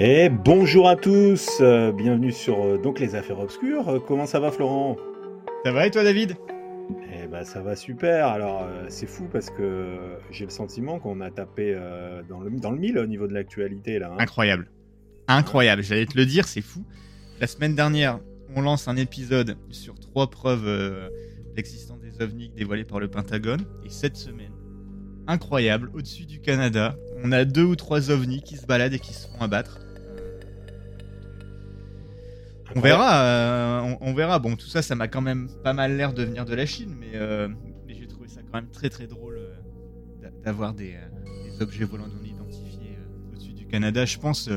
Et 0.00 0.28
bonjour 0.28 0.88
à 0.88 0.94
tous, 0.96 1.48
euh, 1.60 1.90
bienvenue 1.90 2.30
sur 2.30 2.62
euh, 2.62 2.78
donc 2.78 3.00
les 3.00 3.14
affaires 3.16 3.40
obscures. 3.40 3.88
Euh, 3.88 3.98
comment 3.98 4.26
ça 4.26 4.38
va 4.38 4.52
Florent? 4.52 4.96
Ça 5.64 5.72
va 5.72 5.86
et 5.86 5.90
toi 5.90 6.04
David? 6.04 6.36
Eh 7.12 7.26
ben 7.26 7.44
ça 7.44 7.60
va 7.60 7.74
super. 7.74 8.28
Alors 8.28 8.64
c'est 8.88 9.06
fou 9.08 9.24
parce 9.30 9.50
que 9.50 9.96
j'ai 10.30 10.44
le 10.44 10.50
sentiment 10.50 10.98
qu'on 11.00 11.20
a 11.20 11.30
tapé 11.30 11.76
dans 12.28 12.40
le 12.40 12.48
dans 12.50 12.70
le 12.70 12.78
mille 12.78 12.96
au 12.98 13.06
niveau 13.06 13.26
de 13.26 13.34
l'actualité 13.34 13.98
là. 13.98 14.10
hein. 14.12 14.16
Incroyable. 14.18 14.70
Incroyable, 15.26 15.82
j'allais 15.82 16.06
te 16.06 16.16
le 16.16 16.24
dire, 16.24 16.46
c'est 16.46 16.62
fou. 16.62 16.82
La 17.40 17.46
semaine 17.46 17.74
dernière, 17.74 18.20
on 18.56 18.62
lance 18.62 18.88
un 18.88 18.96
épisode 18.96 19.58
sur 19.68 19.96
trois 19.98 20.30
preuves 20.30 20.66
euh, 20.66 21.10
d'existence 21.54 21.98
des 22.00 22.24
ovnis 22.24 22.50
dévoilées 22.56 22.84
par 22.84 23.00
le 23.00 23.08
Pentagone. 23.08 23.60
Et 23.84 23.90
cette 23.90 24.16
semaine, 24.16 24.52
incroyable, 25.26 25.90
au-dessus 25.92 26.24
du 26.24 26.40
Canada, 26.40 26.96
on 27.22 27.32
a 27.32 27.44
deux 27.44 27.64
ou 27.64 27.76
trois 27.76 28.10
ovnis 28.10 28.40
qui 28.40 28.56
se 28.56 28.64
baladent 28.64 28.94
et 28.94 28.98
qui 28.98 29.12
se 29.12 29.28
font 29.28 29.42
abattre. 29.42 29.80
On 32.78 32.80
verra, 32.80 33.24
euh, 33.24 33.94
on, 34.00 34.14
verra. 34.14 34.38
Bon, 34.38 34.54
tout 34.54 34.68
ça, 34.68 34.82
ça 34.82 34.94
m'a 34.94 35.08
quand 35.08 35.20
même 35.20 35.48
pas 35.64 35.72
mal 35.72 35.96
l'air 35.96 36.12
de 36.12 36.22
venir 36.22 36.44
de 36.44 36.54
la 36.54 36.64
Chine, 36.64 36.94
mais, 36.98 37.10
euh, 37.14 37.48
j'ai 37.88 38.06
trouvé 38.06 38.28
ça 38.28 38.40
quand 38.42 38.60
même 38.60 38.70
très 38.70 38.88
très 38.88 39.08
drôle 39.08 39.36
euh, 39.36 39.54
d'a- 40.22 40.30
d'avoir 40.44 40.74
des, 40.74 40.94
objets 41.60 41.84
volants 41.84 42.06
non 42.06 42.24
identifiés 42.24 42.96
au-dessus 43.32 43.52
du 43.52 43.66
Canada. 43.66 44.04
Je 44.04 44.16
pense, 44.18 44.48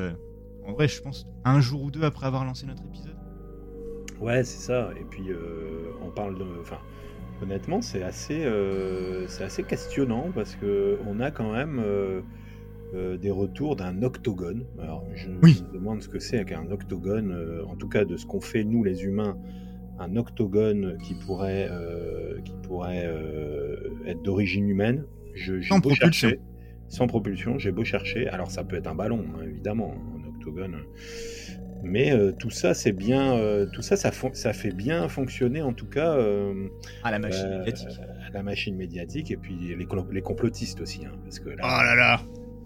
en 0.67 0.73
vrai, 0.73 0.87
je 0.87 1.01
pense 1.01 1.25
un 1.45 1.59
jour 1.61 1.81
ou 1.81 1.89
deux 1.89 2.03
après 2.03 2.27
avoir 2.27 2.45
lancé 2.45 2.67
notre 2.67 2.83
épisode. 2.85 3.15
Ouais, 4.19 4.43
c'est 4.43 4.63
ça. 4.67 4.91
Et 4.99 5.03
puis 5.03 5.29
on 6.03 6.11
parle 6.11 6.37
de, 6.37 6.45
enfin, 6.61 6.77
honnêtement, 7.41 7.81
c'est 7.81 8.03
assez, 8.03 8.47
c'est 9.29 9.43
assez 9.43 9.63
questionnant 9.63 10.29
parce 10.35 10.53
que 10.53 10.99
on 11.07 11.19
a 11.19 11.31
quand 11.31 11.51
même 11.53 11.81
euh, 12.93 13.17
des 13.17 13.31
retours 13.31 13.75
d'un 13.75 14.03
octogone. 14.03 14.65
Alors, 14.81 15.05
je, 15.15 15.29
Oui. 15.43 15.63
me 15.69 15.73
demande 15.73 16.01
ce 16.01 16.09
que 16.09 16.19
c'est 16.19 16.43
qu'un 16.45 16.69
octogone. 16.71 17.31
euh, 17.31 17.63
en 17.65 17.75
tout 17.75 17.87
cas, 17.87 18.03
de 18.05 18.17
ce 18.17 18.25
qu'on 18.25 18.41
fait 18.41 18.63
nous 18.63 18.83
les 18.83 19.03
humains, 19.03 19.37
un 19.99 20.15
octogone 20.17 20.97
qui 21.03 21.13
pourrait, 21.13 21.67
euh, 21.71 22.39
qui 22.43 22.53
pourrait 22.63 23.07
être 24.07 24.21
d'origine 24.23 24.67
humaine. 24.67 25.05
Je, 25.35 25.61
Sans 25.61 25.75
beau 25.79 25.89
propulsion. 25.89 26.29
chercher, 26.29 26.39
sans 26.89 27.07
propulsion, 27.07 27.57
j'ai 27.59 27.71
beau 27.71 27.83
chercher. 27.85 28.27
Alors, 28.27 28.51
ça 28.51 28.63
peut 28.63 28.75
être 28.75 28.87
un 28.87 28.95
ballon, 28.95 29.23
hein, 29.35 29.43
évidemment, 29.47 29.93
un 30.17 30.27
octogone. 30.27 30.75
Mais 31.83 32.13
tout 32.37 32.51
ça, 32.51 32.73
c'est 32.75 32.91
bien, 32.91 33.39
tout 33.73 33.81
ça, 33.81 33.95
ça, 33.95 34.11
fait 34.53 34.71
bien 34.71 35.07
fonctionner 35.07 35.61
en 35.63 35.73
tout 35.73 35.87
cas 35.87 36.15
Ah, 37.03 37.09
la 37.09 37.17
machine 37.17 37.49
médiatique. 37.57 37.89
la 38.33 38.43
machine 38.43 38.75
médiatique 38.75 39.31
et 39.31 39.37
puis 39.37 39.55
les, 39.55 39.87
les 40.11 40.21
complotistes 40.21 40.79
aussi, 40.81 41.05
hein, 41.05 41.13
parce 41.23 41.39
que 41.39 41.49
Oh 41.49 41.55
là, 41.57 41.83
là 41.83 41.95
là 41.95 42.21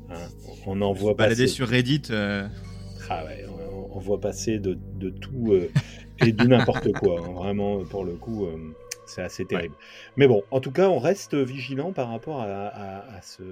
hein, 0.09 0.27
on 0.65 0.81
en 0.81 0.93
voit 0.93 1.13
Balader 1.13 1.43
passer, 1.43 1.53
sur 1.53 1.67
Reddit, 1.67 2.03
euh, 2.09 2.47
Ah 3.09 3.23
ouais, 3.25 3.45
on, 3.71 3.97
on 3.97 3.99
voit 3.99 4.19
passer 4.19 4.59
de, 4.59 4.77
de 4.95 5.09
tout 5.09 5.51
euh, 5.53 5.69
et 6.19 6.31
de 6.31 6.47
n'importe 6.47 6.91
quoi. 6.93 7.19
hein, 7.19 7.31
vraiment, 7.33 7.83
pour 7.85 8.03
le 8.05 8.13
coup, 8.15 8.45
euh, 8.45 8.57
c'est 9.07 9.21
assez 9.21 9.45
terrible. 9.45 9.75
Mais 10.17 10.27
bon, 10.27 10.43
en 10.51 10.59
tout 10.59 10.71
cas, 10.71 10.89
on 10.89 10.97
reste 10.99 11.35
vigilant 11.35 11.93
par 11.93 12.09
rapport 12.09 12.41
à, 12.41 12.45
à- 12.45 13.15
à 13.17 13.21
ce, 13.21 13.43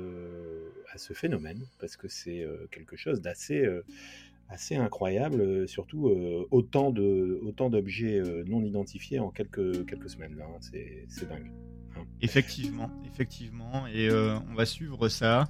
à 0.92 0.98
ce 0.98 1.14
phénomène 1.14 1.62
parce 1.80 1.96
que 1.98 2.08
c'est 2.08 2.42
euh, 2.42 2.68
quelque 2.72 2.96
chose 2.96 3.22
d'assez 3.22 3.60
euh, 3.64 3.84
assez 4.50 4.76
incroyable, 4.76 5.42
euh, 5.42 5.68
surtout 5.68 6.08
euh, 6.08 6.48
autant 6.52 6.92
de 6.92 7.40
autant 7.44 7.70
d'objets 7.70 8.20
euh, 8.20 8.44
non 8.46 8.64
identifiés 8.64 9.20
en 9.20 9.30
quelques 9.30 9.86
quelques 9.88 10.10
semaines. 10.10 10.38
hein, 10.42 10.58
c'est 10.60 11.28
dingue. 11.28 11.52
effectivement, 12.22 12.90
effectivement, 13.06 13.88
et 13.88 14.10
on 14.12 14.54
va 14.54 14.66
suivre 14.66 15.10
ça. 15.10 15.50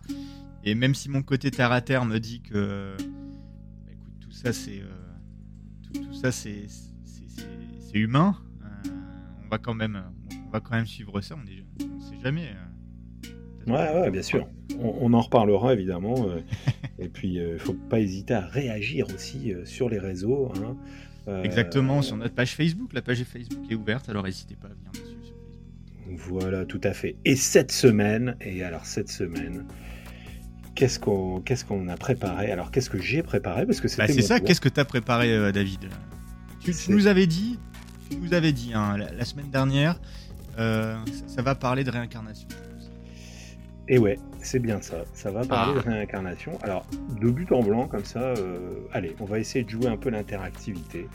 Et 0.66 0.76
même 0.76 0.96
si 0.96 1.10
mon 1.10 1.24
côté 1.24 1.52
terre 1.52 1.74
à 1.74 1.82
terre 1.82 2.06
me 2.06 2.20
dit 2.20 2.42
que, 2.42 2.96
bah, 2.98 3.92
écoute, 3.92 4.14
tout 4.22 4.32
ça 4.32 4.54
c'est, 4.54 4.82
tout, 5.84 6.00
tout 6.00 6.14
ça 6.14 6.32
c'est, 6.32 6.68
humain. 7.94 8.38
on 9.44 9.50
va 9.50 9.58
quand 9.58 9.74
même, 9.74 10.02
on 10.48 10.50
va 10.50 10.62
quand 10.62 10.76
même 10.76 10.86
suivre 10.86 11.20
ça. 11.22 11.36
On 11.36 11.86
on 11.86 12.00
sait 12.00 12.20
jamais. 12.24 12.54
Euh, 13.68 14.02
Ouais, 14.04 14.12
bien 14.12 14.22
sûr. 14.22 14.48
On, 14.80 14.96
on 15.02 15.14
en 15.14 15.22
reparlera 15.22 15.74
évidemment. 15.74 16.28
euh, 16.28 16.40
et 17.00 17.10
puis, 17.10 17.36
il 17.36 17.54
ne 17.54 17.58
faut 17.58 17.74
pas 17.74 18.00
hésiter 18.00 18.34
à 18.34 18.42
réagir 18.42 19.08
aussi 19.14 19.54
euh, 19.54 19.66
sur 19.66 19.90
les 19.90 20.00
réseaux. 20.00 20.52
hein. 20.58 20.76
Euh, 21.28 21.44
Exactement, 21.44 22.02
sur 22.02 22.18
notre 22.18 22.36
page 22.36 22.54
Facebook. 22.56 22.92
La 22.94 23.02
page 23.02 23.24
Facebook 23.24 23.64
est 23.70 23.76
ouverte, 23.76 24.10
alors 24.10 24.24
n'hésitez 24.24 24.56
pas 24.56 24.68
à 24.68 24.72
venir 24.72 24.92
dessus 24.92 25.04
sur 25.24 25.36
Facebook. 25.36 26.20
Voilà, 26.30 26.66
tout 26.66 26.82
à 26.84 26.92
fait. 26.94 27.16
Et 27.24 27.36
cette 27.38 27.72
semaine, 27.72 28.36
et 28.42 28.62
alors 28.64 28.86
cette 28.86 29.10
semaine, 29.10 29.66
qu'est-ce 30.76 31.00
qu'on 31.00 31.40
qu'est-ce 31.40 31.64
qu'on 31.64 31.88
a 31.88 31.96
préparé? 31.96 32.52
Alors, 32.52 32.72
qu'est-ce 32.72 32.90
que 32.90 33.00
j'ai 33.00 33.24
préparé? 33.24 33.66
Parce 33.66 33.80
que 33.80 33.88
Bah, 33.88 34.08
c'était 34.08 34.14
c'est 34.22 34.28
ça, 34.28 34.40
qu'est-ce 34.42 34.60
que 34.62 34.68
t'as 34.70 34.84
préparé, 34.86 35.32
euh, 35.34 35.52
David? 35.54 35.86
Tu, 36.60 36.74
tu 36.74 36.92
nous 36.92 37.08
avais 37.08 37.26
dit, 37.28 37.58
tu 38.10 38.18
nous 38.18 38.34
avais 38.34 38.52
dit 38.52 38.72
hein, 38.74 38.98
la, 38.98 39.12
la 39.14 39.26
semaine 39.26 39.50
dernière, 39.50 40.02
euh, 40.60 40.96
ça, 41.06 41.36
ça 41.38 41.42
va 41.42 41.56
parler 41.56 41.84
de 41.86 41.90
réincarnation. 41.92 42.48
Et 43.90 43.98
ouais, 43.98 44.18
c'est 44.42 44.60
bien 44.60 44.82
ça. 44.82 45.04
Ça 45.14 45.30
va 45.32 45.46
parler 45.46 45.74
Ah. 45.78 45.82
de 45.84 45.90
réincarnation. 45.90 46.58
Alors, 46.62 46.86
de 47.20 47.30
but 47.30 47.52
en 47.52 47.62
blanc, 47.62 47.88
comme 47.88 48.06
ça, 48.06 48.20
euh, 48.22 48.76
allez, 48.94 49.16
on 49.20 49.26
va 49.26 49.40
essayer 49.40 49.66
de 49.66 49.70
jouer 49.70 49.88
un 49.88 49.98
peu 49.98 50.10
l'interactivité. 50.10 51.08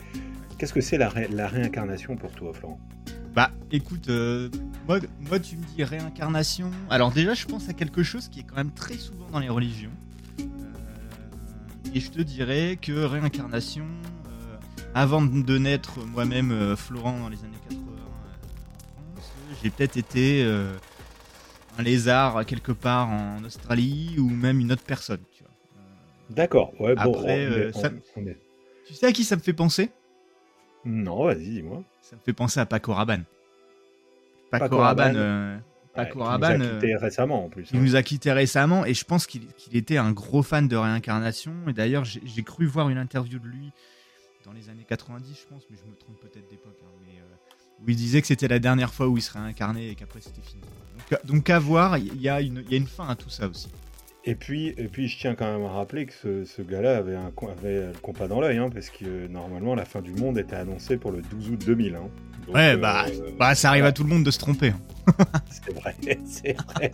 Qu'est-ce 0.57 0.73
que 0.73 0.81
c'est 0.81 0.97
la, 0.97 1.09
ré- 1.09 1.27
la 1.31 1.47
réincarnation 1.47 2.15
pour 2.15 2.31
toi, 2.31 2.53
Florent? 2.53 2.79
Bah, 3.33 3.51
écoute, 3.71 4.09
euh, 4.09 4.49
moi, 4.87 4.99
moi, 5.27 5.39
tu 5.39 5.55
me 5.57 5.63
dis 5.63 5.83
réincarnation. 5.83 6.69
Alors 6.89 7.11
déjà, 7.11 7.33
je 7.33 7.45
pense 7.45 7.69
à 7.69 7.73
quelque 7.73 8.03
chose 8.03 8.27
qui 8.27 8.41
est 8.41 8.43
quand 8.43 8.55
même 8.57 8.71
très 8.71 8.95
souvent 8.95 9.27
dans 9.31 9.39
les 9.39 9.49
religions. 9.49 9.91
Euh, 10.39 10.43
et 11.95 11.99
je 11.99 12.11
te 12.11 12.21
dirais 12.21 12.77
que 12.81 12.91
réincarnation, 12.91 13.85
euh, 14.27 14.55
avant 14.93 15.21
de 15.23 15.57
naître 15.57 16.05
moi-même, 16.05 16.51
euh, 16.51 16.75
Florent, 16.75 17.17
dans 17.19 17.29
les 17.29 17.39
années 17.39 17.57
80 17.69 17.81
euh, 17.87 17.97
en 19.17 19.21
France, 19.21 19.31
j'ai 19.63 19.69
peut-être 19.69 19.97
été 19.97 20.43
euh, 20.43 20.73
un 21.79 21.83
lézard 21.83 22.45
quelque 22.45 22.71
part 22.73 23.09
en 23.09 23.43
Australie 23.43 24.15
ou 24.19 24.29
même 24.29 24.59
une 24.59 24.71
autre 24.71 24.83
personne. 24.83 25.21
Tu, 25.31 25.43
vois. 25.43 25.51
Euh, 25.77 26.33
D'accord, 26.35 26.73
ouais, 26.81 26.93
bon, 26.95 27.01
Après, 27.01 27.47
on 27.47 27.51
euh, 27.51 27.71
ça- 27.71 27.89
on- 28.17 28.21
on 28.21 28.27
est- 28.27 28.37
tu 28.85 28.93
sais 28.93 29.05
à 29.07 29.11
qui 29.13 29.23
ça 29.23 29.35
me 29.37 29.41
fait 29.41 29.53
penser? 29.53 29.89
Non, 30.85 31.23
vas-y, 31.25 31.49
dis-moi. 31.49 31.83
Ça 32.01 32.15
me 32.15 32.21
fait 32.21 32.33
penser 32.33 32.59
à 32.59 32.65
Paco 32.65 32.93
Rabanne. 32.93 33.23
Paco, 34.51 34.63
Paco 34.65 34.77
Rabanne, 34.77 35.15
euh, 35.17 35.55
Ouais, 35.97 36.05
Paco 36.05 36.19
qui 36.19 36.25
nous 36.25 36.45
a 36.45 36.55
quittés 36.55 36.95
récemment, 36.95 37.45
en 37.45 37.49
plus. 37.49 37.67
Il 37.71 37.77
hein. 37.77 37.81
nous 37.81 37.95
a 37.95 38.03
quitté 38.03 38.31
récemment 38.31 38.85
et 38.85 38.93
je 38.93 39.03
pense 39.03 39.25
qu'il 39.27 39.47
qu'il 39.53 39.75
était 39.75 39.97
un 39.97 40.11
gros 40.11 40.43
fan 40.43 40.67
de 40.67 40.75
réincarnation. 40.77 41.51
Et 41.67 41.73
d'ailleurs, 41.73 42.05
j'ai 42.05 42.21
j'ai 42.25 42.43
cru 42.43 42.65
voir 42.67 42.89
une 42.89 42.97
interview 42.97 43.39
de 43.39 43.47
lui 43.47 43.71
dans 44.45 44.53
les 44.53 44.69
années 44.69 44.85
90, 44.87 45.35
je 45.41 45.47
pense, 45.53 45.63
mais 45.69 45.77
je 45.83 45.89
me 45.89 45.95
trompe 45.95 46.19
peut-être 46.21 46.47
d'époque. 46.49 46.77
hein, 46.83 46.89
mais, 47.01 47.19
euh, 47.19 47.35
où 47.85 47.89
il 47.89 47.95
disait 47.95 48.21
que 48.21 48.27
c'était 48.27 48.47
la 48.47 48.59
dernière 48.59 48.93
fois 48.93 49.07
où 49.07 49.17
il 49.17 49.21
serait 49.21 49.39
incarné 49.39 49.89
et 49.89 49.95
qu'après 49.95 50.19
c'était 50.21 50.41
fini. 50.41 50.61
Donc, 51.11 51.25
donc 51.25 51.49
à 51.49 51.59
voir, 51.59 51.97
il 51.97 52.21
y, 52.21 52.29
a 52.29 52.41
une- 52.41 52.63
il 52.67 52.71
y 52.71 52.75
a 52.75 52.77
une 52.77 52.87
fin 52.87 53.07
à 53.07 53.15
tout 53.15 53.29
ça 53.29 53.47
aussi. 53.47 53.69
Et 54.25 54.35
puis, 54.35 54.67
et 54.77 54.89
puis, 54.89 55.07
je 55.07 55.17
tiens 55.17 55.33
quand 55.33 55.51
même 55.51 55.65
à 55.65 55.69
rappeler 55.69 56.05
que 56.05 56.13
ce, 56.13 56.43
ce 56.45 56.61
gars-là 56.61 56.97
avait, 56.97 57.15
un, 57.15 57.31
co- 57.31 57.49
avait 57.49 57.87
le 57.87 57.93
compas 58.01 58.27
dans 58.27 58.41
l'œil, 58.41 58.57
hein, 58.57 58.69
parce 58.71 58.89
que 58.89 59.05
euh, 59.05 59.27
normalement, 59.29 59.75
la 59.75 59.85
fin 59.85 60.01
du 60.01 60.11
monde 60.13 60.37
était 60.37 60.57
annoncée 60.57 60.97
pour 60.97 61.11
le 61.11 61.21
12 61.21 61.51
août 61.51 61.63
2000. 61.65 61.95
hein. 61.95 62.09
Donc, 62.45 62.55
ouais, 62.55 62.73
euh, 62.73 62.77
bah, 62.77 63.05
bah 63.39 63.55
ça 63.55 63.69
arrive 63.69 63.85
à 63.85 63.93
tout 63.93 64.03
le 64.03 64.09
monde 64.09 64.25
de 64.25 64.29
se 64.31 64.37
tromper. 64.37 64.69
hein. 64.71 64.79
C'est 65.49 65.73
vrai, 65.73 65.95
c'est 66.25 66.55
vrai. 66.67 66.91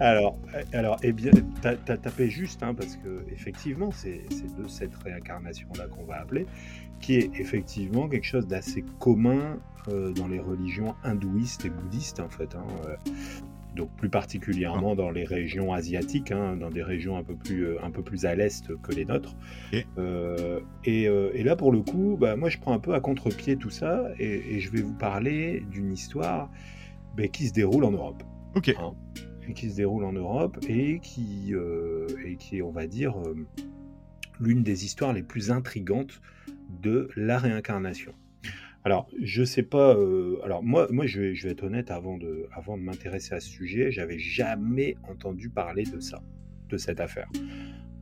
alors, 0.00 0.38
euh, 0.54 0.62
alors, 0.72 0.96
eh 1.02 1.12
bien, 1.12 1.32
t'as 1.60 1.72
as 1.88 1.96
tapé 1.98 2.30
juste, 2.30 2.62
hein, 2.62 2.74
parce 2.74 2.96
que 2.96 3.24
effectivement, 3.32 3.90
c'est 3.92 4.22
de 4.56 4.68
cette 4.68 4.94
réincarnation-là 5.04 5.86
qu'on 5.88 6.04
va 6.04 6.20
appeler, 6.20 6.46
qui 7.00 7.16
est 7.16 7.30
effectivement 7.38 8.08
quelque 8.08 8.24
chose 8.26 8.46
d'assez 8.46 8.84
commun 9.00 9.58
dans 9.88 10.28
les 10.28 10.40
religions 10.40 10.94
hindouistes 11.04 11.64
et 11.64 11.70
bouddhistes, 11.70 12.20
en 12.20 12.28
fait. 12.28 12.54
hein, 12.54 12.66
euh, 12.86 12.96
donc 13.74 13.90
plus 13.96 14.10
particulièrement 14.10 14.94
dans 14.94 15.10
les 15.10 15.24
régions 15.24 15.72
asiatiques, 15.72 16.30
hein, 16.30 16.56
dans 16.56 16.70
des 16.70 16.82
régions 16.82 17.16
un 17.16 17.24
peu 17.24 17.34
plus, 17.34 17.64
euh, 17.64 17.82
un 17.82 17.90
peu 17.90 18.02
plus 18.02 18.26
à 18.26 18.34
l'est 18.34 18.76
que 18.82 18.92
les 18.92 19.04
nôtres. 19.04 19.34
Euh, 19.98 20.60
et, 20.84 21.08
euh, 21.08 21.30
et 21.34 21.42
là, 21.42 21.56
pour 21.56 21.72
le 21.72 21.80
coup, 21.80 22.16
bah, 22.20 22.36
moi, 22.36 22.50
je 22.50 22.58
prends 22.58 22.74
un 22.74 22.78
peu 22.78 22.94
à 22.94 23.00
contre-pied 23.00 23.56
tout 23.56 23.70
ça, 23.70 24.10
et, 24.18 24.56
et 24.56 24.60
je 24.60 24.70
vais 24.70 24.82
vous 24.82 24.92
parler 24.94 25.64
d'une 25.70 25.92
histoire 25.92 26.50
ben, 27.16 27.28
qui 27.30 27.48
se 27.48 27.52
déroule 27.52 27.84
en 27.84 27.92
Europe. 27.92 28.22
Ok. 28.54 28.74
Et 29.48 29.54
qui 29.54 29.70
se 29.70 29.76
déroule 29.76 30.04
en 30.04 30.12
Europe 30.12 30.58
et 30.68 31.00
qui, 31.00 31.52
euh, 31.52 32.06
et 32.24 32.36
qui 32.36 32.58
est, 32.58 32.62
on 32.62 32.70
va 32.70 32.86
dire, 32.86 33.18
euh, 33.18 33.34
l'une 34.38 34.62
des 34.62 34.84
histoires 34.84 35.12
les 35.12 35.22
plus 35.22 35.50
intrigantes 35.50 36.20
de 36.80 37.08
la 37.16 37.38
réincarnation. 37.38 38.12
Alors, 38.84 39.08
je 39.22 39.44
sais 39.44 39.62
pas. 39.62 39.94
euh, 39.96 40.38
alors, 40.44 40.62
moi, 40.62 40.88
moi 40.90 41.06
je, 41.06 41.20
vais, 41.20 41.34
je 41.34 41.46
vais 41.46 41.52
être 41.52 41.62
honnête, 41.62 41.90
avant 41.90 42.18
de, 42.18 42.46
avant 42.52 42.76
de 42.76 42.82
m'intéresser 42.82 43.34
à 43.34 43.40
ce 43.40 43.48
sujet, 43.48 43.92
j'avais 43.92 44.18
jamais 44.18 44.96
entendu 45.08 45.48
parler 45.50 45.84
de 45.84 46.00
ça, 46.00 46.20
de 46.68 46.76
cette 46.76 46.98
affaire. 47.00 47.28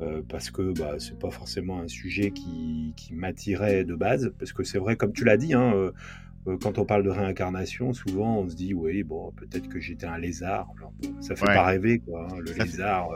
Euh, 0.01 0.23
parce 0.27 0.51
que 0.51 0.73
bah, 0.79 0.95
c'est 0.99 1.19
pas 1.19 1.31
forcément 1.31 1.81
un 1.81 1.89
sujet 1.89 2.31
qui, 2.31 2.95
qui 2.97 3.13
m'attirait 3.15 3.85
de 3.85 3.95
base. 3.95 4.33
Parce 4.39 4.55
que 4.55 4.65
c'est 4.65 4.79
vrai, 4.79 4.97
comme 4.97 5.13
tu 5.13 5.25
l'as 5.25 5.37
dit, 5.37 5.53
hein, 5.53 5.75
euh, 5.75 6.57
quand 6.63 6.79
on 6.79 6.87
parle 6.87 7.03
de 7.03 7.11
réincarnation, 7.11 7.93
souvent 7.93 8.39
on 8.39 8.49
se 8.49 8.57
dit 8.57 8.73
oui, 8.73 9.03
bon, 9.03 9.33
peut-être 9.33 9.69
que 9.69 9.79
j'étais 9.79 10.07
un 10.07 10.17
lézard. 10.17 10.73
Alors, 10.79 10.93
bon, 11.03 11.11
ça 11.21 11.37
fait 11.37 11.47
Ouais. 11.47 11.55
pas 11.55 11.67
rêver, 11.67 11.99
quoi. 11.99 12.27
hein, 12.33 12.39
le 12.41 12.47
Ça 12.47 12.55
fait- 12.55 12.65
lézard. 12.65 13.11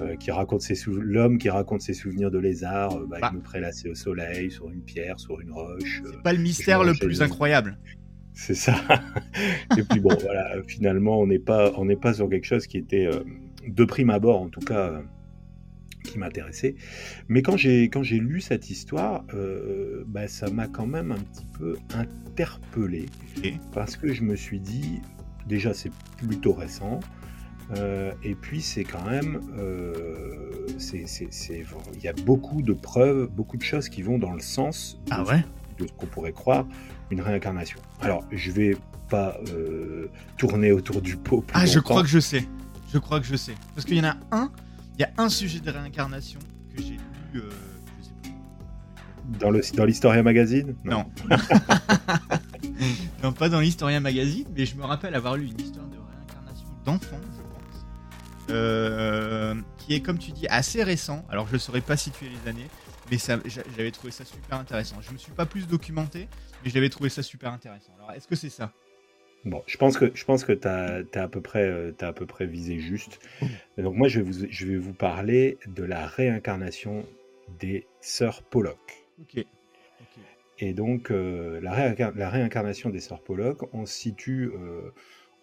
Euh, 0.00 0.16
qui 0.16 0.30
raconte 0.30 0.62
ses 0.62 0.74
l'homme 0.86 1.38
qui 1.38 1.50
raconte 1.50 1.82
ses 1.82 1.94
souvenirs 1.94 2.30
de 2.30 2.38
lézard, 2.38 2.98
bah, 3.06 3.18
Bah. 3.20 3.30
il 3.32 3.38
me 3.38 3.42
prélassait 3.42 3.90
au 3.90 3.94
soleil, 3.94 4.50
sur 4.50 4.70
une 4.70 4.82
pierre, 4.82 5.20
sur 5.20 5.40
une 5.40 5.52
roche. 5.52 6.02
C'est 6.04 6.22
pas 6.22 6.32
le 6.32 6.40
mystère 6.40 6.84
le 6.84 6.94
plus 6.94 7.22
incroyable. 7.22 7.78
C'est 8.34 8.54
ça. 8.54 8.74
Et 9.76 9.82
puis 9.82 10.00
bon, 10.00 10.14
voilà, 10.22 10.62
finalement, 10.66 11.20
on 11.20 11.26
n'est 11.26 11.38
pas, 11.38 11.72
on 11.76 11.84
n'est 11.84 11.96
pas 11.96 12.14
sur 12.14 12.28
quelque 12.28 12.46
chose 12.46 12.66
qui 12.66 12.78
était, 12.78 13.06
euh, 13.06 13.20
de 13.66 13.84
prime 13.84 14.10
abord 14.10 14.40
en 14.40 14.48
tout 14.48 14.60
cas, 14.60 14.88
euh, 14.88 15.02
qui 16.04 16.18
m'intéressait. 16.18 16.74
Mais 17.28 17.42
quand 17.42 17.56
j'ai, 17.56 17.84
quand 17.84 18.02
j'ai 18.02 18.18
lu 18.18 18.40
cette 18.40 18.70
histoire, 18.70 19.24
euh, 19.34 20.04
bah, 20.06 20.28
ça 20.28 20.50
m'a 20.50 20.66
quand 20.66 20.86
même 20.86 21.12
un 21.12 21.18
petit 21.18 21.46
peu 21.58 21.76
interpellé. 21.94 23.06
Parce 23.72 23.96
que 23.96 24.12
je 24.12 24.22
me 24.22 24.34
suis 24.34 24.60
dit, 24.60 25.00
déjà, 25.46 25.74
c'est 25.74 25.92
plutôt 26.18 26.52
récent. 26.52 27.00
Euh, 27.76 28.12
et 28.22 28.34
puis 28.34 28.60
c'est 28.60 28.84
quand 28.84 29.04
même, 29.04 29.40
euh, 29.58 30.66
c'est, 30.78 31.06
il 31.94 32.02
y 32.02 32.08
a 32.08 32.12
beaucoup 32.12 32.62
de 32.62 32.72
preuves, 32.72 33.28
beaucoup 33.28 33.56
de 33.56 33.62
choses 33.62 33.88
qui 33.88 34.02
vont 34.02 34.18
dans 34.18 34.32
le 34.32 34.40
sens 34.40 34.98
de 35.06 35.12
Ah 35.12 35.24
ce 35.24 35.30
ouais 35.30 35.44
de 35.78 35.86
ce 35.86 35.92
qu'on 35.92 36.06
pourrait 36.06 36.32
croire 36.32 36.66
une 37.10 37.20
réincarnation. 37.20 37.78
Alors, 38.00 38.24
je 38.30 38.50
vais 38.50 38.76
pas 39.08 39.36
euh, 39.48 40.08
tourner 40.36 40.72
autour 40.72 41.00
du 41.00 41.16
pot. 41.16 41.44
Ah, 41.54 41.66
je 41.66 41.78
crois 41.78 42.02
que 42.02 42.08
je 42.08 42.18
sais. 42.18 42.46
Je 42.92 42.98
crois 42.98 43.20
que 43.20 43.26
je 43.26 43.36
sais. 43.36 43.54
Parce 43.74 43.86
qu'il 43.86 43.96
y 43.96 44.00
en 44.00 44.04
a 44.04 44.16
un, 44.30 44.50
il 44.98 45.00
y 45.00 45.04
a 45.04 45.10
un 45.16 45.28
sujet 45.28 45.60
de 45.60 45.70
réincarnation 45.70 46.40
que 46.74 46.82
j'ai 46.82 46.98
lu, 47.32 47.42
je 47.98 48.04
sais 48.04 48.12
plus. 48.22 48.32
Dans 49.38 49.50
le 49.50 49.62
dans 49.74 49.84
l'Historia 49.86 50.22
Magazine? 50.22 50.74
Non. 50.84 51.06
non, 53.22 53.32
pas 53.32 53.48
dans 53.48 53.60
l'Historia 53.60 54.00
Magazine, 54.00 54.46
mais 54.54 54.66
je 54.66 54.76
me 54.76 54.84
rappelle 54.84 55.14
avoir 55.14 55.36
lu 55.36 55.46
une 55.46 55.60
histoire 55.60 55.86
de 55.86 55.96
réincarnation 55.96 56.66
d'enfant. 56.84 57.20
Euh, 58.50 59.54
qui 59.78 59.94
est, 59.94 60.00
comme 60.00 60.18
tu 60.18 60.32
dis, 60.32 60.46
assez 60.48 60.82
récent. 60.82 61.24
Alors, 61.30 61.46
je 61.48 61.54
ne 61.54 61.58
saurais 61.58 61.80
pas 61.80 61.96
situer 61.96 62.26
les 62.28 62.50
années, 62.50 62.66
mais 63.10 63.16
j'avais 63.76 63.90
trouvé 63.90 64.10
ça 64.12 64.24
super 64.24 64.58
intéressant. 64.58 64.96
Je 65.00 65.12
me 65.12 65.18
suis 65.18 65.32
pas 65.32 65.46
plus 65.46 65.66
documenté, 65.66 66.28
mais 66.64 66.70
je 66.70 66.74
l'avais 66.74 66.88
trouvé 66.88 67.08
ça 67.08 67.22
super 67.22 67.52
intéressant. 67.52 67.92
Alors, 67.98 68.12
est-ce 68.12 68.26
que 68.26 68.36
c'est 68.36 68.50
ça? 68.50 68.72
Bon, 69.44 69.62
je 69.66 69.76
pense 69.76 69.98
que 69.98 70.12
je 70.14 70.24
pense 70.24 70.44
que 70.44 70.52
t'as 70.52 71.00
as 71.14 71.22
à 71.22 71.26
peu 71.28 71.40
près 71.40 71.64
euh, 71.64 71.90
t'as 71.90 72.08
à 72.08 72.12
peu 72.12 72.26
près 72.26 72.46
visé 72.46 72.78
juste. 72.78 73.18
Donc 73.76 73.96
moi, 73.96 74.06
je 74.06 74.20
vais 74.20 74.30
vous 74.30 74.46
je 74.48 74.66
vais 74.66 74.76
vous 74.76 74.92
parler 74.92 75.58
de 75.66 75.82
la 75.82 76.06
réincarnation 76.06 77.04
des 77.58 77.84
sœurs 78.00 78.44
Pollock. 78.44 78.78
Ok. 79.20 79.44
Et 80.60 80.74
donc, 80.74 81.10
euh, 81.10 81.60
la, 81.60 81.72
réincar- 81.72 82.12
la 82.14 82.30
réincarnation 82.30 82.88
des 82.90 83.00
sœurs 83.00 83.20
Pollock, 83.20 83.68
on 83.72 83.84
se 83.84 83.92
situe, 83.94 84.52
euh, 84.54 84.92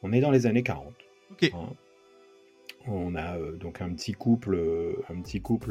on 0.01 0.13
est 0.13 0.22
dans 0.22 0.31
les 0.31 0.46
années 0.46 0.63
40. 0.63 0.94
Ok. 1.31 1.51
hein. 1.54 1.74
On 2.88 3.16
a 3.16 3.38
euh, 3.38 3.56
donc 3.58 3.81
un 3.81 3.90
petit 3.90 4.14
couple, 4.14 4.56
euh, 4.56 4.94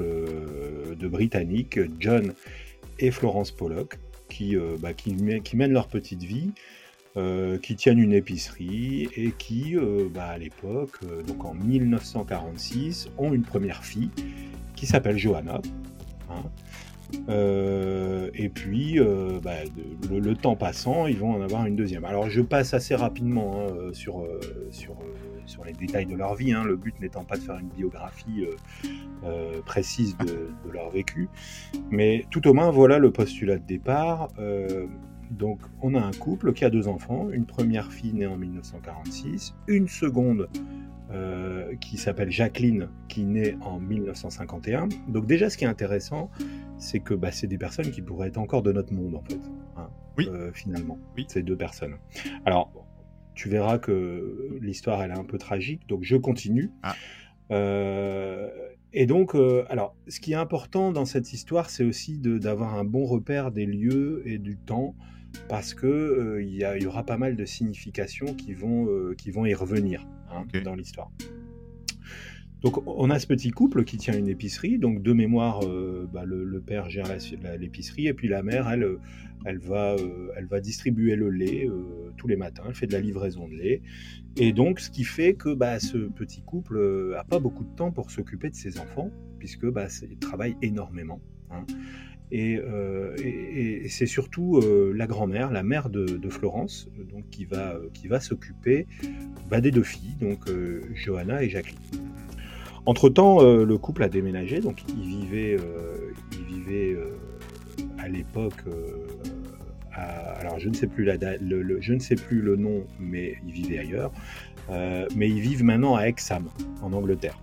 euh, 0.02 0.94
de 0.94 1.08
Britanniques, 1.08 1.80
John 1.98 2.34
et 2.98 3.10
Florence 3.10 3.50
Pollock, 3.50 3.98
qui, 4.28 4.56
bah, 4.80 4.90
mènent 5.54 5.72
leur 5.72 5.88
petite 5.88 6.22
vie, 6.22 6.52
qui 7.62 7.76
tiennent 7.76 7.98
une 7.98 8.12
épicerie 8.12 9.08
et 9.16 9.32
qui, 9.32 9.74
bah, 10.12 10.26
à 10.26 10.38
l'époque, 10.38 11.00
donc 11.26 11.44
en 11.44 11.54
1946, 11.54 13.08
ont 13.16 13.32
une 13.32 13.42
première 13.42 13.82
fille 13.84 14.10
qui 14.76 14.86
s'appelle 14.86 15.16
Johanna. 15.16 15.60
hein. 16.28 16.42
Euh, 17.28 18.30
et 18.34 18.48
puis, 18.48 18.98
euh, 18.98 19.40
bah, 19.42 19.52
le, 20.10 20.34
temps 20.34 20.56
passant, 20.56 21.06
ils 21.06 21.18
vont 21.18 21.32
en 21.32 21.40
avoir 21.40 21.66
une 21.66 21.76
deuxième. 21.76 22.04
Alors, 22.04 22.28
je 22.28 22.40
passe 22.40 22.74
assez 22.74 22.94
rapidement 22.94 23.56
hein, 23.56 23.72
euh, 23.72 23.92
sur, 23.92 24.26
sur, 24.70 24.96
sur 25.46 25.64
les 25.64 25.72
détails 25.72 26.06
de 26.06 26.14
leur 26.14 26.34
vie, 26.34 26.52
hein, 26.52 26.64
le 26.64 26.76
but 26.76 26.98
n'étant 27.00 27.24
pas 27.24 27.36
de 27.36 27.42
faire 27.42 27.58
une 27.58 27.68
biographie 27.68 28.44
précise 29.64 30.16
de 30.18 30.70
leur 30.72 30.90
vécu. 30.90 31.28
Mais 31.90 32.26
tout 32.30 32.46
au 32.46 32.54
moins, 32.54 32.70
voilà 32.70 32.98
le 32.98 33.10
postulat 33.10 33.58
de 33.58 33.66
départ. 33.66 34.28
Donc, 35.30 35.60
on 35.82 35.94
a 35.94 36.00
un 36.00 36.12
couple 36.12 36.52
qui 36.52 36.64
a 36.64 36.70
deux 36.70 36.88
enfants, 36.88 37.30
une 37.30 37.44
première 37.46 37.92
fille 37.92 38.12
née 38.14 38.26
en 38.26 38.36
1946, 38.36 39.54
une 39.66 39.88
seconde 39.88 40.48
euh, 41.10 41.74
qui 41.76 41.96
s'appelle 41.96 42.30
Jacqueline, 42.30 42.88
qui 43.08 43.24
naît 43.24 43.56
en 43.62 43.78
1951. 43.78 44.88
Donc 45.08 45.26
déjà, 45.26 45.48
ce 45.50 45.56
qui 45.56 45.64
est 45.64 45.68
intéressant, 45.68 46.30
c'est 46.78 47.00
que 47.00 47.14
bah, 47.14 47.30
c'est 47.32 47.46
des 47.46 47.58
personnes 47.58 47.90
qui 47.90 48.02
pourraient 48.02 48.28
être 48.28 48.38
encore 48.38 48.62
de 48.62 48.72
notre 48.72 48.92
monde, 48.92 49.14
en 49.16 49.22
fait, 49.22 49.40
hein, 49.76 49.88
Oui. 50.18 50.28
euh, 50.30 50.50
finalement, 50.52 50.98
Oui. 51.16 51.26
ces 51.28 51.42
deux 51.42 51.56
personnes. 51.56 51.96
Alors, 52.44 52.72
tu 53.34 53.48
verras 53.48 53.78
que 53.78 54.58
l'histoire, 54.60 55.02
elle 55.02 55.10
est 55.12 55.18
un 55.18 55.24
peu 55.24 55.38
tragique, 55.38 55.86
donc 55.88 56.02
je 56.02 56.16
continue. 56.16 56.70
Ah. 56.82 56.94
Euh, 57.50 58.48
et 58.92 59.06
donc, 59.06 59.34
euh, 59.34 59.64
alors, 59.68 59.94
ce 60.08 60.20
qui 60.20 60.32
est 60.32 60.36
important 60.36 60.92
dans 60.92 61.04
cette 61.04 61.32
histoire, 61.32 61.70
c'est 61.70 61.84
aussi 61.84 62.18
d'avoir 62.18 62.74
un 62.74 62.84
bon 62.84 63.04
repère 63.04 63.50
des 63.50 63.66
lieux 63.66 64.22
et 64.26 64.38
du 64.38 64.56
temps, 64.56 64.94
parce 65.48 65.74
que 65.74 65.86
euh, 65.86 66.42
y, 66.42 66.86
aura 66.86 67.04
pas 67.04 67.18
mal 67.18 67.36
de 67.36 67.44
significations 67.44 68.34
qui 68.34 68.54
vont, 68.54 68.86
euh, 68.88 69.14
qui 69.16 69.30
vont 69.30 69.46
y 69.46 69.54
revenir 69.54 70.06
hein, 70.30 70.44
dans 70.64 70.74
l'histoire. 70.74 71.10
Donc, 72.60 72.84
on 72.88 73.08
a 73.10 73.20
ce 73.20 73.26
petit 73.28 73.50
couple 73.50 73.84
qui 73.84 73.98
tient 73.98 74.18
une 74.18 74.28
épicerie. 74.28 74.78
Donc, 74.78 75.02
de 75.02 75.12
mémoire, 75.12 75.60
euh, 75.64 76.08
bah, 76.12 76.24
le, 76.24 76.44
le 76.44 76.60
père 76.60 76.90
gère 76.90 77.06
l'épicerie 77.58 78.08
et 78.08 78.14
puis 78.14 78.26
la 78.26 78.42
mère, 78.42 78.68
elle, 78.68 78.98
elle 79.44 79.58
va, 79.58 79.94
elle 80.36 80.46
va 80.46 80.60
distribuer 80.60 81.14
le 81.14 81.30
lait 81.30 81.68
tous 82.16 82.26
les 82.26 82.34
matins. 82.34 82.64
Elle 82.66 82.74
fait 82.74 82.88
de 82.88 82.94
la 82.94 83.00
livraison 83.00 83.46
de 83.46 83.54
lait. 83.54 83.82
Et 84.36 84.52
donc, 84.52 84.80
ce 84.80 84.90
qui 84.90 85.04
fait 85.04 85.34
que 85.34 85.54
bah, 85.54 85.78
ce 85.78 85.98
petit 85.98 86.42
couple 86.42 87.14
a 87.16 87.22
pas 87.22 87.38
beaucoup 87.38 87.62
de 87.62 87.74
temps 87.76 87.92
pour 87.92 88.10
s'occuper 88.10 88.50
de 88.50 88.56
ses 88.56 88.80
enfants, 88.80 89.12
puisque 89.38 89.66
bah, 89.66 89.86
il 90.10 90.18
travaille 90.18 90.56
énormément. 90.60 91.20
hein. 91.52 91.64
Et, 92.30 92.58
euh, 92.58 93.16
et- 93.22 93.88
c'est 93.88 94.06
surtout 94.06 94.58
euh, 94.58 94.92
la 94.94 95.06
grand-mère, 95.06 95.50
la 95.50 95.62
mère 95.62 95.88
de, 95.88 96.28
Florence, 96.28 96.88
euh, 96.98 97.04
donc 97.04 97.28
qui 97.30 97.44
va, 97.44 97.76
qui 97.94 98.08
va 98.08 98.20
s'occuper 98.20 98.86
bah, 99.48 99.60
des 99.60 99.70
deux 99.70 99.82
filles, 99.82 100.16
donc 100.20 100.40
Johanna 100.94 101.42
et 101.42 101.48
Jacqueline. 101.48 101.78
Entre-temps, 102.86 103.42
le 103.42 103.78
couple 103.78 104.02
a 104.02 104.08
déménagé, 104.08 104.60
donc 104.60 104.82
il 104.88 105.06
vivait, 105.06 105.56
euh, 105.58 106.12
il 106.32 106.54
vivait 106.54 106.94
euh, 106.94 107.14
à 107.98 108.08
l'époque, 108.08 108.64
alors 109.92 110.58
je 110.58 110.68
ne 110.68 110.74
sais 110.74 110.86
plus 110.86 111.04
la 111.04 111.16
le, 111.40 111.80
je 111.80 111.92
ne 111.92 111.98
sais 111.98 112.14
plus 112.14 112.40
le 112.40 112.56
nom, 112.56 112.86
mais 113.00 113.36
ils 113.46 113.52
vivaient 113.52 113.78
ailleurs. 113.78 114.12
Mais 115.16 115.28
ils 115.28 115.40
vivent 115.40 115.64
maintenant 115.64 115.96
à 115.96 116.02
Hexham, 116.04 116.48
en 116.82 116.92
Angleterre. 116.92 117.38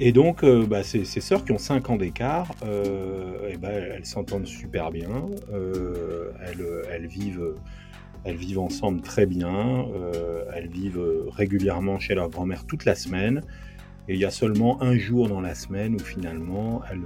Et 0.00 0.12
donc, 0.12 0.44
euh, 0.44 0.64
bah, 0.64 0.82
ces, 0.84 1.04
ces 1.04 1.20
sœurs 1.20 1.44
qui 1.44 1.52
ont 1.52 1.58
5 1.58 1.90
ans 1.90 1.96
d'écart, 1.96 2.48
euh, 2.62 3.48
eh 3.50 3.56
ben, 3.56 3.70
elles 3.94 4.06
s'entendent 4.06 4.46
super 4.46 4.90
bien. 4.90 5.26
euh, 5.52 6.30
elles, 6.46 6.64
elles 6.90 7.06
vivent, 7.08 7.54
elles 8.24 8.36
vivent 8.36 8.60
ensemble 8.60 9.00
très 9.00 9.26
bien. 9.26 9.86
euh, 9.94 10.44
elles 10.54 10.68
vivent 10.68 11.02
régulièrement 11.30 11.98
chez 11.98 12.14
leur 12.14 12.28
grand-mère 12.30 12.64
toute 12.64 12.84
la 12.84 12.94
semaine. 12.94 13.42
Et 14.10 14.14
il 14.14 14.20
y 14.20 14.24
a 14.24 14.30
seulement 14.30 14.80
un 14.82 14.96
jour 14.96 15.28
dans 15.28 15.40
la 15.40 15.54
semaine 15.54 15.94
où 15.96 15.98
finalement 15.98 16.80
elles, 16.90 17.02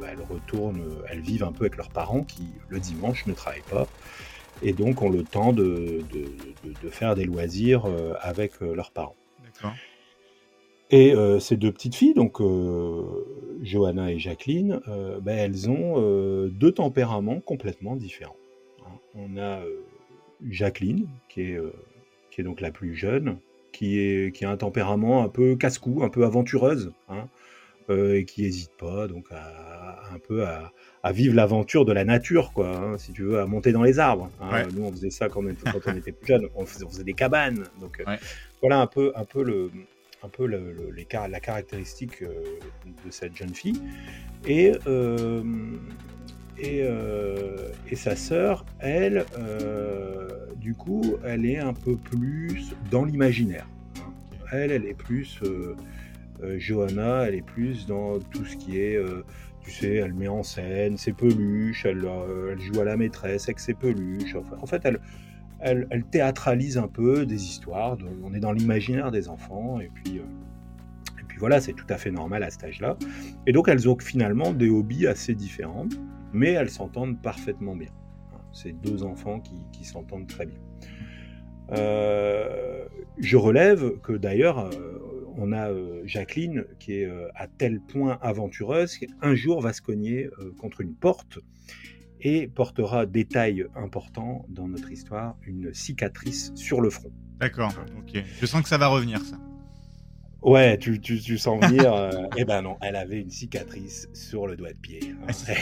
bah, 0.00 0.08
elles 0.10 0.24
retournent, 0.28 0.82
elles 1.08 1.20
vivent 1.20 1.44
un 1.44 1.52
peu 1.52 1.64
avec 1.64 1.76
leurs 1.76 1.88
parents 1.88 2.22
qui 2.24 2.48
le 2.68 2.80
dimanche 2.80 3.26
ne 3.26 3.32
travaillent 3.32 3.62
pas 3.70 3.86
et 4.62 4.72
donc 4.72 5.02
ont 5.02 5.08
le 5.10 5.22
temps 5.22 5.52
de, 5.52 6.02
de- 6.12 6.24
de- 6.64 6.74
de 6.82 6.90
faire 6.90 7.14
des 7.14 7.24
loisirs 7.24 7.86
euh, 7.86 8.12
avec 8.20 8.60
leurs 8.60 8.90
parents. 8.90 9.16
D'accord. 9.42 9.74
Et 10.90 11.14
euh, 11.14 11.40
ces 11.40 11.56
deux 11.56 11.72
petites 11.72 11.94
filles, 11.94 12.14
donc 12.14 12.40
euh, 12.40 13.02
Johanna 13.62 14.12
et 14.12 14.18
Jacqueline, 14.18 14.80
euh, 14.88 15.18
ben, 15.20 15.36
elles 15.38 15.68
ont 15.70 16.46
deux 16.48 16.72
tempéraments 16.72 17.40
complètement 17.40 17.96
différents. 17.96 18.36
hein. 18.82 18.98
On 19.14 19.36
a 19.38 19.60
Jacqueline, 20.48 21.06
qui 21.28 21.42
est, 21.42 21.58
qui 22.30 22.40
est 22.40 22.44
donc 22.44 22.60
la 22.60 22.70
plus 22.70 22.94
jeune, 22.94 23.38
qui, 23.72 23.98
est, 23.98 24.34
qui 24.34 24.44
a 24.44 24.50
un 24.50 24.56
tempérament 24.56 25.22
un 25.24 25.28
peu 25.28 25.56
casse-cou, 25.56 26.02
un 26.02 26.10
peu 26.10 26.24
aventureuse, 26.24 26.92
hein, 27.08 27.28
et 27.88 28.24
qui 28.24 28.42
n'hésite 28.42 28.72
pas 28.78 29.08
donc 29.08 29.26
à, 29.30 30.00
un 30.12 30.18
peu 30.18 30.44
à, 30.44 30.70
à 31.02 31.12
vivre 31.12 31.34
l'aventure 31.34 31.84
de 31.84 31.92
la 31.92 32.04
nature, 32.04 32.52
quoi, 32.52 32.68
hein, 32.76 32.98
si 32.98 33.12
tu 33.12 33.22
veux, 33.22 33.40
à 33.40 33.46
monter 33.46 33.72
dans 33.72 33.82
les 33.82 33.98
arbres. 33.98 34.30
Ouais. 34.52 34.66
Nous, 34.74 34.84
on 34.84 34.90
faisait 34.92 35.10
ça 35.10 35.28
quand 35.28 35.42
on 35.44 35.48
était, 35.48 35.70
quand 35.70 35.92
on 35.92 35.96
était 35.96 36.12
plus 36.12 36.26
jeune, 36.26 36.46
on 36.56 36.66
faisait, 36.66 36.84
on 36.84 36.88
faisait 36.90 37.04
des 37.04 37.14
cabanes. 37.14 37.64
Donc 37.80 38.02
Ouais. 38.06 38.18
voilà 38.60 38.80
un 38.80 38.86
peu, 38.86 39.12
un 39.16 39.24
peu 39.24 39.42
le, 39.42 39.70
un 40.24 40.28
peu 40.28 40.46
la 40.46 41.40
caractéristique 41.40 42.22
euh, 42.22 42.28
de 43.04 43.10
cette 43.10 43.36
jeune 43.36 43.54
fille. 43.54 43.80
Et, 44.46 44.72
euh, 44.86 45.42
euh, 46.64 47.68
et 47.90 47.96
sa 47.96 48.16
sœur, 48.16 48.64
elle, 48.80 49.26
du 50.56 50.74
coup, 50.74 51.16
elle 51.24 51.46
est 51.46 51.58
un 51.58 51.74
peu 51.74 51.96
plus 51.96 52.74
dans 52.90 53.04
l'imaginaire. 53.04 53.68
Elle, 54.52 54.70
elle 54.70 54.86
est 54.86 54.94
plus. 54.94 55.40
Johanna, 56.58 57.26
elle 57.26 57.36
est 57.36 57.46
plus 57.46 57.86
dans 57.86 58.18
tout 58.18 58.44
ce 58.44 58.56
qui 58.56 58.78
est. 58.78 58.98
tu 59.62 59.70
sais, 59.70 59.94
elle 59.94 60.12
met 60.12 60.28
en 60.28 60.42
scène 60.42 60.96
ses 60.98 61.12
peluches, 61.12 61.86
elle, 61.86 62.06
elle 62.50 62.60
joue 62.60 62.80
à 62.80 62.84
la 62.84 62.96
maîtresse 62.96 63.44
avec 63.44 63.58
ses 63.58 63.74
peluches. 63.74 64.36
Enfin, 64.36 64.56
en 64.60 64.66
fait, 64.66 64.82
elle, 64.84 65.00
elle, 65.64 66.04
théâtralise 66.10 66.76
un 66.78 66.88
peu 66.88 67.24
des 67.24 67.42
histoires. 67.42 67.96
on 68.22 68.34
est 68.34 68.40
dans 68.40 68.52
l'imaginaire 68.52 69.10
des 69.10 69.28
enfants. 69.28 69.80
Et 69.80 69.90
puis, 69.94 70.18
euh, 70.18 70.22
et 71.18 71.24
puis 71.26 71.38
voilà, 71.38 71.60
c'est 71.60 71.72
tout 71.72 71.86
à 71.88 71.96
fait 71.96 72.10
normal 72.10 72.42
à 72.42 72.50
cet 72.50 72.64
âge-là. 72.64 72.96
Et 73.46 73.52
donc 73.52 73.68
elles 73.68 73.88
ont 73.88 73.98
finalement 73.98 74.52
des 74.52 74.68
hobbies 74.68 75.06
assez 75.06 75.34
différents, 75.34 75.86
mais 76.32 76.52
elles 76.52 76.70
s'entendent 76.70 77.20
parfaitement 77.20 77.74
bien. 77.74 77.90
C'est 78.52 78.72
deux 78.72 79.02
enfants 79.02 79.40
qui, 79.72 79.84
s'entendent 79.84 80.28
très 80.28 80.46
bien. 80.46 80.58
Euh, 81.72 82.84
je 83.18 83.36
relève 83.36 83.98
que 84.00 84.12
d'ailleurs, 84.12 84.58
euh, 84.58 85.00
on 85.36 85.52
a 85.52 85.70
Jacqueline 86.04 86.64
qui 86.78 87.00
est 87.00 87.08
à 87.34 87.48
tel 87.48 87.80
point 87.80 88.18
aventureuse 88.22 88.96
qu'un 88.98 89.34
jour 89.34 89.60
va 89.60 89.72
se 89.72 89.82
cogner 89.82 90.28
contre 90.58 90.82
une 90.82 90.94
porte 90.94 91.40
et 92.24 92.48
portera 92.48 93.06
détail 93.06 93.66
important 93.76 94.44
dans 94.48 94.66
notre 94.66 94.90
histoire, 94.90 95.36
une 95.46 95.72
cicatrice 95.72 96.52
sur 96.56 96.80
le 96.80 96.90
front. 96.90 97.12
D'accord, 97.38 97.72
ok. 97.98 98.22
Je 98.40 98.46
sens 98.46 98.62
que 98.62 98.68
ça 98.68 98.78
va 98.78 98.88
revenir 98.88 99.20
ça. 99.20 99.36
Ouais, 100.42 100.76
tu, 100.76 101.00
tu, 101.00 101.20
tu 101.20 101.38
sens 101.38 101.64
venir. 101.64 102.10
eh 102.36 102.44
ben 102.44 102.62
non, 102.62 102.76
elle 102.82 102.96
avait 102.96 103.20
une 103.20 103.30
cicatrice 103.30 104.08
sur 104.12 104.46
le 104.46 104.56
doigt 104.56 104.72
de 104.72 104.78
pied. 104.78 105.14
Hein. 105.22 105.54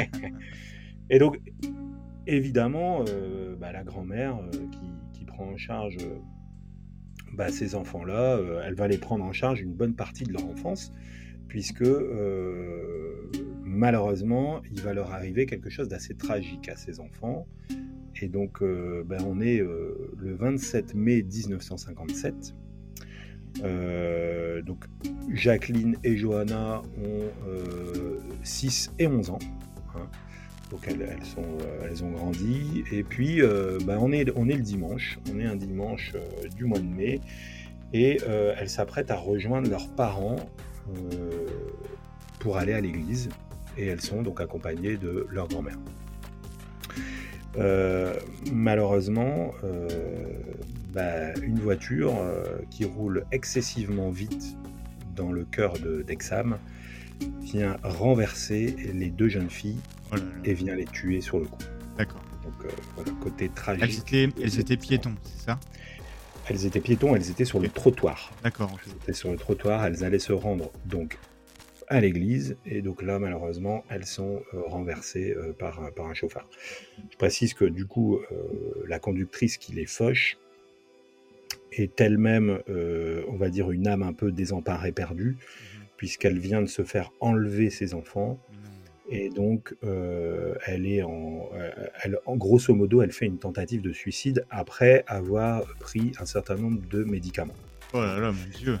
et 1.10 1.18
donc, 1.18 1.38
évidemment, 2.26 3.04
euh, 3.08 3.56
bah, 3.56 3.72
la 3.72 3.84
grand-mère 3.84 4.36
euh, 4.38 4.66
qui, 5.12 5.24
prend 5.24 5.44
en 5.44 5.56
charge 5.56 5.96
euh, 6.00 6.18
bah, 7.34 7.50
ces 7.50 7.74
enfants-là, 7.74 8.38
elle 8.64 8.74
va 8.74 8.88
les 8.88 8.98
prendre 8.98 9.24
en 9.24 9.32
charge 9.32 9.60
une 9.60 9.72
bonne 9.72 9.94
partie 9.94 10.24
de 10.24 10.32
leur 10.32 10.44
enfance, 10.46 10.92
puisque 11.50 11.84
malheureusement, 13.64 14.62
il 14.70 14.80
va 14.82 14.94
leur 14.94 15.10
arriver 15.12 15.46
quelque 15.46 15.68
chose 15.68 15.88
d'assez 15.88 16.14
tragique 16.14 16.68
à 16.68 16.76
ces 16.76 17.00
enfants. 17.00 17.48
Et 18.22 18.28
donc, 18.28 18.62
bah, 19.06 19.16
on 19.26 19.40
est 19.40 19.58
le 19.58 20.34
27 20.34 20.94
mai 20.94 21.22
1957. 21.22 22.54
donc 24.64 24.84
Jacqueline 25.34 25.96
et 26.04 26.16
Johanna 26.16 26.82
ont 27.02 27.28
6 28.44 28.92
et 29.00 29.08
11 29.08 29.30
ans. 29.30 29.38
Hein. 29.96 30.08
Donc 30.70 30.86
elles, 30.86 31.02
euh, 31.02 32.04
ont 32.04 32.10
grandi. 32.12 32.84
Et 32.92 33.02
puis 33.02 33.42
euh, 33.42 33.78
bah, 33.84 33.98
on, 34.00 34.12
est, 34.12 34.24
le 34.24 34.62
dimanche, 34.62 35.18
on 35.32 35.38
est 35.38 35.44
un 35.44 35.56
dimanche 35.56 36.12
euh, 36.14 36.48
du 36.56 36.64
mois 36.64 36.78
de 36.78 36.86
mai, 36.86 37.20
et 37.92 38.18
elles 38.56 38.68
s'apprêtent 38.68 39.10
à 39.10 39.16
rejoindre 39.16 39.68
leurs 39.68 39.88
parents 39.88 40.36
pour 42.38 42.56
aller 42.56 42.72
à 42.72 42.80
l'église. 42.80 43.28
Et 43.76 43.86
elles 43.86 44.00
sont 44.00 44.22
donc 44.22 44.40
accompagnées 44.40 44.96
de 44.96 45.26
leur 45.30 45.48
grand-mère. 45.48 45.78
malheureusement, 48.52 49.52
bah, 50.92 51.34
une 51.42 51.60
voiture 51.60 52.14
qui 52.70 52.84
roule 52.84 53.24
excessivement 53.32 54.10
vite 54.10 54.56
dans 55.14 55.32
le 55.32 55.44
cœur 55.44 55.74
d'Exam 56.06 56.58
vient 57.40 57.76
renverser 57.82 58.74
les 58.94 59.10
deux 59.10 59.28
jeunes 59.28 59.50
filles 59.50 59.80
Oh 60.12 60.16
et 60.44 60.54
vient 60.54 60.74
les 60.74 60.84
tuer 60.84 61.20
sur 61.20 61.38
le 61.38 61.46
coup. 61.46 61.62
D'accord. 61.96 62.22
Donc 62.42 62.64
euh, 62.64 62.68
voilà, 62.96 63.12
côté 63.20 63.48
tragique. 63.48 63.84
Elles 63.84 64.24
étaient, 64.24 64.42
elles 64.42 64.60
étaient 64.60 64.76
piétons, 64.76 65.14
c'est 65.22 65.44
ça? 65.44 65.60
Elles 66.50 66.66
étaient 66.66 66.80
piétons, 66.80 67.14
elles 67.14 67.30
étaient 67.30 67.44
sur 67.44 67.60
le 67.60 67.68
trottoir. 67.68 68.32
D'accord. 68.42 68.76
Elles 68.84 68.92
étaient 68.94 69.12
sur 69.12 69.30
le 69.30 69.36
trottoir, 69.36 69.86
elles 69.86 70.02
allaient 70.02 70.18
se 70.18 70.32
rendre 70.32 70.72
donc 70.84 71.16
à 71.86 72.00
l'église 72.00 72.56
et 72.66 72.82
donc 72.82 73.02
là 73.02 73.18
malheureusement 73.18 73.84
elles 73.88 74.06
sont 74.06 74.42
euh, 74.54 74.62
renversées 74.66 75.32
euh, 75.36 75.52
par, 75.52 75.92
par 75.94 76.06
un 76.06 76.14
chauffard. 76.14 76.48
Je 77.10 77.16
précise 77.16 77.54
que 77.54 77.64
du 77.64 77.86
coup 77.86 78.18
la 78.86 78.98
conductrice 78.98 79.58
qui 79.58 79.72
les 79.72 79.86
fauche 79.86 80.38
est 81.70 82.00
elle-même, 82.00 82.60
on 82.68 83.36
va 83.36 83.48
dire, 83.48 83.70
une 83.70 83.86
âme 83.86 84.02
un 84.02 84.12
peu 84.12 84.32
désemparée, 84.32 84.90
perdue, 84.90 85.36
mhm. 85.36 85.86
puisqu'elle 85.96 86.38
vient 86.40 86.62
de 86.62 86.66
se 86.66 86.82
faire 86.82 87.12
enlever 87.20 87.70
ses 87.70 87.94
enfants. 87.94 88.40
Et 89.12 89.28
donc, 89.28 89.74
euh, 89.82 90.54
elle 90.66 90.86
est 90.86 91.02
en, 91.02 91.50
euh, 91.54 91.70
elle, 92.02 92.18
en 92.26 92.36
grosso 92.36 92.72
modo, 92.72 93.02
elle 93.02 93.10
fait 93.10 93.26
une 93.26 93.38
tentative 93.38 93.82
de 93.82 93.92
suicide 93.92 94.46
après 94.50 95.04
avoir 95.08 95.64
pris 95.80 96.12
un 96.20 96.26
certain 96.26 96.54
nombre 96.54 96.80
de 96.88 97.02
médicaments. 97.02 97.56
Oh 97.92 98.00
là 98.00 98.20
là, 98.20 98.30
mon 98.30 98.58
Dieu. 98.58 98.78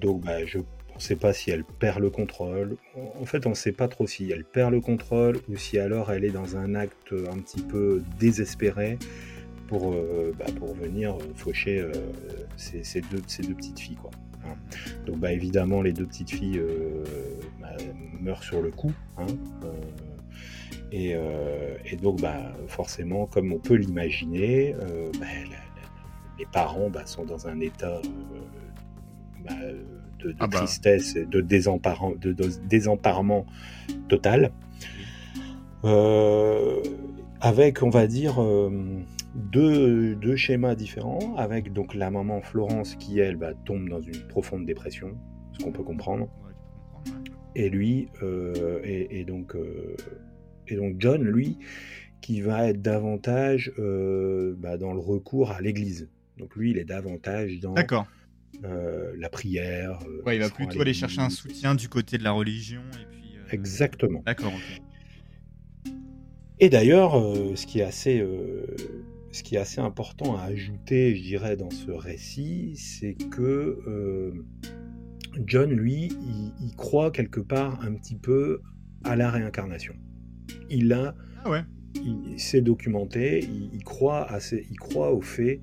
Donc, 0.00 0.24
bah, 0.24 0.46
je 0.46 0.58
ne 0.58 0.64
sais 0.96 1.16
pas 1.16 1.34
si 1.34 1.50
elle 1.50 1.64
perd 1.64 2.00
le 2.00 2.08
contrôle. 2.08 2.76
En 3.20 3.26
fait, 3.26 3.44
on 3.44 3.50
ne 3.50 3.54
sait 3.54 3.72
pas 3.72 3.88
trop 3.88 4.06
si 4.06 4.30
elle 4.30 4.44
perd 4.44 4.72
le 4.72 4.80
contrôle 4.80 5.38
ou 5.50 5.56
si 5.56 5.78
alors 5.78 6.10
elle 6.10 6.24
est 6.24 6.30
dans 6.30 6.56
un 6.56 6.74
acte 6.74 7.12
un 7.12 7.38
petit 7.38 7.60
peu 7.60 8.02
désespéré 8.18 8.98
pour, 9.66 9.92
euh, 9.92 10.32
bah, 10.38 10.46
pour 10.58 10.72
venir 10.74 11.18
faucher 11.36 11.86
ces, 12.56 13.02
deux, 13.02 13.20
ces 13.26 13.42
deux 13.42 13.54
petites 13.54 13.78
filles. 13.78 13.96
Quoi. 13.96 14.10
Hein. 14.48 14.56
Donc 15.06 15.18
bah, 15.18 15.32
évidemment 15.32 15.82
les 15.82 15.92
deux 15.92 16.06
petites 16.06 16.30
filles 16.30 16.58
euh, 16.58 17.04
bah, 17.60 17.76
meurent 18.20 18.42
sur 18.42 18.62
le 18.62 18.70
coup. 18.70 18.92
Hein, 19.16 19.26
euh, 19.64 19.72
euh, 20.94 21.76
et, 21.84 21.96
donc 21.96 22.20
bah, 22.20 22.52
forcément, 22.66 23.26
comme 23.26 23.52
on 23.52 23.58
peut 23.58 23.74
l'imaginer, 23.74 24.74
les 26.38 26.46
parents 26.46 26.90
sont 27.04 27.24
dans 27.24 27.46
un 27.46 27.60
état 27.60 28.00
de, 30.18 30.34
ah 30.40 30.48
tristesse 30.48 31.16
et 31.16 31.26
de, 31.26 31.40
de, 31.40 32.66
désemparement 32.68 33.46
total. 34.08 34.50
avec, 37.40 37.82
on 37.82 37.90
va 37.90 38.06
dire, 38.06 38.40
deux, 39.34 40.36
schémas 40.36 40.74
différents, 40.74 41.36
avec 41.36 41.72
donc 41.72 41.94
la 41.94 42.10
maman 42.10 42.40
Florence 42.40 42.94
qui, 42.96 43.18
elle, 43.18 43.36
bah, 43.36 43.54
tombe 43.54 43.88
dans 43.88 44.00
une 44.00 44.26
profonde 44.28 44.66
dépression, 44.66 45.16
ce 45.52 45.64
qu'on 45.64 45.72
peut 45.72 45.82
comprendre. 45.82 46.28
Et 47.54 47.70
lui, 47.70 48.08
euh, 48.22 48.80
et, 48.84 49.24
donc, 49.24 49.54
euh, 49.56 49.96
et 50.68 50.76
donc 50.76 50.96
John, 50.98 51.22
lui, 51.22 51.58
qui 52.20 52.40
va 52.40 52.68
être 52.68 52.82
davantage 52.82 53.72
euh, 53.78 54.54
bah, 54.58 54.76
dans 54.76 54.92
le 54.92 55.00
recours 55.00 55.50
à 55.50 55.60
l'église. 55.60 56.08
Donc 56.36 56.54
lui, 56.54 56.70
il 56.70 56.78
est 56.78 56.84
davantage 56.84 57.58
dans 57.60 57.74
la 58.62 59.28
prière. 59.28 59.98
Ouais, 60.24 60.36
il 60.36 60.42
va 60.42 60.50
plutôt 60.50 60.80
aller 60.80 60.94
chercher 60.94 61.20
un 61.20 61.30
soutien 61.30 61.74
du 61.74 61.88
côté 61.88 62.18
de 62.18 62.24
la 62.24 62.32
religion. 62.32 62.82
Et 63.00 63.06
puis, 63.10 63.34
Exactement. 63.50 64.22
D'accord, 64.24 64.52
Et 66.60 66.68
d'ailleurs, 66.68 67.14
ce 67.56 67.66
qui 67.66 67.80
est 67.80 67.84
assez 67.84 68.22
ce 69.30 69.42
qui 69.42 69.56
est 69.56 69.58
assez 69.58 69.80
important 69.80 70.36
à 70.36 70.44
ajouter, 70.44 71.14
je 71.16 71.22
dirais, 71.22 71.56
dans 71.56 71.70
ce 71.70 71.90
récit, 71.90 72.74
c'est 72.76 73.14
que 73.14 73.78
euh, 73.86 74.32
John, 75.46 75.70
lui, 75.70 76.10
il, 76.60 76.74
croit 76.76 77.10
quelque 77.10 77.40
part 77.40 77.80
un 77.82 77.94
petit 77.94 78.16
peu 78.16 78.60
à 79.04 79.16
la 79.16 79.30
réincarnation. 79.30 79.94
Il 80.70 80.92
a, 80.92 81.14
ah 81.44 81.64
il, 81.94 82.40
s'est 82.40 82.62
documenté, 82.62 83.40
il, 83.40 83.84
croit 83.84 84.28
il 84.52 84.78
croit 84.78 85.12
au 85.12 85.20
fait 85.20 85.60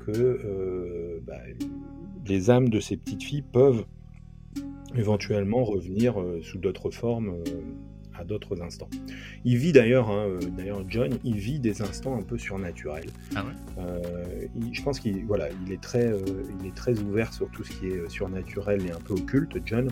que 0.00 0.12
euh, 0.12 1.20
bah, 1.26 1.40
les 2.26 2.50
âmes 2.50 2.68
de 2.68 2.80
ces 2.80 2.96
petites 2.96 3.22
filles 3.22 3.44
peuvent 3.52 3.84
éventuellement 4.94 5.64
revenir 5.64 6.20
euh, 6.20 6.40
sous 6.42 6.58
d'autres 6.58 6.90
formes 6.90 7.42
à 8.18 8.24
d'autres 8.24 8.60
instants. 8.62 8.88
Il 9.44 9.56
vit 9.56 9.72
d'ailleurs, 9.72 10.10
hein, 10.10 10.26
euh, 10.26 10.40
d'ailleurs 10.56 10.84
John, 10.88 11.18
il 11.24 11.36
vit 11.36 11.58
des 11.58 11.82
instants 11.82 12.16
un 12.18 12.22
peu 12.22 12.38
surnaturels. 12.38 13.10
Ah 13.34 13.44
euh, 13.78 14.46
je 14.72 14.82
pense 14.82 15.00
qu'il 15.00 15.24
voilà, 15.24 15.48
il 15.66 15.72
est 15.72 15.80
très, 15.80 16.06
euh, 16.06 16.20
il 16.60 16.66
est 16.66 16.74
très 16.74 16.98
ouvert 16.98 17.32
sur 17.32 17.48
tout 17.50 17.64
ce 17.64 17.72
qui 17.72 17.86
est 17.86 18.08
surnaturel 18.08 18.84
et 18.86 18.90
un 18.90 19.00
peu 19.00 19.14
occulte, 19.14 19.58
John, 19.64 19.90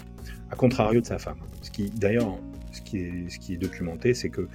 à 0.50 0.56
contrario 0.56 1.00
de 1.00 1.06
sa 1.06 1.18
femme. 1.18 1.38
Ce 1.62 1.70
qui, 1.70 1.90
d'ailleurs, 1.90 2.38
ce 2.72 2.80
qui 2.80 2.98
est, 2.98 3.28
ce 3.28 3.38
qui 3.38 3.54
est 3.54 3.58
documenté, 3.58 4.14
c'est 4.14 4.30
que 4.30 4.48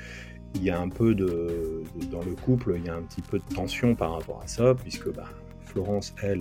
il 0.56 0.64
y 0.64 0.70
a 0.70 0.80
un 0.80 0.90
peu 0.90 1.16
de, 1.16 1.84
dans 2.12 2.22
le 2.22 2.36
couple, 2.36 2.74
il 2.78 2.86
y 2.86 2.90
a 2.90 2.96
un 2.96 3.04
petit 3.04 3.22
peu 3.22 3.40
de 3.40 3.56
tension 3.56 3.96
par 3.96 4.12
rapport 4.14 4.42
à 4.44 4.48
ça, 4.48 4.76
puisque 4.76 5.10
bah, 5.14 5.30
Florence, 5.64 6.14
elle, 6.22 6.40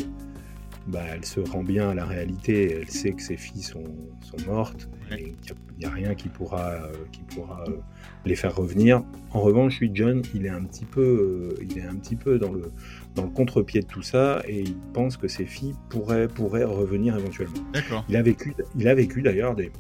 bah, 0.87 1.03
elle 1.13 1.25
se 1.25 1.41
rend 1.41 1.63
bien 1.63 1.91
à 1.91 1.95
la 1.95 2.05
réalité, 2.05 2.73
elle 2.81 2.89
sait 2.89 3.13
que 3.13 3.23
ses 3.23 3.37
filles 3.37 3.63
sont, 3.63 3.85
sont 4.23 4.51
mortes, 4.51 4.89
il 5.11 5.35
n'y 5.79 5.85
a, 5.85 5.91
rien 5.91 6.15
qui 6.15 6.29
pourra, 6.29 6.71
euh, 6.73 6.93
qui 7.13 7.23
pourra 7.23 7.65
euh, 7.69 7.79
les 8.25 8.37
faire 8.37 8.55
revenir. 8.55 9.03
En 9.33 9.41
revanche, 9.41 9.81
lui, 9.81 9.91
John, 9.93 10.23
il 10.35 10.47
est 10.47 10.51
un 10.51 10.63
petit 10.65 10.85
peu, 10.85 11.55
euh, 11.59 11.63
il 11.63 11.79
est 11.79 11.85
un 11.85 11.97
petit 11.97 12.17
peu 12.17 12.39
dans 12.39 12.53
le, 12.53 12.71
dans 13.15 13.25
le 13.25 13.31
contre-pied 13.31 13.81
de 13.81 13.87
tout 13.87 14.03
ça 14.03 14.43
et 14.47 14.61
il 14.61 14.77
pense 14.93 15.17
que 15.17 15.29
ses 15.29 15.47
filles 15.47 15.75
pourraient, 15.89 16.29
pourraient 16.29 16.65
revenir 16.65 17.17
éventuellement. 17.17 17.63
D'accord. 17.73 18.05
Il 18.09 18.17
a 18.17 18.23
vécu, 18.23 18.55
il 18.77 18.89
a 18.89 18.95
vécu 18.95 19.23
d'ailleurs 19.23 19.55
des, 19.55 19.73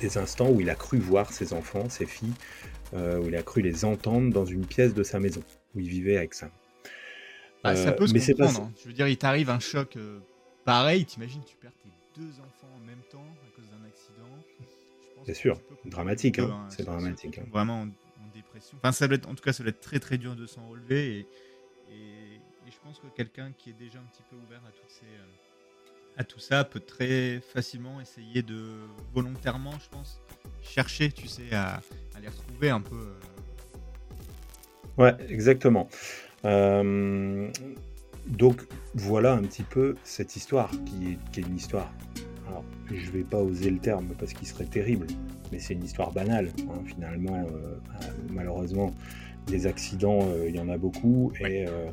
des 0.00 0.18
instants 0.18 0.50
où 0.50 0.60
il 0.60 0.70
a 0.70 0.74
cru 0.74 0.98
voir 0.98 1.32
ses 1.32 1.52
enfants, 1.52 1.88
ses 1.88 2.06
filles, 2.06 2.34
où 2.94 3.26
il 3.26 3.34
a 3.34 3.42
cru 3.42 3.60
les 3.60 3.84
entendre 3.84 4.32
dans 4.32 4.44
une 4.44 4.64
pièce 4.66 4.94
de 4.94 5.02
sa 5.02 5.18
maison 5.18 5.40
où 5.74 5.80
il 5.80 5.88
vivait 5.88 6.16
avec 6.16 6.32
ça. 6.32 6.48
Bah, 7.64 7.76
ça 7.76 7.92
peut 7.92 8.06
se 8.06 8.32
comprendre. 8.32 8.62
Hein. 8.62 8.72
Je 8.82 8.88
veux 8.88 8.94
dire, 8.94 9.08
il 9.08 9.16
t'arrive 9.16 9.50
un 9.50 9.58
choc 9.58 9.98
pareil. 10.64 11.04
T'imagines, 11.04 11.42
tu 11.44 11.56
perds 11.56 11.72
tes 11.82 12.20
deux 12.20 12.30
enfants 12.40 12.70
en 12.76 12.86
même 12.86 13.02
temps 13.10 13.24
c'est 15.26 15.34
sûr, 15.34 15.58
dramatique, 15.86 16.38
hein. 16.38 16.50
Hein, 16.50 16.66
c'est 16.68 16.84
dramatique. 16.84 17.38
Hein. 17.38 17.46
Vraiment 17.50 17.82
en, 17.82 17.88
dépression. 18.34 18.76
Enfin, 18.78 18.92
ça 18.92 19.06
doit 19.06 19.16
être, 19.16 19.28
en 19.28 19.34
tout 19.34 19.42
cas, 19.42 19.52
ça 19.52 19.62
doit 19.62 19.70
être 19.70 19.80
très 19.80 20.00
très 20.00 20.18
dur 20.18 20.36
de 20.36 20.46
s'en 20.46 20.68
relever. 20.68 21.18
Et, 21.18 21.26
et, 21.90 22.40
je 22.66 22.76
pense 22.82 22.98
que 22.98 23.06
quelqu'un 23.14 23.52
qui 23.56 23.70
est 23.70 23.78
déjà 23.78 23.98
un 23.98 24.04
petit 24.12 24.22
peu 24.28 24.36
ouvert 24.36 24.60
à 24.66 24.70
toutes 24.70 24.90
ces, 24.90 25.06
à 26.18 26.24
tout 26.24 26.40
ça 26.40 26.64
peut 26.64 26.80
très 26.80 27.40
facilement 27.40 28.00
essayer 28.00 28.42
de 28.42 28.72
volontairement, 29.14 29.72
je 29.82 29.88
pense, 29.88 30.20
chercher, 30.62 31.10
tu 31.10 31.28
sais, 31.28 31.54
à, 31.54 31.80
les 32.20 32.28
retrouver 32.28 32.70
un 32.70 32.80
peu. 32.80 33.14
Ouais, 34.98 35.14
exactement. 35.28 35.88
Donc 36.44 38.60
voilà 38.94 39.32
un 39.32 39.42
petit 39.42 39.62
peu 39.62 39.96
cette 40.04 40.36
histoire 40.36 40.70
qui 40.86 41.18
est, 41.36 41.40
une 41.40 41.56
histoire. 41.56 41.92
Alors, 42.48 42.64
je 42.92 43.10
vais 43.10 43.22
pas 43.22 43.40
oser 43.40 43.70
le 43.70 43.78
terme 43.78 44.08
parce 44.18 44.32
qu'il 44.32 44.46
serait 44.46 44.66
terrible, 44.66 45.06
mais 45.50 45.58
c'est 45.58 45.74
une 45.74 45.84
histoire 45.84 46.12
banale. 46.12 46.50
Hein, 46.68 46.82
finalement, 46.86 47.44
malheureusement, 48.30 48.92
des 49.46 49.66
accidents, 49.66 50.20
euh, 50.22 50.48
il 50.48 50.56
y 50.56 50.60
en 50.60 50.68
a 50.68 50.78
beaucoup. 50.78 51.32
Euh, 51.42 51.90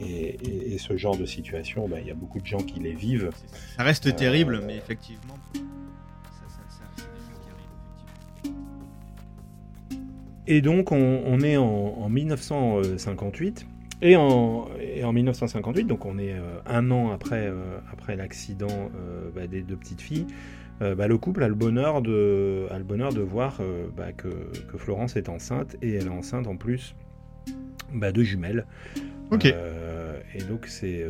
et, 0.00 0.74
et, 0.74 0.78
ce 0.78 0.96
genre 0.96 1.16
de 1.16 1.26
situation, 1.26 1.88
bah, 1.88 2.00
il 2.00 2.06
y 2.06 2.10
a 2.10 2.14
beaucoup 2.14 2.40
de 2.40 2.46
gens 2.46 2.58
qui 2.58 2.80
les 2.80 2.92
vivent. 2.92 3.30
Ça 3.76 3.82
reste 3.82 4.06
euh, 4.06 4.12
terrible, 4.12 4.62
mais 4.66 4.76
effectivement, 4.76 5.36
Et 10.46 10.60
donc, 10.60 10.92
on, 10.92 11.40
est 11.40 11.56
en, 11.56 12.08
1958. 12.08 13.66
Et 14.02 14.16
en, 14.16 14.66
en, 15.04 15.12
1958, 15.12 15.84
donc 15.84 16.06
on 16.06 16.18
est 16.18 16.34
un 16.66 16.90
an 16.90 17.10
après, 17.10 17.52
après 17.92 18.16
l'accident 18.16 18.90
bah, 19.34 19.46
des 19.46 19.60
deux 19.62 19.76
petites 19.76 20.00
filles, 20.00 20.26
euh, 20.82 20.94
bah, 20.94 21.08
le 21.08 21.18
couple 21.18 21.42
a 21.42 21.48
le 21.48 21.54
bonheur 21.54 22.00
de, 22.00 22.66
a 22.70 22.78
le 22.78 22.84
bonheur 22.84 23.12
de 23.12 23.20
voir 23.20 23.58
euh, 23.60 23.88
bah, 23.94 24.12
que, 24.12 24.28
Florence 24.78 25.16
est 25.16 25.28
enceinte 25.28 25.76
et 25.82 25.92
elle 25.92 26.06
est 26.06 26.10
enceinte 26.10 26.46
en 26.46 26.56
plus 26.56 26.94
de 27.92 28.22
jumelles. 28.22 28.66
Ok. 29.30 29.46
Euh, 29.46 30.18
et 30.34 30.42
donc 30.42 30.66
c'est 30.66 31.04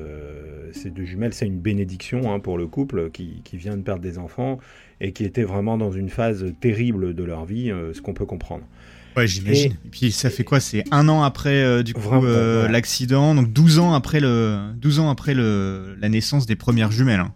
ces 0.72 0.90
deux 0.90 1.04
jumelles, 1.04 1.34
c'est 1.34 1.46
une 1.46 1.60
bénédiction 1.60 2.32
hein, 2.32 2.40
pour 2.40 2.58
le 2.58 2.66
couple 2.66 3.10
qui, 3.10 3.42
vient 3.52 3.76
de 3.76 3.82
perdre 3.82 4.02
des 4.02 4.18
enfants 4.18 4.58
et 5.00 5.12
qui 5.12 5.24
était 5.24 5.44
vraiment 5.44 5.76
dans 5.76 5.90
une 5.90 6.08
phase 6.08 6.46
terrible 6.60 7.14
de 7.14 7.24
leur 7.24 7.44
vie, 7.44 7.68
ce 7.92 8.00
qu'on 8.00 8.14
peut 8.14 8.26
comprendre. 8.26 8.64
Ouais, 9.16 9.26
j'imagine. 9.26 9.72
Et, 9.84 9.88
puis 9.90 10.12
ça 10.12 10.30
fait 10.30 10.44
quoi? 10.44 10.60
C'est 10.60 10.84
un 10.90 11.08
an 11.08 11.22
après 11.22 11.82
du 11.82 11.94
coup 11.94 12.02
l'accident, 12.70 13.34
donc 13.34 13.52
12 13.52 13.78
ans 13.78 13.94
après 13.94 14.20
le 14.20 14.58
12 14.76 15.00
ans 15.00 15.10
après 15.10 15.34
le, 15.34 15.96
la 16.00 16.08
naissance 16.08 16.46
des 16.46 16.56
premières 16.56 16.90
jumelles. 16.90 17.20
Hein. 17.20 17.32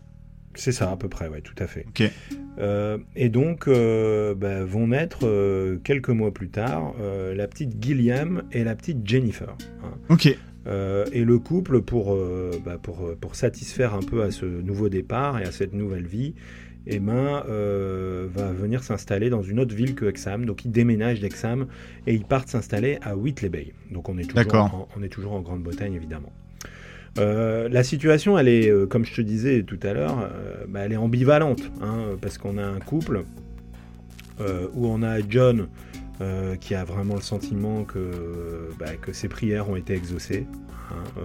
C'est 0.54 0.72
ça, 0.72 0.90
à 0.90 0.96
peu 0.96 1.08
près, 1.08 1.28
ouais, 1.28 1.40
tout 1.40 1.54
à 1.58 1.66
fait. 1.66 1.84
Ok. 1.88 2.10
Euh, 2.58 2.98
et 3.16 3.28
donc, 3.28 3.66
euh, 3.66 4.34
bah, 4.34 4.64
vont 4.64 4.88
naître 4.88 5.20
euh, 5.24 5.78
quelques 5.82 6.10
mois 6.10 6.32
plus 6.32 6.48
tard 6.48 6.94
la 7.34 7.48
petite 7.48 7.82
Gilliam 7.82 8.42
et 8.52 8.64
la 8.64 8.74
petite 8.74 9.06
Jennifer. 9.06 9.56
Hein. 9.82 9.94
Ok. 10.08 10.26
et 10.26 11.24
le 11.24 11.38
couple, 11.38 11.82
pour, 11.82 12.16
bah, 12.64 12.78
pour, 12.80 13.14
pour 13.20 13.34
satisfaire 13.34 13.94
un 13.94 14.02
peu 14.02 14.22
à 14.22 14.30
ce 14.30 14.46
nouveau 14.46 14.88
départ 14.88 15.38
et 15.38 15.44
à 15.44 15.52
cette 15.52 15.72
nouvelle 15.72 16.06
vie, 16.06 16.34
eh 16.86 16.98
ben, 16.98 17.42
va 18.34 18.52
venir 18.52 18.82
s'installer 18.82 19.30
dans 19.30 19.42
une 19.42 19.60
autre 19.60 19.74
ville 19.74 19.94
que 19.94 20.04
Exham. 20.04 20.44
Donc, 20.44 20.64
ils 20.64 20.70
déménagent 20.70 21.20
d'Exham 21.20 21.66
et 22.06 22.14
ils 22.14 22.24
partent 22.24 22.48
s'installer 22.48 22.98
à 23.02 23.16
Whitley 23.16 23.48
Bay. 23.48 23.72
Donc, 23.90 24.08
on 24.08 24.18
est 24.18 24.24
toujours, 24.24 24.88
on 24.96 25.02
est 25.02 25.08
toujours 25.08 25.32
en 25.32 25.40
Grande-Bretagne, 25.40 25.94
évidemment. 25.94 26.32
Euh, 27.18 27.68
la 27.68 27.84
situation, 27.84 28.38
elle 28.38 28.48
est, 28.48 28.68
euh, 28.68 28.86
comme 28.86 29.04
je 29.04 29.14
te 29.14 29.20
disais 29.20 29.62
tout 29.62 29.78
à 29.82 29.92
l'heure, 29.92 30.18
euh, 30.20 30.64
bah, 30.68 30.80
elle 30.80 30.92
est 30.92 30.96
ambivalente, 30.96 31.62
hein, 31.80 32.16
parce 32.20 32.38
qu'on 32.38 32.58
a 32.58 32.64
un 32.64 32.80
couple 32.80 33.24
où 34.74 34.88
on 34.88 35.04
a 35.04 35.20
John 35.28 35.68
qui 36.60 36.74
a 36.74 36.84
vraiment 36.84 37.14
le 37.14 37.20
sentiment 37.20 37.84
que, 37.84 38.70
bah, 38.78 38.94
que 39.00 39.12
ses 39.12 39.28
prières 39.28 39.68
ont 39.68 39.76
été 39.76 39.94
exaucées. 39.94 40.46
Hein, 40.90 41.20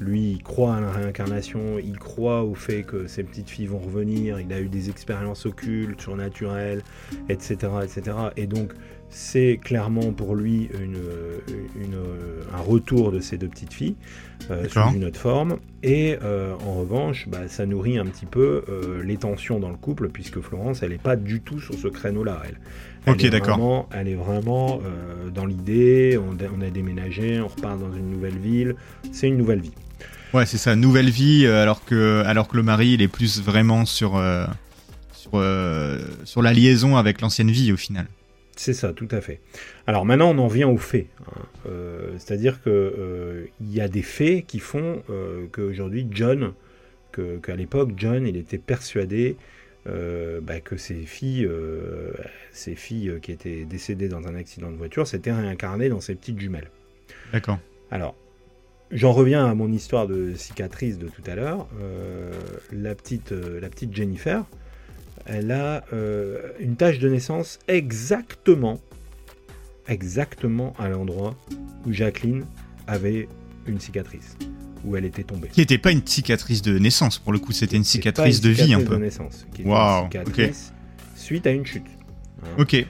lui, 0.00 0.32
il 0.32 0.42
croit 0.42 0.76
à 0.76 0.80
la 0.80 0.90
réincarnation, 0.90 1.78
il 1.78 1.98
croit 1.98 2.42
au 2.42 2.54
fait 2.54 2.82
que 2.82 3.06
ses 3.06 3.22
petites 3.22 3.48
filles 3.48 3.68
vont 3.68 3.78
revenir, 3.78 4.40
il 4.40 4.52
a 4.52 4.60
eu 4.60 4.68
des 4.68 4.90
expériences 4.90 5.46
occultes, 5.46 6.00
surnaturelles, 6.00 6.82
etc. 7.28 7.56
etc. 7.84 8.16
Et 8.36 8.46
donc, 8.46 8.72
c'est 9.12 9.60
clairement 9.62 10.12
pour 10.12 10.34
lui 10.34 10.70
un 12.52 12.60
retour 12.60 13.12
de 13.12 13.20
ses 13.20 13.36
deux 13.36 13.48
petites 13.48 13.72
filles 13.72 13.94
euh, 14.50 14.68
sous 14.68 14.80
une 14.94 15.04
autre 15.04 15.20
forme. 15.20 15.58
Et 15.82 16.16
euh, 16.22 16.54
en 16.66 16.80
revanche, 16.80 17.28
bah, 17.28 17.46
ça 17.46 17.66
nourrit 17.66 17.98
un 17.98 18.06
petit 18.06 18.26
peu 18.26 18.64
euh, 18.68 19.02
les 19.04 19.18
tensions 19.18 19.60
dans 19.60 19.68
le 19.68 19.76
couple, 19.76 20.08
puisque 20.08 20.40
Florence, 20.40 20.82
elle 20.82 20.90
n'est 20.90 20.98
pas 20.98 21.16
du 21.16 21.40
tout 21.40 21.60
sur 21.60 21.74
ce 21.74 21.88
créneau-là. 21.88 22.42
Elle, 22.46 23.12
ok, 23.12 23.26
d'accord. 23.26 23.88
Elle 23.92 24.08
est 24.08 24.14
vraiment 24.14 24.80
dans 25.34 25.44
l'idée, 25.44 26.18
on, 26.18 26.62
a 26.62 26.70
déménagé, 26.70 27.40
on 27.40 27.48
repart 27.48 27.78
dans 27.78 27.92
une 27.92 28.10
nouvelle 28.10 28.38
ville, 28.38 28.76
c'est 29.12 29.28
une 29.28 29.36
nouvelle 29.36 29.60
vie. 29.60 29.72
Ouais, 30.32 30.46
c'est 30.46 30.58
ça, 30.58 30.74
nouvelle 30.74 31.10
vie, 31.10 31.46
alors 31.46 31.84
que, 31.84 32.22
alors 32.24 32.48
que 32.48 32.56
le 32.56 32.62
mari, 32.62 32.92
il 32.92 33.02
est 33.02 33.08
plus 33.08 33.42
vraiment 33.42 33.84
sur, 33.84 34.22
sur, 35.12 35.44
sur 36.24 36.42
la 36.42 36.52
liaison 36.52 36.96
avec 36.96 37.20
l'ancienne 37.20 37.50
vie 37.50 37.72
au 37.72 37.76
final. 37.76 38.06
C'est 38.56 38.74
ça, 38.74 38.92
tout 38.92 39.08
à 39.10 39.20
fait. 39.20 39.40
Alors 39.86 40.04
maintenant, 40.04 40.30
on 40.30 40.38
en 40.38 40.46
vient 40.46 40.68
aux 40.68 40.78
faits. 40.78 41.06
Hein. 41.26 41.42
Euh, 41.66 42.12
c'est-à-dire 42.18 42.62
qu'il 42.62 42.72
euh, 42.72 43.46
y 43.60 43.80
a 43.80 43.88
des 43.88 44.02
faits 44.02 44.46
qui 44.46 44.58
font 44.58 45.02
euh, 45.10 45.46
qu'aujourd'hui, 45.50 46.06
John, 46.10 46.52
qu'à 47.12 47.56
l'époque, 47.56 47.90
John, 47.96 48.26
il 48.26 48.36
était 48.36 48.58
persuadé 48.58 49.36
bah, 49.84 50.60
que 50.60 50.76
ses 50.76 51.02
filles, 51.02 51.46
ses 52.52 52.74
filles 52.74 53.18
qui 53.20 53.32
étaient 53.32 53.64
décédées 53.64 54.08
dans 54.08 54.26
un 54.28 54.34
accident 54.34 54.70
de 54.70 54.76
voiture, 54.76 55.06
s'étaient 55.06 55.32
réincarnées 55.32 55.90
dans 55.90 56.00
ses 56.00 56.14
petites 56.14 56.40
jumelles. 56.40 56.70
D'accord. 57.32 57.58
Alors, 57.90 58.14
j'en 58.92 59.12
reviens 59.12 59.44
à 59.44 59.54
mon 59.54 59.70
histoire 59.70 60.06
de 60.06 60.32
cicatrice 60.34 60.98
de 60.98 61.08
tout 61.08 61.22
à 61.26 61.34
l'heure. 61.34 61.68
la, 62.72 62.94
petite, 62.94 63.32
la 63.32 63.68
petite 63.68 63.94
Jennifer, 63.94 64.46
elle 65.26 65.50
a 65.52 65.84
euh, 65.92 66.52
une 66.60 66.76
tâche 66.76 66.98
de 66.98 67.08
naissance 67.08 67.58
exactement, 67.68 68.80
exactement 69.88 70.74
à 70.78 70.88
l'endroit 70.88 71.36
où 71.86 71.92
Jacqueline 71.92 72.44
avait 72.86 73.28
une 73.66 73.78
cicatrice, 73.78 74.36
où 74.84 74.96
elle 74.96 75.04
était 75.04 75.22
tombée. 75.22 75.48
Qui 75.48 75.60
n'était 75.60 75.78
pas 75.78 75.92
une 75.92 76.06
cicatrice 76.06 76.62
de 76.62 76.78
naissance, 76.78 77.18
pour 77.18 77.32
le 77.32 77.38
coup, 77.38 77.52
c'était 77.52 77.76
une 77.76 77.84
cicatrice 77.84 78.40
de 78.40 78.50
vie 78.50 78.74
un 78.74 78.80
peu. 78.80 78.96
de 78.96 79.02
naissance, 79.02 79.46
qui 79.54 79.62
était 79.62 79.70
une 79.70 80.04
cicatrice 80.10 80.72
suite 81.14 81.46
à 81.46 81.50
une 81.50 81.64
chute. 81.64 81.86
Hein. 82.42 82.48
Ok. 82.58 82.84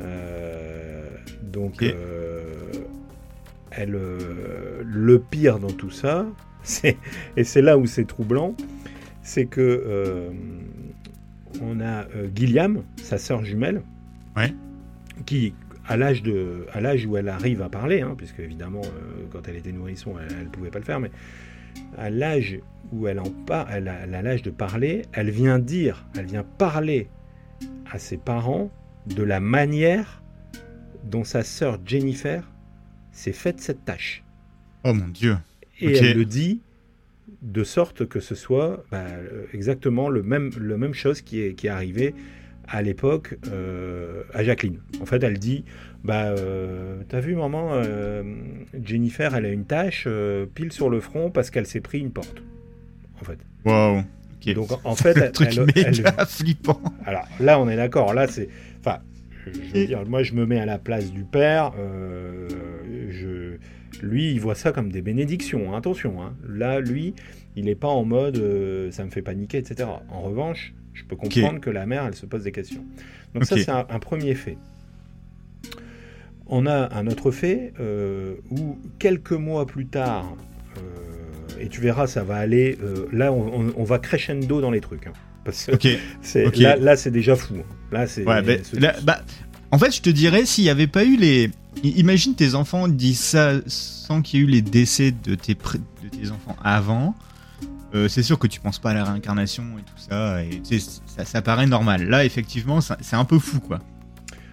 Euh, 0.00 1.10
donc, 1.42 1.82
euh, 1.82 2.42
elle, 3.70 3.90
le 3.90 5.18
pire 5.18 5.58
dans 5.58 5.72
tout 5.72 5.90
ça, 5.90 6.26
et 7.36 7.44
c'est 7.44 7.62
là 7.62 7.76
où 7.76 7.86
c'est 7.86 8.06
troublant, 8.06 8.54
c'est 9.22 9.44
que 9.44 10.32
on 11.62 11.80
a 11.80 12.06
euh, 12.16 12.28
Gilliam, 12.34 12.82
sa 13.02 13.18
sœur 13.18 13.44
jumelle, 13.44 13.82
qui, 15.26 15.54
à 15.86 15.96
l'âge 15.96 16.22
de, 16.22 16.66
à 16.72 16.80
l'âge 16.80 17.06
où 17.06 17.16
elle 17.16 17.28
arrive 17.28 17.62
à 17.62 17.68
parler, 17.68 18.00
hein, 18.00 18.14
puisque 18.16 18.40
évidemment, 18.40 18.82
euh, 18.82 19.26
quand 19.30 19.46
elle 19.48 19.56
était 19.56 19.72
nourrisson, 19.72 20.14
elle 20.18 20.44
ne 20.44 20.50
pouvait 20.50 20.70
pas 20.70 20.78
le 20.78 20.84
faire, 20.84 21.00
mais 21.00 21.10
à 21.98 22.10
l'âge 22.10 22.58
où 22.92 23.08
elle 23.08 23.20
en 23.20 23.32
elle 23.70 23.88
a 23.88 24.22
l'âge 24.22 24.42
de 24.42 24.50
parler, 24.50 25.02
elle 25.12 25.30
vient 25.30 25.58
dire, 25.58 26.06
elle 26.16 26.26
vient 26.26 26.44
parler 26.44 27.08
à 27.90 27.98
ses 27.98 28.16
parents 28.16 28.70
de 29.06 29.22
la 29.22 29.40
manière 29.40 30.22
dont 31.04 31.24
sa 31.24 31.42
sœur 31.42 31.78
Jennifer 31.84 32.50
s'est 33.12 33.32
faite 33.32 33.60
cette 33.60 33.84
tâche. 33.84 34.24
Oh 34.84 34.92
mon 34.92 35.08
Dieu. 35.08 35.36
Et 35.80 35.96
elle 35.96 36.16
le 36.16 36.24
dit 36.24 36.60
de 37.44 37.62
sorte 37.62 38.06
que 38.06 38.20
ce 38.20 38.34
soit 38.34 38.84
bah, 38.90 39.04
exactement 39.52 40.08
le 40.08 40.22
même, 40.22 40.50
le 40.58 40.78
même 40.78 40.94
chose 40.94 41.20
qui 41.20 41.42
est, 41.42 41.54
qui 41.54 41.66
est 41.66 41.70
arrivé 41.70 42.14
à 42.66 42.80
l'époque 42.80 43.38
euh, 43.52 44.22
à 44.32 44.42
Jacqueline. 44.42 44.80
En 45.00 45.06
fait, 45.06 45.22
elle 45.22 45.38
dit 45.38 45.64
bah 46.02 46.24
euh, 46.24 47.02
t'as 47.08 47.20
vu 47.20 47.34
maman 47.34 47.70
euh, 47.72 48.22
Jennifer 48.82 49.34
elle 49.34 49.46
a 49.46 49.50
une 49.50 49.64
tache 49.64 50.08
pile 50.54 50.72
sur 50.72 50.90
le 50.90 51.00
front 51.00 51.30
parce 51.30 51.50
qu'elle 51.50 51.66
s'est 51.66 51.80
pris 51.80 52.00
une 52.00 52.12
porte. 52.12 52.42
En 53.20 53.24
fait. 53.24 53.38
Waouh. 53.64 54.02
Donc 54.54 54.70
en 54.84 54.94
fait, 54.94 55.16
elle, 55.16 55.32
truc 55.32 55.56
méga 55.74 56.26
flippant. 56.26 56.80
Alors 57.06 57.26
là, 57.40 57.58
on 57.58 57.68
est 57.68 57.76
d'accord. 57.76 58.12
Là, 58.12 58.26
c'est 58.26 58.48
enfin, 58.80 58.98
je 59.52 59.78
veux 59.78 59.86
dire, 59.86 60.06
moi, 60.06 60.22
je 60.22 60.34
me 60.34 60.46
mets 60.46 60.58
à 60.58 60.66
la 60.66 60.78
place 60.78 61.12
du 61.12 61.24
père. 61.24 61.72
je 61.76 63.58
lui, 64.02 64.32
il 64.32 64.40
voit 64.40 64.54
ça 64.54 64.72
comme 64.72 64.90
des 64.90 65.02
bénédictions, 65.02 65.72
hein, 65.72 65.78
attention. 65.78 66.22
Hein. 66.22 66.34
Là, 66.48 66.80
lui, 66.80 67.14
il 67.56 67.66
n'est 67.66 67.74
pas 67.74 67.88
en 67.88 68.04
mode 68.04 68.38
euh, 68.38 68.90
ça 68.90 69.04
me 69.04 69.10
fait 69.10 69.22
paniquer, 69.22 69.58
etc. 69.58 69.88
En 70.08 70.22
revanche, 70.22 70.74
je 70.92 71.04
peux 71.04 71.16
comprendre 71.16 71.60
que 71.60 71.70
la 71.70 71.86
mère, 71.86 72.04
elle 72.06 72.14
se 72.14 72.26
pose 72.26 72.44
des 72.44 72.52
questions. 72.52 72.84
Donc 73.34 73.44
ça, 73.44 73.56
c'est 73.56 73.70
un, 73.70 73.84
premier 73.98 74.34
fait. 74.34 74.58
On 76.46 76.66
a 76.66 76.94
un 76.94 77.06
autre 77.06 77.30
fait 77.30 77.72
euh, 77.80 78.36
où 78.50 78.78
quelques 78.98 79.32
mois 79.32 79.66
plus 79.66 79.86
tard, 79.86 80.36
euh, 80.76 81.60
et 81.60 81.68
tu 81.68 81.80
verras, 81.80 82.06
ça 82.06 82.22
va 82.22 82.36
aller, 82.36 82.78
là, 83.12 83.32
on, 83.32 83.84
va 83.84 83.98
crescendo 83.98 84.60
dans 84.60 84.70
les 84.70 84.80
trucs. 84.80 85.06
Hein, 85.06 85.12
parce 85.44 85.66
que 85.66 86.78
là, 86.80 86.96
c'est 86.96 87.10
déjà 87.10 87.36
fou. 87.36 87.54
Là, 87.92 88.06
c'est. 88.06 88.24
bah, 88.24 89.22
en 89.70 89.78
fait, 89.78 89.94
je 89.94 90.02
te 90.02 90.10
dirais, 90.10 90.46
s'il 90.46 90.64
n'y 90.64 90.70
avait 90.70 90.86
pas 90.86 91.04
eu 91.04 91.16
les 91.16 91.50
Imagine 91.82 92.34
tes 92.34 92.54
enfants 92.54 92.88
disent 92.88 93.20
ça 93.20 93.54
sans 93.66 94.22
qu'il 94.22 94.40
y 94.40 94.42
ait 94.42 94.46
eu 94.46 94.48
les 94.48 94.62
décès 94.62 95.10
de 95.10 95.34
tes, 95.34 95.54
de 95.54 96.08
tes 96.08 96.30
enfants 96.30 96.56
avant. 96.62 97.14
euh, 97.94 98.08
c'est 98.08 98.22
sûr 98.22 98.38
que 98.38 98.46
tu 98.46 98.60
penses 98.60 98.78
pas 98.78 98.90
à 98.90 98.94
la 98.94 99.04
réincarnation 99.04 99.64
et 99.78 99.82
tout 99.82 99.98
ça, 100.08 100.42
et 100.42 100.62
ça, 101.06 101.24
ça, 101.24 101.42
paraît 101.42 101.66
normal. 101.66 102.08
Là, 102.08 102.24
effectivement, 102.24 102.80
c'est 102.80 103.16
un 103.16 103.24
peu 103.24 103.38
fou, 103.38 103.60
quoi. 103.60 103.80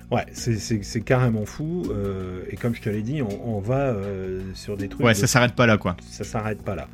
Ouais, 0.10 0.25
c'est 0.34 1.01
carrément 1.01 1.45
fou. 1.45 1.84
Euh, 1.89 2.43
et 2.49 2.58
comme 2.58 2.75
je 2.75 2.82
te 2.82 2.89
l'ai 2.89 3.01
dit, 3.01 3.21
on, 3.21 3.60
va 3.60 3.80
euh, 3.80 4.41
sur 4.54 4.75
des 4.75 4.89
trucs. 4.89 5.06
Ouais, 5.06 5.13
ça 5.13 5.27
s'arrête 5.27 5.54
pas 5.54 5.65
là, 5.65 5.77
quoi. 5.77 5.95
Ça 6.10 6.23
s'arrête 6.23 6.63
pas 6.63 6.75
là. 6.75 6.88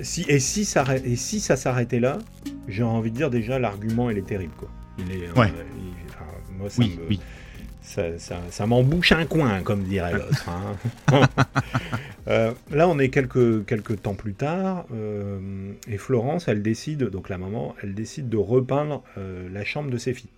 Si, 0.00 0.24
et, 0.28 0.38
si 0.38 0.64
ça, 0.64 0.84
et 1.04 1.16
si 1.16 1.40
ça 1.40 1.56
s'arrêtait 1.56 2.00
là, 2.00 2.18
j'ai 2.68 2.82
envie 2.82 3.10
de 3.10 3.16
dire 3.16 3.30
déjà, 3.30 3.58
l'argument, 3.58 4.10
il 4.10 4.18
est 4.18 4.26
terrible, 4.26 4.54
quoi. 4.56 4.68
Il 4.98 5.10
est, 5.10 5.30
ouais. 5.38 5.52
moi, 6.58 6.68
ça 6.68 6.82
oui, 6.82 6.98
oui 7.08 7.20
ça, 7.82 8.18
ça, 8.50 8.66
m'embouche 8.66 9.12
un 9.12 9.26
coin, 9.26 9.62
comme 9.62 9.82
dirait 9.84 10.14
l'autre. 10.14 10.48
Hein. 10.48 11.28
Euh, 12.28 12.52
là, 12.70 12.88
on 12.88 13.00
est 13.00 13.08
quelques, 13.08 13.66
quelques 13.66 14.00
temps 14.02 14.14
plus 14.14 14.34
tard, 14.34 14.86
euh, 14.94 15.72
et 15.88 15.98
Florence, 15.98 16.46
elle 16.46 16.62
décide, 16.62 17.02
donc 17.10 17.28
la 17.28 17.36
maman, 17.36 17.74
elle 17.82 17.94
décide 17.94 18.28
de 18.28 18.36
repeindre 18.36 19.02
euh, 19.18 19.48
la 19.52 19.64
chambre 19.64 19.90
de 19.90 19.98
ses 19.98 20.14
filles. 20.14 20.30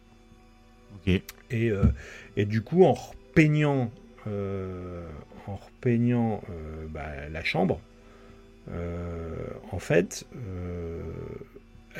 Et, 1.07 1.71
et 2.39 2.45
du 2.47 2.63
coup, 2.63 2.85
en 2.85 2.95
repeignant, 2.95 3.91
en 4.27 5.57
repeignant 5.57 6.41
bah, 6.89 7.29
la 7.31 7.45
chambre, 7.45 7.79
en 8.69 9.79
fait, 9.79 10.27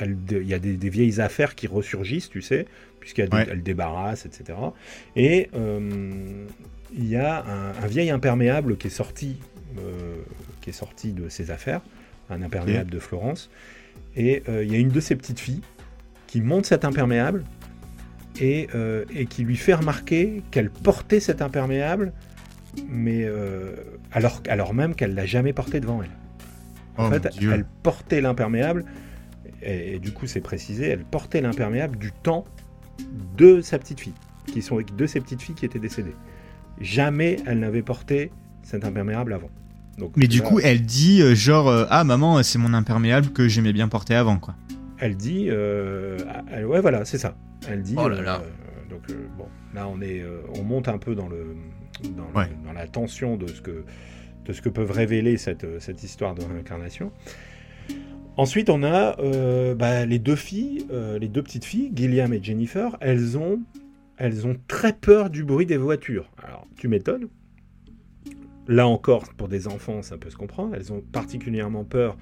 il 0.01 0.47
y 0.47 0.53
a 0.53 0.59
des, 0.59 0.89
vieilles 0.89 1.21
affaires 1.21 1.55
qui 1.55 1.67
ressurgissent, 1.67 2.29
tu 2.29 2.41
sais, 2.41 2.65
puisqu'elle 2.99 3.61
débarrasse, 3.63 4.25
etc. 4.25 4.57
Et 5.15 5.49
euh, 5.55 6.45
il 6.93 7.07
y 7.07 7.15
a 7.15 7.45
un, 7.45 7.87
vieil 7.87 8.09
imperméable 8.09 8.77
qui 8.77 8.87
est 8.87 8.91
sorti, 8.91 9.37
euh, 9.77 10.15
qui 10.61 10.71
est 10.71 10.73
sorti 10.73 11.13
de 11.13 11.29
ses 11.29 11.51
affaires, 11.51 11.81
un 12.29 12.41
imperméable 12.41 12.89
de 12.89 12.99
Florence. 12.99 13.49
Et 14.15 14.43
euh, 14.49 14.63
il 14.63 14.71
y 14.71 14.75
a 14.75 14.79
une 14.79 14.89
de 14.89 14.99
ses 14.99 15.15
petites 15.15 15.39
filles 15.39 15.61
qui 16.27 16.41
monte 16.41 16.65
cet 16.65 16.83
imperméable 16.83 17.45
et, 18.41 18.67
et 19.13 19.27
qui 19.27 19.43
lui 19.43 19.55
fait 19.55 19.75
remarquer 19.75 20.43
qu'elle 20.51 20.69
portait 20.69 21.21
cet 21.21 21.41
imperméable, 21.41 22.11
mais 22.89 23.25
alors, 24.11 24.41
alors 24.49 24.73
même 24.73 24.93
qu'elle 24.93 25.15
l'a 25.15 25.25
jamais 25.25 25.53
porté 25.53 25.79
devant 25.79 26.03
elle. 26.03 26.09
En 26.97 27.07
oh 27.07 27.11
fait, 27.11 27.29
elle 27.41 27.65
portait 27.83 28.21
l'imperméable, 28.21 28.85
et, 29.61 29.99
du 29.99 30.11
coup 30.11 30.27
c'est 30.27 30.41
précisé, 30.41 30.87
elle 30.87 31.03
portait 31.03 31.41
l'imperméable 31.41 31.97
du 31.97 32.11
temps 32.11 32.45
de 33.37 33.61
sa 33.61 33.79
petite 33.79 33.99
fille, 33.99 34.13
qui 34.47 34.61
sont 34.61 34.79
de 34.79 35.05
ses 35.05 35.19
petites 35.19 35.41
filles 35.41 35.55
qui 35.55 35.65
étaient 35.65 35.79
décédées. 35.79 36.15
Jamais 36.79 37.37
elle 37.45 37.59
n'avait 37.59 37.81
porté 37.81 38.31
cet 38.63 38.85
imperméable 38.85 39.33
avant. 39.33 39.49
Donc, 39.97 40.11
Mais 40.17 40.27
du 40.27 40.41
coup, 40.41 40.59
elle 40.59 40.81
dit 40.81 41.21
euh, 41.21 41.35
genre 41.35 41.69
euh, 41.69 41.85
ah 41.89 42.03
maman, 42.03 42.43
c'est 42.43 42.59
mon 42.59 42.73
imperméable 42.73 43.29
que 43.29 43.47
j'aimais 43.47 43.71
bien 43.71 43.87
porter 43.87 44.15
avant 44.15 44.37
quoi. 44.37 44.55
Elle 44.97 45.15
dit 45.15 45.47
euh, 45.49 46.17
ouais 46.65 46.81
voilà 46.81 47.05
c'est 47.05 47.17
ça. 47.17 47.35
Elle 47.67 47.81
dit 47.81 47.95
oh 47.97 48.09
là 48.09 48.21
là. 48.21 48.41
donc 48.89 49.03
bon 49.37 49.47
là 49.73 49.87
on 49.87 50.01
est 50.01 50.23
on 50.57 50.63
monte 50.63 50.87
un 50.87 50.97
peu 50.97 51.15
dans 51.15 51.27
le 51.27 51.55
dans, 52.03 52.73
la 52.73 52.87
tension 52.87 53.37
de 53.37 53.47
ce 53.47 53.61
que 53.61 53.85
de 54.45 54.53
ce 54.53 54.61
que 54.61 54.69
peuvent 54.69 54.91
révéler 54.91 55.37
cette, 55.37 55.79
cette 55.79 56.03
histoire 56.03 56.35
de 56.35 56.43
réincarnation. 56.43 57.11
Ensuite, 58.37 58.69
on 58.69 58.83
a 58.83 59.17
euh, 59.19 59.75
bah, 59.75 60.05
les 60.05 60.19
deux 60.19 60.35
filles, 60.35 60.85
euh, 60.91 61.17
les 61.17 61.29
deux 61.29 61.41
petites 61.41 61.63
filles, 61.63 61.91
Gilliam 61.95 62.33
et 62.33 62.43
Jennifer. 62.43 62.97
Elles 62.99 63.37
ont, 63.37 63.61
elles 64.17 64.45
ont 64.45 64.57
très 64.67 64.91
peur 64.91 65.29
du 65.29 65.45
bruit 65.45 65.65
des 65.65 65.77
voitures. 65.77 66.29
Alors, 66.43 66.67
tu 66.75 66.89
m'étonnes. 66.89 67.29
Là 68.67 68.87
encore, 68.87 69.33
pour 69.37 69.47
des 69.47 69.67
enfants, 69.67 70.01
ça 70.01 70.17
peut 70.17 70.29
se 70.29 70.35
comprendre. 70.35 70.75
Elles 70.75 70.91
ont 70.91 71.01
particulièrement 71.01 71.85
peur 71.85 72.17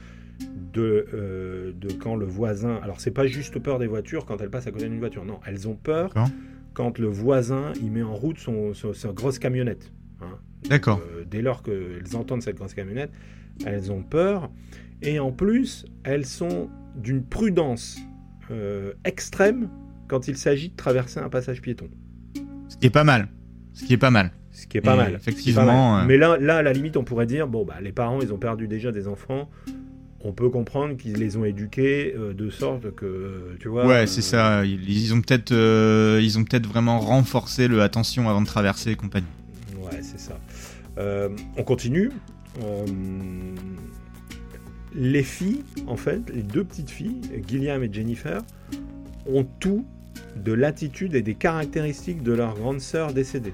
de, 0.74 1.08
euh, 1.14 1.72
de 1.74 1.92
quand 1.94 2.16
le 2.16 2.26
voisin. 2.26 2.80
Alors, 2.84 3.02
c'est 3.02 3.12
pas 3.12 3.26
juste 3.26 3.58
peur 3.58 3.80
des 3.80 3.88
voitures 3.88 4.26
quand 4.26 4.40
elles 4.40 4.52
passent 4.52 4.68
à 4.68 4.72
côté 4.72 4.88
d'une 4.88 5.00
voiture. 5.00 5.26
Non, 5.26 5.40
elles 5.48 5.68
ont 5.68 5.76
peur 5.76 6.14
quand 6.76 7.00
le 7.00 7.08
voisin 7.08 7.74
il 7.82 7.92
met 7.92 8.04
en 8.04 8.14
route 8.14 8.38
son, 8.38 8.74
sa 8.74 9.14
grosse 9.14 9.40
camionnette. 9.40 9.92
Hein. 10.22 10.38
D'accord. 10.70 11.02
dès 11.30 11.42
lors 11.42 11.62
qu'elles 11.64 12.16
entendent 12.16 12.42
cette 12.42 12.56
grosse 12.56 12.74
camionnette, 12.74 13.12
elles 13.66 13.92
ont 13.92 14.04
peur. 14.04 14.50
Et 15.02 15.20
en 15.20 15.32
plus, 15.32 15.86
elles 16.04 16.26
sont 16.26 16.70
d'une 16.96 17.24
prudence 17.24 17.98
euh, 18.52 18.94
extrême 19.04 19.70
quand 20.08 20.28
il 20.28 20.38
s'agit 20.38 20.70
de 20.70 20.76
traverser 20.76 21.20
un 21.20 21.30
passage 21.30 21.62
piéton. 21.62 21.90
Ce 22.68 22.78
qui 22.78 22.88
est 22.88 22.92
pas 22.92 23.04
mal. 23.04 23.28
Ce 23.74 23.86
qui 23.86 23.94
est 23.94 23.98
pas 23.98 24.12
mal. 24.12 24.32
Ce 24.52 24.68
qui 24.68 24.78
est 24.78 24.82
pas 24.82 24.96
mal. 24.96 25.14
Effectivement. 25.16 26.00
Euh, 26.00 26.06
Mais 26.06 26.18
là, 26.18 26.38
là, 26.38 26.58
à 26.58 26.62
la 26.62 26.74
limite, 26.74 26.98
on 26.98 27.04
pourrait 27.04 27.26
dire 27.26 27.48
bon, 27.48 27.66
bah, 27.66 27.76
les 27.82 27.92
parents, 27.92 28.22
ils 28.22 28.32
ont 28.32 28.38
perdu 28.38 28.68
déjà 28.68 28.92
des 28.92 29.08
enfants. 29.08 29.50
On 30.26 30.32
peut 30.32 30.50
comprendre 30.50 30.96
qu'ils 30.96 31.16
les 31.16 31.36
ont 31.36 31.44
éduqués 31.44 32.16
euh, 32.16 32.34
de 32.34 32.50
sorte 32.50 32.96
que, 32.96 33.58
tu 33.60 33.68
vois. 33.68 33.86
Ouais, 33.86 34.08
c'est 34.08 34.22
ça. 34.22 34.64
Ils, 34.64 35.14
ont 35.14 35.22
peut-être, 35.22 35.52
ils 35.52 36.38
ont 36.38 36.44
peut-être 36.44 36.68
vraiment 36.68 37.00
renforcé 37.00 37.68
le 37.68 37.82
attention 37.82 38.30
avant 38.30 38.42
de 38.42 38.48
traverser 38.48 38.92
et 38.92 38.96
compagnie. 38.96 39.28
Ouais, 39.82 40.00
c'est 40.02 40.20
ça. 40.20 40.40
On 40.98 41.64
continue 41.64 42.12
les 44.96 45.24
filles, 45.24 45.64
en 45.88 45.98
fait, 45.98 46.30
les 46.30 46.44
deux 46.44 46.64
petites 46.64 46.90
filles, 46.90 47.22
Gilliam 47.48 47.84
et 47.84 47.92
Jennifer, 47.92 48.42
ont 49.28 49.46
tout 49.60 49.86
de 50.36 50.54
l'attitude 50.54 51.16
et 51.16 51.22
des 51.22 51.36
caractéristiques 51.36 52.24
de 52.24 52.34
leur 52.34 52.56
grande 52.56 52.80
sœur 52.80 53.14
décédée. 53.14 53.54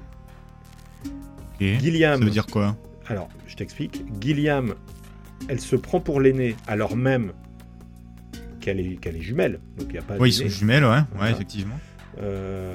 Gilliam. 1.60 2.18
Ça 2.18 2.24
veut 2.24 2.30
dire 2.30 2.46
quoi 2.46 2.76
Alors, 3.06 3.28
je 3.46 3.56
t'explique. 3.56 4.04
Gilliam, 4.20 4.74
elle 5.48 5.60
se 5.60 5.76
prend 5.76 6.00
pour 6.00 6.20
l'aînée 6.20 6.56
alors 6.66 6.96
même 6.96 7.32
qu'elle 8.60 8.80
est, 8.80 8.96
qu'elle 8.96 9.16
est 9.16 9.22
jumelle. 9.22 9.60
Donc, 9.78 9.92
y 9.92 9.98
a 9.98 10.02
pas 10.02 10.16
oui, 10.18 10.30
ils 10.30 10.32
sont 10.32 10.48
jumelles, 10.48 10.84
ouais, 10.84 11.00
ouais 11.20 11.30
effectivement. 11.30 11.78
Euh, 12.18 12.74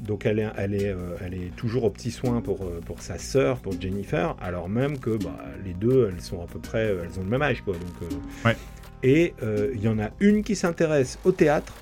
donc 0.00 0.26
elle 0.26 0.38
est, 0.38 0.48
elle, 0.56 0.74
est, 0.74 0.88
euh, 0.88 1.16
elle 1.20 1.34
est 1.34 1.54
toujours 1.56 1.84
au 1.84 1.90
petit 1.90 2.10
soin 2.10 2.40
pour, 2.40 2.62
euh, 2.62 2.80
pour 2.84 3.02
sa 3.02 3.18
sœur, 3.18 3.58
pour 3.58 3.78
Jennifer, 3.80 4.36
alors 4.40 4.68
même 4.68 4.98
que 4.98 5.16
bah, 5.16 5.36
les 5.64 5.74
deux, 5.74 6.10
elles 6.10 6.20
sont 6.20 6.42
à 6.42 6.46
peu 6.46 6.58
près, 6.58 6.86
elles 6.86 7.18
ont 7.18 7.22
le 7.22 7.28
même 7.28 7.42
âge. 7.42 7.62
Quoi, 7.62 7.74
donc, 7.74 8.10
ouais. 8.44 8.56
Et 9.02 9.34
il 9.74 9.80
y 9.80 9.88
en 9.88 9.98
a 9.98 10.10
une 10.20 10.42
qui 10.42 10.54
s'intéresse 10.54 11.18
au 11.24 11.32
théâtre 11.32 11.72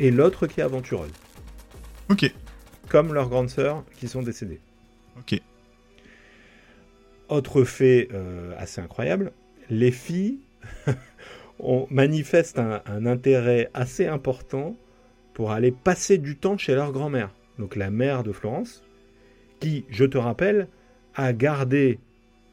et 0.00 0.10
l'autre 0.10 0.48
qui 0.48 0.60
est 0.60 0.64
aventureuse. 0.64 1.12
Ok. 2.08 2.32
Comme 2.88 3.14
leurs 3.14 3.28
grandes 3.28 3.48
sœurs 3.48 3.84
qui 3.96 4.08
sont 4.08 4.22
décédées. 4.22 4.60
Ok. 5.18 5.40
Autre 7.28 7.62
fait 7.62 8.08
assez 8.58 8.80
incroyable, 8.80 9.32
les 9.70 9.92
filles 9.92 10.40
on 11.60 11.86
manifestent 11.90 12.58
un, 12.58 12.82
un 12.86 13.06
intérêt 13.06 13.70
assez 13.72 14.06
important 14.06 14.76
pour 15.34 15.52
aller 15.52 15.72
passer 15.72 16.18
du 16.18 16.36
temps 16.36 16.58
chez 16.58 16.74
leur 16.74 16.92
grand-mère, 16.92 17.30
donc 17.58 17.76
la 17.76 17.90
mère 17.90 18.22
de 18.22 18.32
Florence, 18.32 18.82
qui, 19.60 19.84
je 19.88 20.04
te 20.04 20.18
rappelle, 20.18 20.68
a 21.14 21.32
gardé 21.32 21.98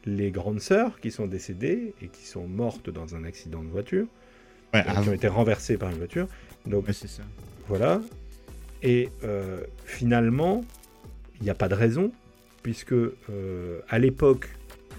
les 0.05 0.31
grandes 0.31 0.61
sœurs 0.61 0.99
qui 0.99 1.11
sont 1.11 1.27
décédées 1.27 1.93
et 2.01 2.07
qui 2.07 2.25
sont 2.25 2.47
mortes 2.47 2.89
dans 2.89 3.15
un 3.15 3.23
accident 3.23 3.63
de 3.63 3.69
voiture, 3.69 4.07
qui 4.73 5.09
ont 5.09 5.13
été 5.13 5.27
renversées 5.27 5.77
par 5.77 5.89
une 5.89 5.97
voiture. 5.97 6.27
Donc, 6.65 6.89
ça. 6.91 7.23
Voilà. 7.67 8.01
Et 8.81 9.09
euh, 9.23 9.61
finalement, 9.85 10.61
il 11.39 11.43
n'y 11.43 11.49
a 11.49 11.55
pas 11.55 11.67
de 11.67 11.75
raison, 11.75 12.11
puisque 12.63 12.93
euh, 12.93 13.79
à 13.89 13.99
l'époque, 13.99 14.49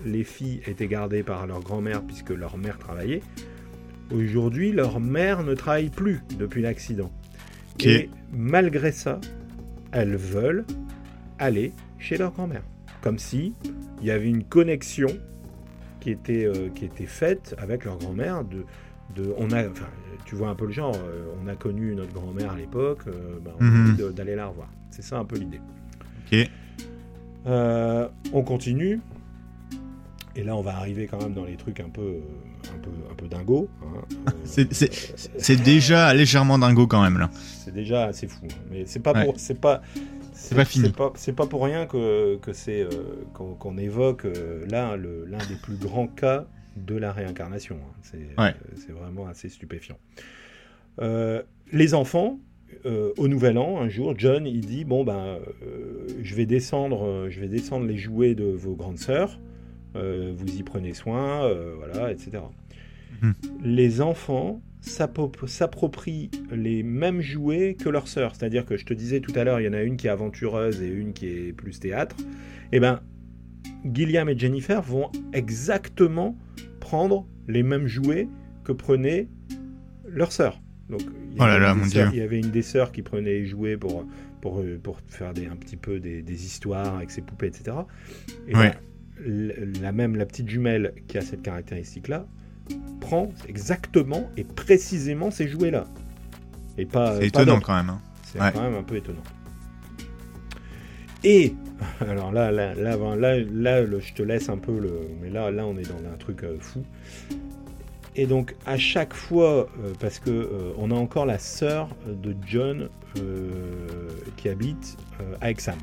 les 0.05 0.25
filles 0.25 0.61
étaient 0.67 0.89
gardées 0.89 1.23
par 1.23 1.47
leur 1.47 1.61
grand-mère 1.61 2.03
puisque 2.03 2.31
leur 2.31 2.57
mère 2.57 2.79
travaillait. 2.79 3.23
Aujourd'hui, 4.13 4.73
leur 4.73 4.99
mère 4.99 5.43
ne 5.43 5.55
travaille 5.55 5.91
plus 5.91 6.21
depuis 6.39 6.63
l'accident. 6.63 7.13
Et 7.79 8.11
malgré 8.33 8.93
ça, 8.93 9.21
elles 9.93 10.17
veulent 10.17 10.65
aller 11.39 11.73
chez 11.99 12.17
leur 12.17 12.33
grand-mère. 12.33 12.63
Comme 13.01 13.19
si 13.19 13.55
il 14.01 14.07
y 14.07 14.11
avait 14.11 14.29
une 14.29 14.45
connexion 14.45 15.09
qui 16.01 16.11
était, 16.11 16.47
euh, 16.47 16.69
qui 16.75 16.85
était 16.85 17.07
faite 17.07 17.55
avec 17.59 17.85
leur 17.85 17.99
grand-mère. 17.99 18.45
De, 18.45 18.65
de, 19.15 19.35
on 19.37 19.51
a, 19.53 19.65
tu 20.25 20.35
vois 20.35 20.49
un 20.49 20.55
peu 20.55 20.67
le 20.67 20.73
genre, 20.73 20.95
euh, 20.95 21.27
on 21.43 21.49
a 21.49 21.55
connu 21.55 21.95
notre 21.95 22.13
grand-mère 22.13 22.53
à 22.53 22.57
l'époque, 22.57 23.01
euh, 23.07 23.39
ben, 23.45 23.53
on 23.61 23.65
a 23.65 23.69
mhm. 23.69 23.93
envie 23.93 24.15
d'aller 24.15 24.35
la 24.35 24.47
revoir. 24.47 24.69
C'est 24.91 25.03
ça 25.03 25.19
un 25.19 25.25
peu 25.25 25.37
l'idée. 25.37 25.61
Ok. 26.33 26.49
on 27.47 28.43
continue. 28.43 29.01
Et 30.37 30.45
là, 30.45 30.55
on 30.57 30.63
va 30.63 30.77
arriver 30.77 31.07
quand 31.07 31.21
même 31.21 31.35
dans 31.35 31.45
les 31.45 31.57
trucs 31.57 31.81
un 31.81 31.89
peu, 31.89 32.19
un 32.73 32.79
peu, 32.79 32.91
un 33.11 33.15
peu 33.15 33.27
dingo. 33.27 33.69
Hein. 33.83 34.33
c'est 34.45 35.63
déjà 35.63 36.15
légèrement 36.15 36.59
dingo 36.59 36.87
quand 36.87 37.03
même 37.03 37.19
là. 37.19 37.31
C'est 37.33 37.75
déjà 37.75 38.05
assez 38.05 38.29
fou. 38.29 38.47
Mais 38.71 38.85
c'est 38.87 39.01
pas 39.01 39.13
pour, 39.13 39.35
c'est 39.39 39.61
pas, 39.61 39.83
c'est 40.33 40.55
pas 40.55 40.65
fini. 40.65 40.93
C'est 41.17 41.33
pas, 41.33 41.47
pour 41.47 41.65
rien 41.65 41.87
que, 41.87 42.37
que 42.37 42.53
c'est 42.53 42.83
euh, 42.83 42.89
qu'on 43.35 43.77
évoque 43.77 44.25
euh, 44.25 44.65
là 44.69 44.97
l'un 44.97 45.39
des 45.39 45.57
plus 45.61 45.77
grands 45.77 46.07
cas 46.07 46.47
de 46.77 46.95
la 46.97 47.13
réincarnation. 47.13 47.77
Hein. 47.77 48.19
Euh, 48.39 48.51
c'est 48.77 48.93
vraiment 48.93 49.27
assez 49.27 49.49
stupéfiant. 49.49 49.99
les 51.73 51.95
enfants, 51.95 52.39
au 52.85 53.29
Nouvel 53.29 53.59
An, 53.59 53.81
un 53.81 53.89
jour, 53.89 54.15
John, 54.17 54.47
il 54.47 54.65
dit 54.65 54.85
bon 54.85 55.03
ben, 55.03 55.39
je 56.23 56.35
vais 56.37 56.47
descendre, 56.47 57.29
je 57.29 57.41
vais 57.41 57.49
descendre 57.49 57.87
les 57.87 57.97
jouets 57.97 58.37
de 58.37 58.45
vos 58.45 58.75
grandes 58.75 58.99
sœurs. 58.99 59.41
Vous 59.95 60.57
y 60.59 60.63
prenez 60.63 60.95
soin, 60.95 61.49
voilà, 61.77 62.11
etc. 62.13 62.43
Mhm. 63.23 63.35
Les 63.63 64.01
enfants 64.01 64.63
s'appro- 64.83 65.47
s'approprient 65.47 66.31
les 66.53 66.83
mêmes 66.83 67.21
jouets 67.21 67.75
que 67.79 67.89
leur 67.89 68.09
sœur. 68.09 68.35
C'est-à-dire 68.35 68.65
que 68.65 68.77
je 68.77 68.87
te 68.87 68.95
disais 68.95 69.21
tout 69.21 69.33
à 69.35 69.45
l'heure, 69.45 69.61
il 69.61 69.65
y 69.65 69.69
en 69.69 69.73
a 69.75 69.83
une 69.83 69.97
qui 69.97 70.07
est 70.07 70.11
aventureuse 70.11 70.81
et 70.83 70.89
une 70.89 71.13
qui 71.13 71.27
est 71.27 71.53
plus 71.53 71.79
théâtre. 71.81 72.17
Eh 72.73 72.81
ben, 72.81 73.01
Gilliam 73.93 74.29
et 74.29 74.39
Jennifer 74.39 74.81
vont 74.83 75.11
exactement 75.33 76.37
prendre 76.81 77.27
les 77.49 77.63
mêmes 77.63 77.87
jouets 77.87 78.29
que 78.65 78.73
prenaient 78.73 79.29
leur 80.09 80.33
sœur. 80.33 80.61
Donc, 80.89 81.03
il 81.03 81.35
y 81.35 81.37
Oh 81.41 81.45
là 81.47 81.53
avait 81.53 81.61
là, 81.65 81.73
une 81.73 81.79
mon 81.79 81.85
des 81.85 81.91
sœurs- 81.91 82.11
Dieu. 82.11 82.19
Il 82.19 82.23
y 82.23 82.25
avait 82.25 82.39
une 82.41 82.51
des 82.51 82.63
sœurs 82.63 82.91
qui 82.93 83.03
prenait 83.03 83.31
les 83.41 83.47
jouets 83.47 83.77
pour, 83.77 84.05
pour, 84.41 84.61
euh, 84.61 84.79
pour 84.83 84.99
faire 85.09 85.33
des, 85.35 85.47
un 85.47 85.57
petit 85.57 85.77
peu 85.77 86.01
des, 86.01 86.23
des 86.23 86.45
histoires 86.47 86.97
avec 86.97 87.11
ses 87.11 87.21
poupées, 87.23 87.47
etc. 87.49 87.77
Et 88.49 88.57
Ouais. 88.57 88.71
ben, 88.71 88.75
la 89.27 89.93
même, 89.93 90.17
la 90.17 90.27
petite 90.27 90.49
jumelle 90.49 90.93
qui 91.09 91.19
a 91.19 91.21
cette 91.23 91.43
caractéristique-là, 91.43 92.27
prend 93.01 93.31
exactement 93.49 94.31
et 94.37 94.45
précisément 94.45 95.31
ces 95.31 95.49
jouets-là. 95.49 95.87
Et 96.79 96.87
pas. 96.87 97.17
C'est 97.19 97.27
étonnant 97.29 97.61
quand 97.61 97.75
même. 97.77 97.91
hein. 97.91 98.01
C'est 98.23 98.41
Ouais. 98.41 98.51
quand 98.55 98.63
même 98.63 98.75
un 98.77 98.83
peu 98.83 98.97
étonnant. 98.97 99.23
Et 101.25 101.55
alors 102.01 102.33
là, 102.33 102.51
là, 102.51 102.75
là, 102.75 102.97
ben, 102.97 103.17
là, 103.17 103.39
là, 103.41 103.83
le- 103.83 104.01
je 104.01 104.15
te 104.15 104.23
laisse 104.23 104.49
un 104.49 104.57
peu 104.59 104.79
le. 104.79 104.93
Mais 105.21 105.31
là, 105.31 105.51
là, 105.51 105.67
on 105.67 105.77
est 105.77 105.89
dans 105.89 105.99
un 106.13 106.17
truc 106.19 106.45
euh, 106.45 106.57
fou. 106.61 106.83
Et 108.17 108.27
donc 108.27 108.55
à 108.67 108.77
chaque 108.77 109.15
fois, 109.15 109.69
euh, 109.85 109.93
parce 110.01 110.19
que 110.19 110.31
euh, 110.31 110.73
on 110.79 110.91
a 110.91 110.95
encore 110.95 111.27
la 111.27 111.39
sœur 111.39 111.89
de 112.07 112.35
John 112.47 112.89
qui 114.37 114.49
habite 114.49 114.97
à 115.41 115.51
Exham. 115.51 115.77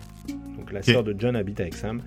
Donc 0.57 0.71
la 0.71 0.79
Ok. 0.79 0.85
sœur 0.85 1.03
de 1.03 1.15
John 1.17 1.35
habite 1.35 1.59
à 1.59 1.65
Exham. 1.67 2.01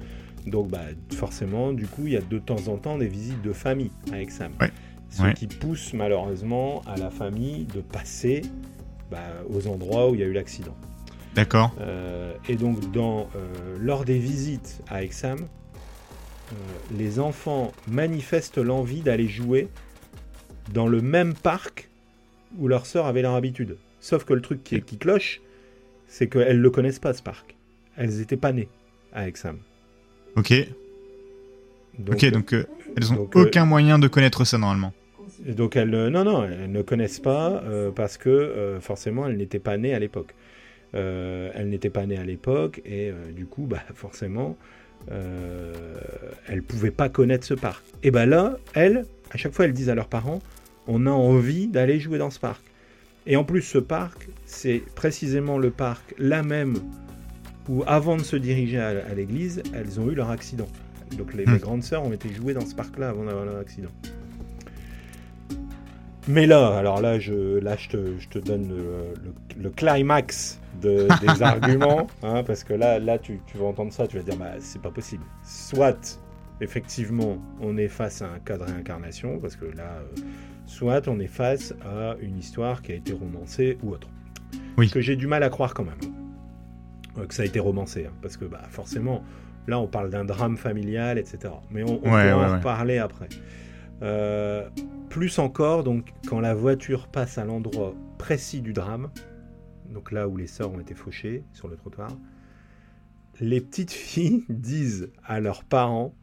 Donc 0.46 0.68
bah, 0.68 0.80
forcément, 1.14 1.72
du 1.72 1.86
coup, 1.86 2.06
il 2.06 2.12
y 2.12 2.16
a 2.16 2.20
de 2.20 2.38
temps 2.38 2.68
en 2.68 2.76
temps 2.76 2.98
des 2.98 3.08
visites 3.08 3.42
de 3.42 3.52
famille 3.52 3.90
à 4.12 4.20
Exham. 4.20 4.52
Ouais. 4.60 4.70
Ce 5.10 5.22
Ouais. 5.22 5.34
qui 5.34 5.46
pousse 5.48 5.92
malheureusement 5.92 6.82
à 6.86 6.96
la 6.96 7.10
famille 7.10 7.64
de 7.64 7.80
passer 7.80 8.42
bah, 9.10 9.18
aux 9.48 9.66
endroits 9.66 10.08
où 10.08 10.14
il 10.14 10.20
y 10.20 10.22
a 10.22 10.26
eu 10.26 10.32
l'accident. 10.32 10.76
D'accord. 11.34 11.74
Euh, 11.80 12.32
et 12.48 12.56
donc, 12.56 12.92
dans, 12.92 13.28
euh, 13.36 13.76
lors 13.80 14.04
des 14.04 14.18
visites 14.18 14.80
à 14.88 15.02
Exham, 15.02 15.38
euh, 15.40 16.54
les 16.96 17.18
enfants 17.20 17.72
manifestent 17.88 18.58
l'envie 18.58 19.00
d'aller 19.00 19.28
jouer 19.28 19.68
dans 20.72 20.86
le 20.86 21.00
même 21.00 21.34
parc 21.34 21.88
où 22.58 22.68
leur 22.68 22.86
sœur 22.86 23.06
avait 23.06 23.22
leur 23.22 23.34
habitude. 23.34 23.76
Sauf 24.00 24.24
que 24.24 24.32
le 24.32 24.40
truc 24.40 24.62
qui, 24.64 24.80
qui 24.82 24.96
cloche, 24.96 25.40
c'est 26.08 26.28
qu'elles 26.28 26.56
ne 26.58 26.62
le 26.62 26.70
connaissent 26.70 26.98
pas, 26.98 27.14
ce 27.14 27.22
parc. 27.22 27.56
Elles 27.96 28.16
n'étaient 28.18 28.36
pas 28.36 28.52
nées 28.52 28.68
à 29.12 29.26
Exham. 29.28 29.58
Ok. 30.36 30.52
Donc, 31.98 32.14
ok, 32.14 32.30
donc 32.30 32.52
euh, 32.54 32.64
elles 32.96 33.12
ont 33.12 33.16
donc, 33.16 33.36
euh, 33.36 33.42
aucun 33.42 33.64
moyen 33.64 33.98
de 33.98 34.08
connaître 34.08 34.44
ça 34.44 34.58
normalement. 34.58 34.92
Donc 35.46 35.76
elles, 35.76 35.90
ne- 35.90 36.08
non, 36.08 36.24
non, 36.24 36.44
elles 36.44 36.70
ne 36.70 36.82
connaissent 36.82 37.20
pas 37.20 37.62
euh, 37.64 37.90
parce 37.90 38.16
que 38.16 38.28
euh, 38.28 38.80
forcément 38.80 39.26
elles 39.26 39.36
n'étaient 39.36 39.58
pas 39.58 39.76
nées 39.76 39.94
à 39.94 39.98
l'époque. 39.98 40.34
Euh, 40.94 41.50
elles 41.54 41.68
n'étaient 41.68 41.90
pas 41.90 42.04
nées 42.06 42.18
à 42.18 42.24
l'époque 42.24 42.80
et 42.84 43.10
euh, 43.10 43.30
du 43.32 43.46
coup, 43.46 43.66
bah, 43.66 43.82
forcément, 43.94 44.56
euh, 45.10 45.74
elles 46.48 46.62
pouvaient 46.62 46.90
pas 46.90 47.08
connaître 47.08 47.46
ce 47.46 47.54
parc. 47.54 47.84
Et 48.02 48.10
bah 48.10 48.26
là, 48.26 48.56
elles, 48.74 49.06
à 49.30 49.36
chaque 49.36 49.52
fois, 49.52 49.64
elles 49.66 49.72
disent 49.72 49.90
à 49.90 49.94
leurs 49.94 50.08
parents, 50.08 50.40
on 50.86 51.06
a 51.06 51.10
envie 51.10 51.68
d'aller 51.68 52.00
jouer 52.00 52.18
dans 52.18 52.30
ce 52.30 52.40
parc. 52.40 52.62
Et 53.26 53.36
en 53.36 53.44
plus, 53.44 53.62
ce 53.62 53.78
parc, 53.78 54.28
c'est 54.46 54.82
précisément 54.94 55.58
le 55.58 55.70
parc, 55.70 56.14
la 56.18 56.42
même, 56.42 56.74
où 57.70 57.82
avant 57.86 58.16
de 58.16 58.22
se 58.22 58.36
diriger 58.36 58.78
à, 58.78 58.88
à 58.88 59.14
l'église, 59.14 59.62
elles 59.72 59.98
ont 60.00 60.10
eu 60.10 60.14
leur 60.14 60.28
accident. 60.30 60.66
Donc 61.16 61.32
les, 61.34 61.44
Hmm. 61.44 61.52
les 61.54 61.58
grandes 61.58 61.82
sœurs 61.82 62.04
ont 62.04 62.12
été 62.12 62.28
jouées 62.32 62.52
dans 62.54 62.66
ce 62.66 62.74
parc-là 62.74 63.08
avant 63.10 63.24
d'avoir 63.24 63.44
leur 63.44 63.58
accident. 63.58 63.88
Mais 66.28 66.46
là, 66.46 66.76
alors 66.76 67.00
là, 67.00 67.18
je, 67.18 67.58
là, 67.58 67.76
je, 67.76 67.88
te, 67.88 68.18
je 68.18 68.28
te 68.28 68.38
donne 68.38 68.68
le, 68.68 68.76
le- 68.76 69.62
le 69.62 69.70
climax 69.70 70.60
de- 70.82 71.08
des 71.20 71.42
arguments, 71.42 72.06
hein, 72.22 72.42
parce 72.44 72.62
que 72.62 72.74
là, 72.74 72.98
là 72.98 73.18
tu, 73.18 73.40
tu 73.46 73.56
vas 73.58 73.64
entendre 73.66 73.92
ça, 73.92 74.06
tu 74.06 74.16
vas 74.18 74.22
dire, 74.22 74.36
bah, 74.36 74.52
c'est 74.60 74.80
pas 74.82 74.90
possible. 74.90 75.24
Soit, 75.42 76.20
effectivement, 76.60 77.38
on 77.60 77.76
est 77.78 77.88
face 77.88 78.22
à 78.22 78.26
un 78.26 78.38
cas 78.38 78.58
de 78.58 78.64
réincarnation, 78.64 79.38
parce 79.38 79.56
que 79.56 79.64
là, 79.64 80.02
euh, 80.02 80.20
soit 80.66 81.08
on 81.08 81.18
est 81.18 81.26
face 81.26 81.74
à 81.84 82.14
une 82.20 82.38
histoire 82.38 82.82
qui 82.82 82.92
a 82.92 82.96
été 82.96 83.12
romancée 83.12 83.78
ou 83.82 83.90
autre. 83.92 84.08
Oui. 84.76 84.88
Ce 84.88 84.94
que 84.94 85.00
j'ai 85.00 85.16
du 85.16 85.26
mal 85.26 85.42
à 85.42 85.48
croire 85.48 85.74
quand 85.74 85.84
même, 85.84 85.98
que 87.14 87.34
ça 87.34 87.42
a 87.42 87.46
été 87.46 87.60
romancé, 87.60 88.06
hein, 88.06 88.12
parce 88.22 88.36
que 88.36 88.44
bah, 88.44 88.62
forcément, 88.70 89.22
là, 89.66 89.78
on 89.80 89.86
parle 89.86 90.10
d'un 90.10 90.24
drame 90.24 90.56
familial, 90.56 91.18
etc. 91.18 91.54
Mais 91.70 91.82
on, 91.82 91.86
on 91.86 91.92
Ouais, 91.94 92.00
pourra 92.02 92.14
ouais, 92.24 92.32
en 92.32 92.40
ouais. 92.50 92.56
reparler 92.56 92.98
après. 92.98 93.28
Euh, 94.02 94.68
plus 95.10 95.38
encore, 95.38 95.84
donc, 95.84 96.12
quand 96.26 96.40
la 96.40 96.54
voiture 96.54 97.08
passe 97.08 97.36
à 97.38 97.44
l'endroit 97.44 97.94
précis 98.18 98.60
du 98.62 98.72
drame, 98.72 99.10
donc 99.92 100.12
là 100.12 100.28
où 100.28 100.36
les 100.36 100.46
sœurs 100.46 100.72
ont 100.72 100.80
été 100.80 100.94
fauchées 100.94 101.44
sur 101.52 101.68
le 101.68 101.76
trottoir, 101.76 102.10
les 103.40 103.60
petites 103.60 103.90
filles 104.10 104.44
disent 104.48 105.10
à 105.24 105.40
leurs 105.40 105.64
parents 105.64 106.14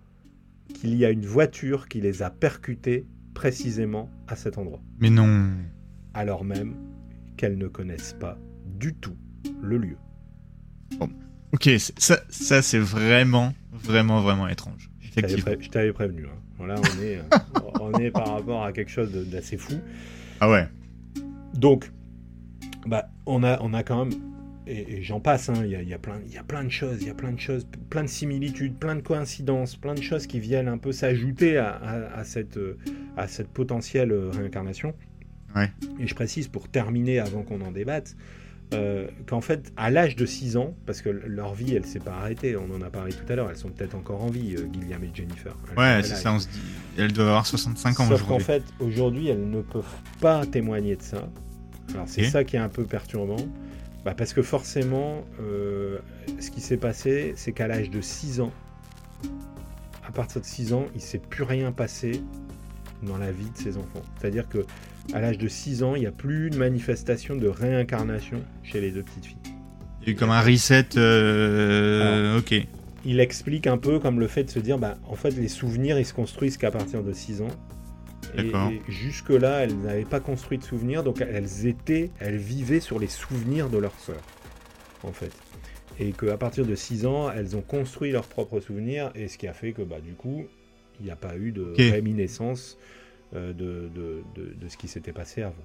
qu'il 0.74 0.96
y 0.96 1.06
a 1.06 1.10
une 1.12 1.26
voiture 1.26 1.88
qui 1.88 2.02
les 2.02 2.24
a 2.24 2.30
percutées 2.30 3.06
précisément 3.34 4.10
à 4.28 4.36
cet 4.36 4.58
endroit, 4.58 4.82
Mais 5.00 5.10
non. 5.10 5.50
alors 6.14 6.44
même 6.44 6.76
qu'elles 7.38 7.58
ne 7.58 7.68
connaissent 7.68 8.16
pas 8.20 8.38
du 8.66 8.96
tout 8.96 9.16
le 9.62 9.78
lieu. 9.78 9.98
Ok, 11.54 11.70
ça, 11.98 12.20
ça 12.30 12.62
c'est 12.62 12.80
vraiment, 12.80 13.54
vraiment, 13.72 14.22
vraiment 14.22 14.48
étrange. 14.48 14.90
Je 15.02 15.70
t'avais 15.70 15.94
prévenu. 15.94 16.26
hein. 16.26 16.38
Voilà, 16.58 16.76
on 16.80 17.02
est, 17.04 17.18
euh, 17.18 17.22
on 17.80 17.94
est 18.00 18.12
par 18.12 18.28
rapport 18.34 18.64
à 18.64 18.72
quelque 18.74 18.92
chose 18.92 19.12
d'assez 19.12 19.58
fou. 19.58 19.74
Ah 20.40 20.50
ouais. 20.50 20.68
Donc, 21.54 21.92
bah, 22.86 23.10
on 23.26 23.44
a, 23.44 23.60
on 23.62 23.74
a 23.74 23.84
quand 23.84 24.06
même, 24.06 24.14
et, 24.68 24.98
et 24.98 25.04
j'en 25.04 25.20
passe, 25.20 25.50
hein, 25.50 25.54
il 25.64 25.70
y, 25.72 25.76
a, 25.76 25.82
y 25.82 25.94
a 25.94 25.98
plein, 26.00 26.20
y 26.28 26.38
a 26.38 26.44
plein 26.44 26.64
de 26.64 26.70
choses, 26.70 26.98
il 27.02 27.08
y 27.08 27.10
a 27.10 27.14
plein 27.14 27.32
de 27.32 27.40
choses, 27.40 27.66
plein 27.90 28.04
de 28.04 28.10
similitudes, 28.10 28.76
plein 28.78 28.96
de 28.96 29.02
coïncidences, 29.02 29.76
plein 29.76 29.94
de 29.94 30.02
choses 30.02 30.28
qui 30.28 30.40
viennent 30.40 30.68
un 30.68 30.78
peu 30.78 30.92
s'ajouter 30.92 31.58
à, 31.58 31.70
à- 31.70 32.20
à 32.20 32.24
cette, 32.24 32.60
à 33.16 33.28
cette 33.28 33.50
potentielle 33.50 34.12
euh, 34.12 34.30
réincarnation. 34.32 34.94
Ouais. 35.56 35.72
Et 36.00 36.08
je 36.08 36.14
précise 36.16 36.48
pour 36.50 36.68
terminer 36.70 37.20
avant 37.20 37.44
qu'on 37.44 37.62
en 37.62 37.72
débatte. 37.72 38.16
Euh, 38.74 39.08
qu'en 39.28 39.40
fait, 39.42 39.72
à 39.78 39.90
l'âge 39.90 40.16
de 40.16 40.26
6 40.26 40.58
ans, 40.58 40.76
parce 40.86 41.02
que 41.02 41.10
leur 41.10 41.54
vie, 41.54 41.74
elle 41.76 41.86
s'est 41.86 42.00
pas 42.00 42.14
arrêtée, 42.16 42.58
on 42.58 42.70
en 42.76 42.82
a 42.82 42.90
parlé 42.90 43.14
tout 43.14 43.32
à 43.32 43.36
l'heure, 43.36 43.50
elles 43.50 43.58
sont 43.58 43.70
peut-être 43.70 43.96
encore 43.96 44.24
en 44.24 44.30
vie, 44.30 44.56
euh, 44.58 44.68
Gilliam 44.74 45.02
et 45.04 45.10
Jennifer. 45.14 45.56
Elles- 45.72 45.78
Ouais, 45.78 46.04
c'est 46.04 46.16
ça, 46.16 46.34
on 46.34 46.40
se 46.40 46.48
dit. 46.50 46.60
Elles 46.98 47.14
doivent 47.14 47.30
avoir 47.30 47.46
65 47.46 48.00
ans 48.00 48.08
Sauf 48.08 48.22
qu'en 48.24 48.36
aujourd'hui. 48.38 48.46
fait, 48.46 48.64
aujourd'hui, 48.80 49.28
elles 49.30 49.50
ne 49.50 49.62
peuvent 49.62 49.86
pas 50.20 50.46
témoigner 50.46 50.96
de 50.98 51.02
ça. 51.02 51.30
Alors 51.94 52.08
c'est 52.10 52.26
ça 52.26 52.44
qui 52.44 52.58
est 52.58 52.60
un 52.60 52.68
peu 52.70 52.84
perturbant. 52.84 53.38
Bah, 54.04 54.14
parce 54.16 54.34
que 54.34 54.42
forcément, 54.42 55.24
euh, 55.42 56.00
ce 56.40 56.52
qui 56.52 56.60
s'est 56.62 56.78
passé, 56.78 57.34
c'est 57.38 57.54
qu'à 57.54 57.68
l'âge 57.68 57.90
de 57.90 58.02
6 58.02 58.42
ans, 58.42 58.52
à 60.08 60.12
partir 60.12 60.42
de 60.42 60.46
6 60.46 60.74
ans, 60.74 60.86
il 60.94 60.98
ne 60.98 61.02
s'est 61.02 61.18
plus 61.20 61.44
rien 61.44 61.72
passé 61.72 62.22
dans 63.04 63.18
la 63.18 63.32
vie 63.32 63.50
de 63.50 63.58
ces 63.58 63.78
enfants. 63.78 64.02
C'est-à-dire 64.20 64.48
que 64.50 64.66
à 65.14 65.22
l'âge 65.22 65.38
de 65.38 65.48
6 65.48 65.84
ans, 65.84 65.96
il 65.96 66.02
n'y 66.02 66.08
a 66.08 66.12
plus 66.12 66.50
de 66.50 66.58
manifestation 66.58 67.36
de 67.36 67.48
réincarnation 67.48 68.42
chez 68.64 68.82
les 68.82 68.92
deux 68.92 69.04
petites 69.04 69.26
filles. 69.26 69.38
Il 70.02 70.08
y 70.08 70.10
a 70.12 70.14
eu 70.14 70.16
comme 70.16 70.32
un 70.32 70.42
reset. 70.42 70.88
euh, 70.98 72.40
ok. 72.40 72.54
Il 73.06 73.20
explique 73.20 73.68
un 73.68 73.78
peu 73.78 74.00
comme 74.00 74.20
le 74.20 74.28
fait 74.28 74.44
de 74.44 74.50
se 74.50 74.60
dire, 74.60 74.78
bah, 74.78 74.98
en 75.08 75.16
fait, 75.16 75.32
les 75.32 75.48
souvenirs, 75.48 75.98
ils 76.00 76.06
se 76.06 76.14
construisent 76.14 76.58
qu'à 76.58 76.72
partir 76.72 77.04
de 77.04 77.14
6 77.14 77.42
ans. 77.42 77.48
Et, 78.36 78.44
D'accord. 78.44 78.70
et 78.70 78.82
jusque-là, 78.90 79.60
elles 79.64 79.78
n'avaient 79.78 80.04
pas 80.04 80.20
construit 80.20 80.58
de 80.58 80.64
souvenirs, 80.64 81.04
donc 81.04 81.22
elles 81.22 81.68
étaient, 81.68 82.12
elles 82.20 82.36
vivaient 82.38 82.82
sur 82.82 83.00
les 83.00 83.08
souvenirs 83.08 83.70
de 83.70 83.78
leur 83.78 83.98
sœur, 84.00 84.22
en 85.04 85.14
fait. 85.14 85.32
Et 86.00 86.12
qu'à 86.12 86.38
partir 86.38 86.66
de 86.66 86.76
6 86.76 87.06
ans, 87.06 87.32
elles 87.32 87.56
ont 87.56 87.62
construit 87.62 88.12
leurs 88.12 88.28
propres 88.28 88.60
souvenirs, 88.60 89.12
et 89.16 89.30
ce 89.30 89.38
qui 89.38 89.48
a 89.48 89.54
fait 89.54 89.72
que, 89.72 89.82
bah, 89.82 90.00
du 90.04 90.14
coup, 90.14 90.46
il 91.00 91.06
n'y 91.06 91.12
a 91.12 91.16
pas 91.16 91.36
eu 91.38 91.52
de 91.52 91.64
Ok. 91.64 91.78
réminiscence 91.78 92.78
euh, 93.36 93.54
de, 93.54 93.90
de, 93.94 94.22
de- 94.36 94.54
de 94.60 94.68
ce 94.70 94.78
qui 94.78 94.88
s'était 94.88 95.12
passé 95.14 95.42
avant. 95.44 95.56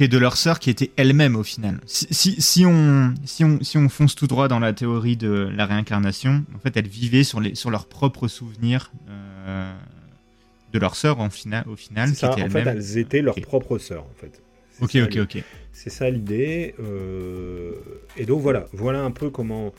Et 0.00 0.08
de 0.08 0.18
leur 0.18 0.36
sœur 0.36 0.58
qui 0.58 0.70
était 0.70 0.90
elle-même 0.96 1.36
au 1.36 1.42
final. 1.42 1.78
Si, 1.86 2.06
si, 2.10 2.40
si 2.40 2.64
on, 2.66 3.14
si, 3.24 3.44
on, 3.44 3.62
si 3.62 3.76
on 3.78 3.88
fonce 3.88 4.14
tout 4.14 4.26
droit 4.26 4.48
dans 4.48 4.58
la 4.58 4.72
théorie 4.72 5.16
de 5.16 5.50
la 5.54 5.66
réincarnation, 5.66 6.44
en 6.54 6.58
fait, 6.58 6.76
elles 6.76 6.88
vivaient 6.88 7.24
sur, 7.24 7.40
les, 7.40 7.54
sur 7.54 7.70
leurs 7.70 7.86
propres 7.86 8.26
souvenirs 8.26 8.90
euh, 9.08 9.72
de 10.72 10.78
leur 10.78 10.96
sœur 10.96 11.20
en 11.20 11.28
fina- 11.28 11.64
au 11.68 11.76
final. 11.76 12.08
Qui 12.10 12.16
ça, 12.16 12.32
était 12.32 12.42
en 12.42 12.48
fait, 12.50 12.66
elles 12.66 12.98
étaient 12.98 13.22
leurs 13.22 13.36
Ok. 13.36 13.42
propres 13.44 13.78
sœurs, 13.78 14.04
en 14.04 14.14
fait. 14.16 14.42
Ok, 14.80 14.92
ça, 14.92 15.04
ok, 15.04 15.18
ok. 15.36 15.44
C'est 15.72 15.90
ça 15.90 16.08
l'idée. 16.10 16.74
euh, 16.80 17.72
et 18.16 18.24
donc 18.24 18.40
voilà, 18.40 18.66
voilà 18.72 19.02
un 19.02 19.10
peu 19.10 19.30
comment, 19.30 19.72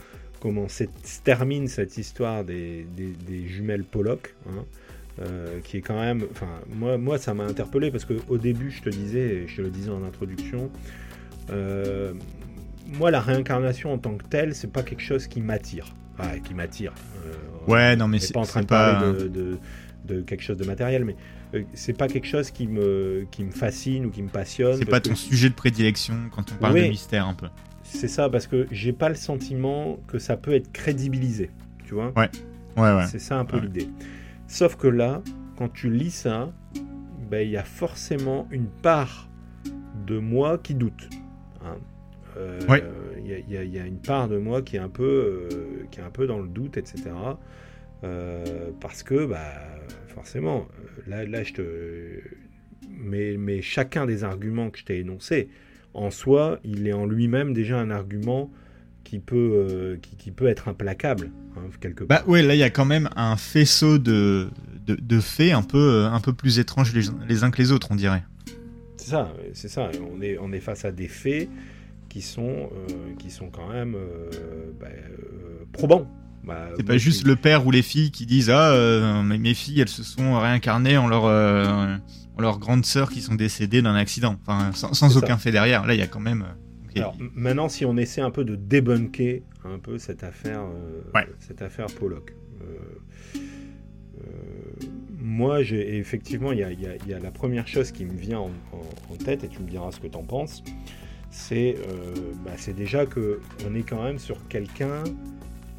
comment 0.43 0.67
se 0.67 0.84
termine 1.23 1.69
cette 1.69 1.97
histoire 1.97 2.43
des, 2.43 2.86
des- 2.97 3.13
des 3.27 3.47
jumelles 3.47 3.86
Pollock, 3.86 4.36
hein, 4.49 4.65
euh, 5.21 5.60
qui 5.63 5.77
est 5.77 5.82
quand 5.82 5.97
même, 5.99 6.25
enfin 6.32 6.49
moi, 6.75 6.97
moi 6.97 7.17
ça 7.17 7.34
m'a 7.34 7.45
interpellé 7.45 7.91
parce 7.91 8.03
que 8.03 8.15
au 8.27 8.38
début 8.38 8.69
je 8.69 8.82
te 8.82 8.89
disais, 8.89 9.45
je 9.47 9.56
te 9.56 9.62
le 9.62 9.69
disais 9.69 9.89
en 9.89 10.03
introduction, 10.03 10.69
euh, 11.49 12.13
moi 12.88 13.10
la 13.10 13.21
réincarnation 13.21 13.93
en 13.93 13.97
tant 13.97 14.15
que 14.15 14.25
telle, 14.25 14.53
c'est 14.53 14.71
pas 14.71 14.84
quelque 14.84 15.01
chose 15.01 15.27
qui 15.27 15.39
m'attire, 15.39 15.95
Ah, 16.19 16.38
qui 16.43 16.53
m'attire. 16.53 16.93
Euh, 17.25 17.32
Ouais, 17.71 17.95
non, 17.95 18.10
mais 18.10 18.19
c'est 18.19 18.34
pas 18.34 18.41
en 18.41 18.43
train 18.43 18.60
de 18.62 18.65
parler 19.06 19.13
de, 19.23 19.27
de, 19.29 19.58
de 20.03 20.21
quelque 20.21 20.43
chose 20.43 20.58
de 20.58 20.65
matériel, 20.65 21.06
mais 21.06 21.15
c'est 21.73 21.93
pas 21.97 22.10
quelque 22.10 22.27
chose 22.27 22.51
qui 22.51 22.67
me, 22.67 23.25
qui 23.32 23.45
me 23.45 23.51
fascine 23.51 24.06
ou 24.08 24.10
qui 24.10 24.21
me 24.21 24.27
passionne. 24.27 24.75
C'est 24.77 24.84
pas 24.86 24.99
ton 24.99 25.15
sujet 25.15 25.47
de 25.49 25.53
prédilection 25.56 26.15
quand 26.36 26.51
on 26.51 26.56
parle 26.56 26.73
de 26.88 26.89
mystère 26.89 27.25
un 27.27 27.34
peu. 27.34 27.47
C'est 27.93 28.08
ça, 28.08 28.29
parce 28.29 28.47
que 28.47 28.67
j'ai 28.71 28.91
pas 28.91 29.10
le 29.10 29.15
sentiment 29.15 29.97
que 30.08 30.19
ça 30.19 30.36
peut 30.36 30.53
être 30.53 30.71
crédibilisé, 30.71 31.51
tu 31.86 31.93
vois 31.93 32.12
Ouais, 32.17 32.29
ouais, 32.75 32.95
ouais. 32.95 33.06
C'est 33.10 33.19
ça 33.19 33.38
un 33.38 33.45
peu 33.45 33.60
l'idée. 33.60 33.88
Sauf 34.47 34.75
que 34.75 34.88
là, 34.88 35.21
quand 35.58 35.69
tu 35.69 35.89
lis 35.89 36.12
ça, 36.12 36.51
ben, 37.29 37.45
il 37.45 37.51
y 37.51 37.58
a 37.58 37.63
forcément 37.63 38.47
une 38.51 38.67
part 38.67 39.29
de 40.06 40.17
moi 40.17 40.58
qui 40.58 40.73
doute. 40.73 41.10
Hein. 41.63 41.77
Euh, 42.38 42.60
il 43.23 43.53
y, 43.53 43.79
a 43.79 43.86
une 43.86 43.99
part 43.99 44.27
de 44.27 44.38
moi 44.38 44.62
qui 44.62 44.75
est 44.75 44.79
un 44.79 44.89
peu, 44.89 45.47
euh, 45.51 45.86
qui 45.91 45.99
est 45.99 46.03
un 46.03 46.10
peu 46.10 46.25
dans 46.25 46.39
le 46.39 46.47
doute, 46.47 46.77
etc. 46.77 47.12
Euh, 48.03 48.71
parce 48.82 49.03
que, 49.03 49.25
bah, 49.25 49.53
forcément, 50.08 50.67
là, 51.08 51.25
là 51.25 51.43
je 51.43 51.53
te. 51.53 52.21
Mais, 52.89 53.38
mais 53.38 53.62
chacun 53.62 54.06
des 54.06 54.23
arguments 54.23 54.69
que 54.69 54.79
je 54.79 54.86
t'ai 54.86 54.99
énoncés, 54.99 55.49
en 55.93 56.12
soi, 56.12 56.60
il 56.63 56.88
est 56.88 56.93
en 56.93 57.06
lui-même 57.06 57.53
déjà 57.53 57.79
un 57.79 57.91
argument 57.91 58.51
qui 59.03 59.19
peut, 59.19 59.99
qui, 60.17 60.32
peut 60.32 60.47
être 60.47 60.69
implacable, 60.69 61.32
hein, 61.58 61.69
quelque 61.82 62.03
bah 62.03 62.17
part. 62.17 62.25
Bah 62.25 62.32
ouais, 62.32 62.41
là, 62.41 62.56
il 62.56 62.60
y 62.60 62.63
a 62.63 62.69
quand 62.69 62.86
même 62.86 63.10
un 63.15 63.36
faisceau 63.36 63.97
de, 63.97 64.49
de, 64.88 65.19
faits 65.19 65.53
un 65.53 65.62
peu, 65.62 66.06
un 66.06 66.19
peu 66.19 66.34
plus 66.34 66.58
étranges 66.58 66.93
les, 66.93 67.03
les 67.27 67.43
uns 67.43 67.51
que 67.51 67.62
les 67.62 67.71
autres, 67.71 67.89
on 67.91 67.95
dirait. 67.95 68.23
C'est 68.97 69.10
ça, 69.10 69.34
c'est 69.53 69.67
ça. 69.67 69.91
On 70.15 70.21
est, 70.21 70.38
on 70.39 70.51
est 70.53 70.62
face 70.62 70.86
à 70.86 70.91
des 70.91 71.10
faits 71.10 71.49
qui 72.13 72.21
sont, 72.21 72.69
euh, 72.71 73.15
qui 73.17 73.32
sont 73.32 73.49
quand 73.49 73.67
même 73.67 73.95
euh, 73.95 74.29
bah, 74.79 74.86
euh, 74.88 75.65
probants. 75.71 76.08
Bah, 76.43 76.69
c'est 76.77 76.86
pas 76.86 76.97
juste 76.97 77.25
le 77.25 77.36
père 77.36 77.65
ou 77.65 77.71
les 77.71 77.82
filles 77.82 78.12
qui 78.12 78.25
disent 78.25 78.49
ah 78.49 79.23
mes 79.23 79.53
filles 79.53 79.79
elles 79.79 79.88
se 79.88 80.03
sont 80.03 80.38
réincarnées 80.38 80.97
en 80.97 81.08
leur 81.08 81.23
en 82.37 82.41
leur 82.41 82.59
grande 82.59 82.85
sœur 82.85 83.09
qui 83.09 83.21
sont 83.21 83.35
décédées 83.35 83.81
d'un 83.81 83.95
accident. 83.95 84.35
Enfin 84.45 84.71
sans, 84.73 85.17
aucun 85.17 85.37
fait 85.37 85.51
derrière. 85.51 85.85
Là 85.85 85.93
il 85.93 85.99
y 85.99 86.03
a 86.03 86.07
quand 86.07 86.19
même 86.19 86.45
Alors, 86.95 87.15
maintenant 87.35 87.69
si 87.69 87.85
on 87.85 87.97
essaie 87.97 88.21
un 88.21 88.31
peu 88.31 88.45
de 88.45 88.55
débunker 88.55 89.41
un 89.65 89.79
peu 89.79 89.97
cette 89.97 90.23
affaire 90.23 90.63
cette 91.39 91.61
affaire 91.61 91.87
Pollock 91.87 92.33
moi, 95.23 95.63
j'ai 95.63 95.97
effectivement, 95.97 96.51
il 96.51 96.59
y, 96.59 97.13
a, 97.13 97.19
la 97.19 97.31
première 97.31 97.65
chose 97.65 97.91
qui 97.91 98.03
me 98.03 98.13
vient 98.13 98.39
en, 98.39 98.51
tête, 99.23 99.43
et 99.43 99.47
tu 99.47 99.61
me 99.61 99.69
diras 99.69 99.91
ce 99.91 99.99
que 99.99 100.07
tu 100.07 100.17
en 100.17 100.23
penses, 100.23 100.63
c'est 101.31 101.77
euh, 101.87 102.13
bah, 102.45 102.51
déjà 102.75 103.05
que 103.05 103.39
on 103.65 103.73
est 103.73 103.83
quand 103.83 104.03
même 104.03 104.19
sur 104.19 104.47
quelqu'un 104.49 105.03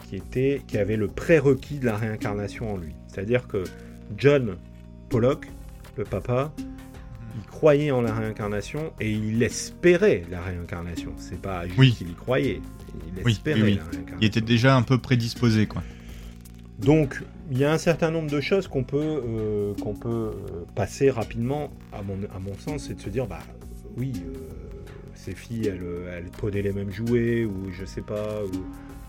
qui 0.08 0.16
était, 0.16 0.62
qui 0.66 0.78
avait 0.78 0.96
le 0.96 1.08
prérequis 1.08 1.78
de 1.78 1.84
la 1.84 1.96
réincarnation 1.96 2.72
en 2.72 2.76
lui. 2.78 2.94
C'est-à-dire 3.06 3.46
que 3.46 3.64
John 4.16 4.56
Pollock, 5.10 5.46
le 5.96 6.04
papa, 6.04 6.52
il 7.37 7.42
croyait 7.46 7.90
en 7.90 8.02
la 8.02 8.12
réincarnation 8.12 8.92
et 9.00 9.11
il 9.11 9.42
espérait 9.42 10.22
la 10.30 10.40
réincarnation. 10.40 11.12
C'est 11.16 11.40
pas 11.40 11.66
juste 11.66 11.98
qu'il 11.98 12.11
y 12.11 12.14
croyait, 12.14 12.61
il 13.16 13.28
espérait 13.28 13.59
la 13.59 13.64
réincarnation. 13.64 14.18
Il 14.20 14.26
était 14.26 14.40
déjà 14.40 14.76
un 14.76 14.83
peu 14.83 14.98
prédisposé, 14.98 15.66
quoi. 15.66 15.83
Donc, 16.78 17.22
il 17.50 17.59
y 17.59 17.64
a 17.64 17.72
un 17.72 17.78
certain 17.78 18.11
nombre 18.11 18.30
de 18.30 18.40
choses 18.40 18.66
qu'on 18.66 18.83
peut, 18.85 18.98
euh, 18.98 19.74
qu'on 19.74 19.94
peut 19.94 20.09
euh, 20.09 20.33
passer 20.74 21.11
rapidement, 21.11 21.70
à 21.92 22.02
mon, 22.02 22.18
à 22.35 22.38
mon 22.40 22.57
sens, 22.59 22.85
c'est 22.88 22.94
de 22.94 23.00
se 23.00 23.11
dire, 23.11 23.26
bah 23.26 23.40
oui, 23.96 24.12
euh, 24.16 24.38
ces 25.14 25.33
filles, 25.33 25.68
elles, 25.68 25.83
elles, 26.12 26.30
prenaient 26.30 26.62
les 26.62 26.72
mêmes 26.72 26.90
jouets, 26.90 27.44
ou 27.44 27.70
je 27.72 27.85
sais 27.85 28.00
pas, 28.02 28.42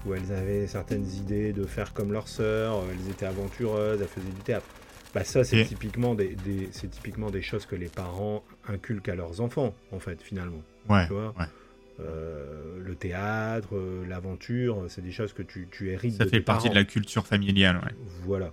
ou, 0.06 0.14
elles 0.14 0.32
avaient 0.32 0.68
certaines 0.68 1.08
idées 1.16 1.52
de 1.52 1.64
faire 1.64 1.92
comme 1.92 2.14
leur 2.14 2.28
sœur, 2.28 2.84
elles 2.92 3.10
étaient 3.10 3.26
aventureuses, 3.26 4.00
elles 4.00 4.08
faisaient 4.08 4.36
du 4.36 4.42
théâtre. 4.42 4.68
Bah 5.16 5.24
ça, 5.24 5.46
c'est 5.46 5.64
typiquement 5.64 6.14
des, 6.14 6.36
c'est 6.72 6.90
typiquement 6.92 7.32
des 7.32 7.42
choses 7.42 7.66
que 7.66 7.78
les 7.78 7.88
parents 7.88 8.44
inculquent 8.68 9.08
à 9.08 9.16
leurs 9.16 9.40
enfants, 9.40 9.74
en 9.94 10.00
fait, 10.00 10.22
finalement. 10.22 10.62
Ouais, 10.90 11.08
tu 11.08 11.14
vois 11.14 11.34
ouais. 11.40 11.46
Euh, 12.02 12.78
le 12.84 12.96
théâtre, 12.96 13.70
euh, 13.78 14.06
l'aventure, 14.06 14.84
c'est 14.90 15.02
des 15.02 15.14
choses 15.14 15.32
que 15.32 15.42
tu, 15.42 15.70
tu 15.72 15.90
hérites. 15.90 16.18
Ça 16.18 16.28
fait 16.28 16.42
partie 16.42 16.70
de 16.70 16.76
la 16.76 16.84
culture 16.84 17.26
familiale. 17.26 17.78
Ouais. 17.78 17.96
Voilà. 18.26 18.52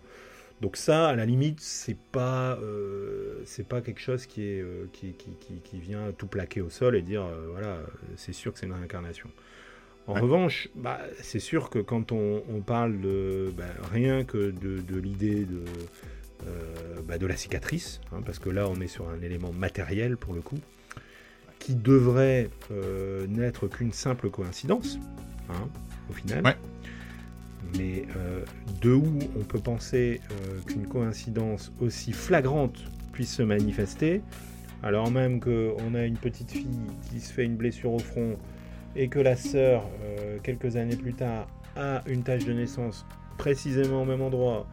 Donc 0.60 0.76
ça, 0.76 1.08
à 1.08 1.16
la 1.16 1.26
limite, 1.26 1.58
c'est 1.60 1.98
pas 2.12 2.56
euh, 2.62 3.42
c'est 3.44 3.66
pas 3.66 3.80
quelque 3.80 4.00
chose 4.00 4.26
qui 4.26 4.42
est 4.42 4.64
qui, 4.92 5.14
qui, 5.14 5.56
qui, 5.64 5.80
vient 5.80 6.12
tout 6.16 6.28
plaquer 6.28 6.60
au 6.60 6.70
sol 6.70 6.94
et 6.94 7.02
dire 7.02 7.24
voilà 7.50 7.80
c'est 8.14 8.32
sûr 8.32 8.52
que 8.52 8.60
c'est 8.60 8.66
une 8.66 8.72
réincarnation. 8.72 9.28
En 10.06 10.14
revanche, 10.14 10.68
bah, 10.76 11.00
c'est 11.20 11.40
sûr 11.40 11.70
que 11.70 11.80
quand 11.80 12.12
on, 12.12 12.44
on 12.48 12.60
parle 12.60 13.00
de 13.00 13.52
bah, 13.56 13.64
rien 13.92 14.22
que 14.24 14.52
de, 14.52 14.80
de 14.80 15.00
l'idée 15.00 15.44
de 15.44 15.64
bah, 17.06 17.18
de 17.18 17.26
la 17.26 17.36
cicatrice, 17.36 18.00
hein, 18.12 18.20
parce 18.24 18.38
que 18.38 18.50
là 18.50 18.68
on 18.68 18.80
est 18.80 18.88
sur 18.88 19.08
un 19.08 19.20
élément 19.22 19.52
matériel 19.52 20.16
pour 20.16 20.34
le 20.34 20.40
coup 20.40 20.58
qui 21.62 21.76
devrait 21.76 22.50
euh, 22.72 23.24
n'être 23.28 23.68
qu'une 23.68 23.92
simple 23.92 24.30
coïncidence, 24.30 24.98
hein, 25.48 25.68
au 26.10 26.12
final. 26.12 26.42
Mais 27.78 28.04
euh, 28.16 28.44
de 28.80 28.92
où 28.92 29.18
on 29.38 29.44
peut 29.44 29.60
penser 29.60 30.20
euh, 30.32 30.60
qu'une 30.66 30.88
coïncidence 30.88 31.72
aussi 31.80 32.12
flagrante 32.12 32.82
puisse 33.12 33.32
se 33.32 33.42
manifester, 33.42 34.22
alors 34.82 35.12
même 35.12 35.38
qu'on 35.38 35.94
a 35.94 36.04
une 36.04 36.16
petite 36.16 36.50
fille 36.50 36.80
qui 37.08 37.20
se 37.20 37.32
fait 37.32 37.44
une 37.44 37.56
blessure 37.56 37.92
au 37.92 38.00
front 38.00 38.36
et 38.96 39.06
que 39.08 39.20
la 39.20 39.36
sœur, 39.36 39.88
quelques 40.42 40.76
années 40.76 40.96
plus 40.96 41.14
tard, 41.14 41.46
a 41.76 42.02
une 42.06 42.24
tâche 42.24 42.44
de 42.44 42.52
naissance 42.52 43.06
précisément 43.38 44.02
au 44.02 44.04
même 44.04 44.20
endroit, 44.20 44.66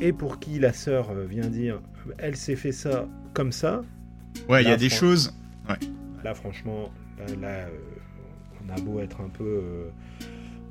et 0.00 0.12
pour 0.12 0.38
qui 0.38 0.58
la 0.58 0.72
sœur 0.72 1.12
vient 1.14 1.48
dire 1.48 1.80
elle 2.18 2.36
s'est 2.36 2.56
fait 2.56 2.72
ça 2.72 3.08
comme 3.34 3.52
ça. 3.52 3.82
Ouais, 4.48 4.62
il 4.62 4.68
y 4.68 4.72
a 4.72 4.76
des 4.76 4.88
choses. 4.88 5.34
Ouais. 5.68 5.76
Là, 6.24 6.34
franchement, 6.34 6.90
là, 7.40 7.66
euh, 7.66 7.70
on 8.64 8.68
a 8.70 8.80
beau 8.80 9.00
être 9.00 9.20
un 9.20 9.28
peu, 9.28 9.44
euh, 9.44 9.90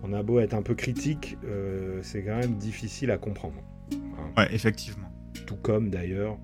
on 0.03 0.13
a 0.13 0.23
beau 0.23 0.39
être 0.39 0.53
un 0.53 0.61
peu 0.61 0.75
critique, 0.75 1.37
euh, 1.45 1.99
c'est 2.01 2.23
quand 2.23 2.37
même 2.37 2.55
difficile 2.55 3.11
à 3.11 3.17
comprendre. 3.17 3.63
Hein. 3.93 4.31
Ouais, 4.37 4.53
effectivement. 4.53 5.11
Tout 5.45 5.57
comme 5.57 5.89
d'ailleurs 5.89 6.37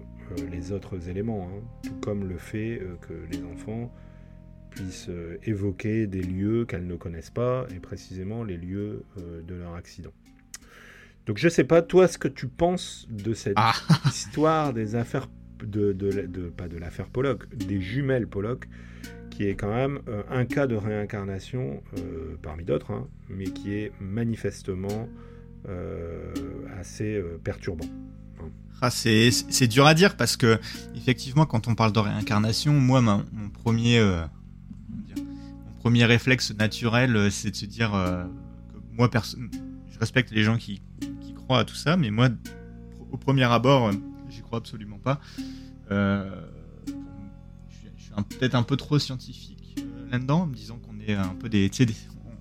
les 0.51 0.71
autres 0.71 1.09
éléments, 1.09 1.47
hein. 1.47 1.61
tout 1.83 1.95
comme 2.01 2.27
le 2.27 2.37
fait 2.37 2.81
que 3.01 3.13
les 3.31 3.43
enfants 3.43 3.91
puissent 4.71 5.11
évoquer 5.43 6.07
des 6.07 6.23
lieux 6.23 6.65
qu'elles 6.65 6.87
ne 6.87 6.95
connaissent 6.95 7.29
pas, 7.29 7.67
et 7.75 7.79
précisément 7.79 8.43
les 8.43 8.57
lieux 8.57 9.03
de 9.17 9.53
leur 9.53 9.75
accident. 9.75 10.11
Donc 11.25 11.37
je 11.37 11.47
sais 11.47 11.63
pas, 11.63 11.81
toi, 11.81 12.07
ce 12.07 12.17
que 12.17 12.27
tu 12.27 12.47
penses 12.47 13.07
de 13.09 13.33
cette 13.33 13.53
ah. 13.55 13.73
histoire 14.07 14.73
des 14.73 14.95
affaires 14.95 15.27
de, 15.63 15.93
de, 15.93 16.49
pas 16.49 16.67
de 16.67 16.77
l'affaire 16.77 17.07
Pollock, 17.07 17.47
des 17.55 17.79
jumelles 17.79 18.27
Pollock, 18.27 18.67
qui 19.29 19.45
est 19.45 19.55
quand 19.55 19.73
même 19.73 19.99
euh, 20.07 20.23
un 20.29 20.45
cas 20.45 20.67
de 20.67 20.75
réincarnation 20.75 21.81
euh, 21.97 22.35
parmi 22.41 22.65
d'autres, 22.65 22.91
hein, 22.91 23.07
mais 23.29 23.45
qui 23.45 23.73
est 23.73 23.91
manifestement 23.99 25.07
euh, 25.69 26.33
assez 26.77 27.23
perturbant. 27.43 27.85
Ah, 28.81 28.89
c'est 28.89 29.67
dur 29.67 29.87
à 29.87 29.93
dire 29.93 30.17
parce 30.17 30.35
que 30.35 30.59
effectivement, 30.95 31.45
quand 31.45 31.69
on 31.69 31.75
parle 31.75 31.93
de 31.93 31.99
réincarnation, 31.99 32.73
moi, 32.73 32.99
mon 32.99 33.23
premier, 33.53 34.01
mon 34.01 35.71
premier 35.79 36.03
réflexe 36.03 36.53
naturel, 36.53 37.31
c'est 37.31 37.51
de 37.51 37.55
se 37.55 37.65
dire 37.65 37.91
que 37.91 38.97
moi, 38.97 39.09
je 39.13 39.99
respecte 39.99 40.31
les 40.31 40.43
gens 40.43 40.57
qui, 40.57 40.81
à 41.51 41.65
tout 41.65 41.75
ça, 41.75 41.97
mais 41.97 42.09
moi, 42.09 42.29
au 43.11 43.17
premier 43.17 43.43
abord, 43.43 43.91
j'y 44.29 44.41
crois 44.41 44.59
absolument 44.59 44.97
pas. 44.97 45.19
Euh, 45.91 46.29
je 47.69 48.03
suis 48.03 48.11
peut-être 48.39 48.55
un 48.55 48.63
peu 48.63 48.77
trop 48.77 48.99
scientifique 48.99 49.75
euh, 49.79 50.11
là-dedans, 50.11 50.41
en 50.41 50.45
me 50.47 50.55
disant 50.55 50.77
qu'on 50.77 50.99
est 50.99 51.13
un 51.13 51.35
peu 51.35 51.49
des, 51.49 51.69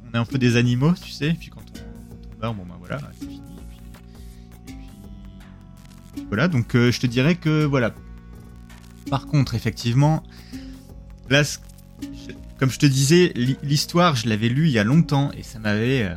on 0.09 0.15
est 0.15 0.19
un 0.19 0.25
peu 0.25 0.39
des 0.39 0.57
animaux, 0.57 0.95
tu 0.95 1.11
sais. 1.11 1.31
Et 1.31 1.35
puis 1.35 1.51
quand 1.51 1.61
on, 1.61 2.31
quand 2.31 2.39
meurt, 2.41 2.57
bon 2.57 2.65
ben 2.65 2.77
voilà, 2.79 3.01
c'est 3.19 3.27
fini. 3.27 3.43
Voilà. 6.29 6.49
Donc 6.49 6.75
euh, 6.75 6.91
je 6.91 7.01
te 7.01 7.07
dirais 7.07 7.35
que 7.35 7.65
voilà. 7.65 7.95
Par 9.11 9.27
contre, 9.27 9.55
effectivement, 9.55 10.23
là, 11.29 11.43
comme 12.59 12.71
je 12.71 12.79
te 12.79 12.87
disais, 12.87 13.33
l'histoire, 13.63 14.17
je 14.17 14.29
l'avais 14.29 14.49
lu 14.49 14.67
il 14.67 14.73
y 14.73 14.79
a 14.79 14.85
longtemps 14.85 15.31
et 15.33 15.43
ça 15.43 15.59
m'avait. 15.59 16.17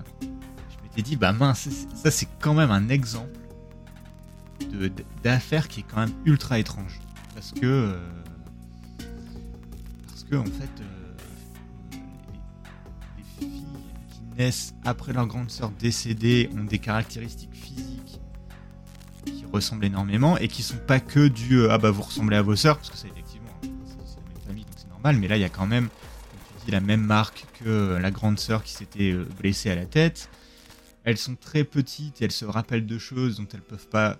M'étais 0.96 1.10
dit, 1.10 1.16
bah 1.16 1.34
mince, 1.34 1.68
ça 1.94 2.12
c'est 2.12 2.28
quand 2.40 2.54
même 2.54 2.72
un 2.72 2.90
exemple 2.90 3.40
d'affaires 5.24 5.68
qui 5.68 5.82
est 5.82 5.84
quand 5.84 6.00
même 6.00 6.14
ultra 6.26 6.60
étrange. 6.60 7.00
Parce 7.34 7.52
que 7.52 7.66
euh, 7.66 7.98
parce 10.08 10.24
que 10.24 10.36
en 10.36 10.46
fait 10.46 10.70
euh, 10.82 11.98
les, 13.18 13.24
filles 13.38 13.66
qui 14.10 14.22
naissent 14.38 14.74
après 14.86 15.12
leur 15.12 15.28
grande 15.28 15.52
sœur 15.52 15.72
décédée 15.72 16.50
ont 16.56 16.64
des 16.64 16.80
caractéristiques 16.80 17.54
physiques 17.54 18.22
qui 19.26 19.46
ressemblent 19.52 19.86
énormément 19.86 20.38
et 20.38 20.48
qui 20.48 20.64
sont 20.64 20.78
pas 20.88 21.02
que 21.02 21.28
du 21.28 21.60
euh, 21.60 21.72
ah 21.72 21.78
bah 21.78 21.92
vous 21.92 22.04
ressemblez 22.04 22.38
à 22.38 22.42
vos 22.42 22.56
sœurs 22.56 22.78
parce 22.78 22.90
que 22.90 22.98
c'est 22.98 23.10
effectivement 23.10 23.52
c'est 23.62 23.68
la 23.68 24.34
même 24.34 24.48
famille 24.48 24.64
donc 24.64 24.76
c'est 24.78 24.90
normal 24.90 25.18
mais 25.18 25.28
là 25.28 25.36
il 25.36 25.42
y 25.42 25.46
a 25.46 25.50
quand 25.50 25.68
même 25.68 25.90
la 26.70 26.80
même 26.80 27.02
marque 27.06 27.46
que 27.62 27.98
la 28.02 28.10
grande 28.10 28.40
sœur 28.40 28.64
qui 28.64 28.72
s'était 28.72 29.14
blessée 29.14 29.70
à 29.70 29.76
la 29.76 29.86
tête 29.86 30.30
elles 31.06 31.18
sont 31.18 31.36
très 31.36 31.64
petites 31.64 32.22
et 32.22 32.26
elles 32.26 32.32
se 32.32 32.46
rappellent 32.46 32.86
de 32.86 32.98
choses 32.98 33.38
dont 33.38 33.48
elles 33.54 33.62
peuvent 33.62 33.88
pas 33.88 34.18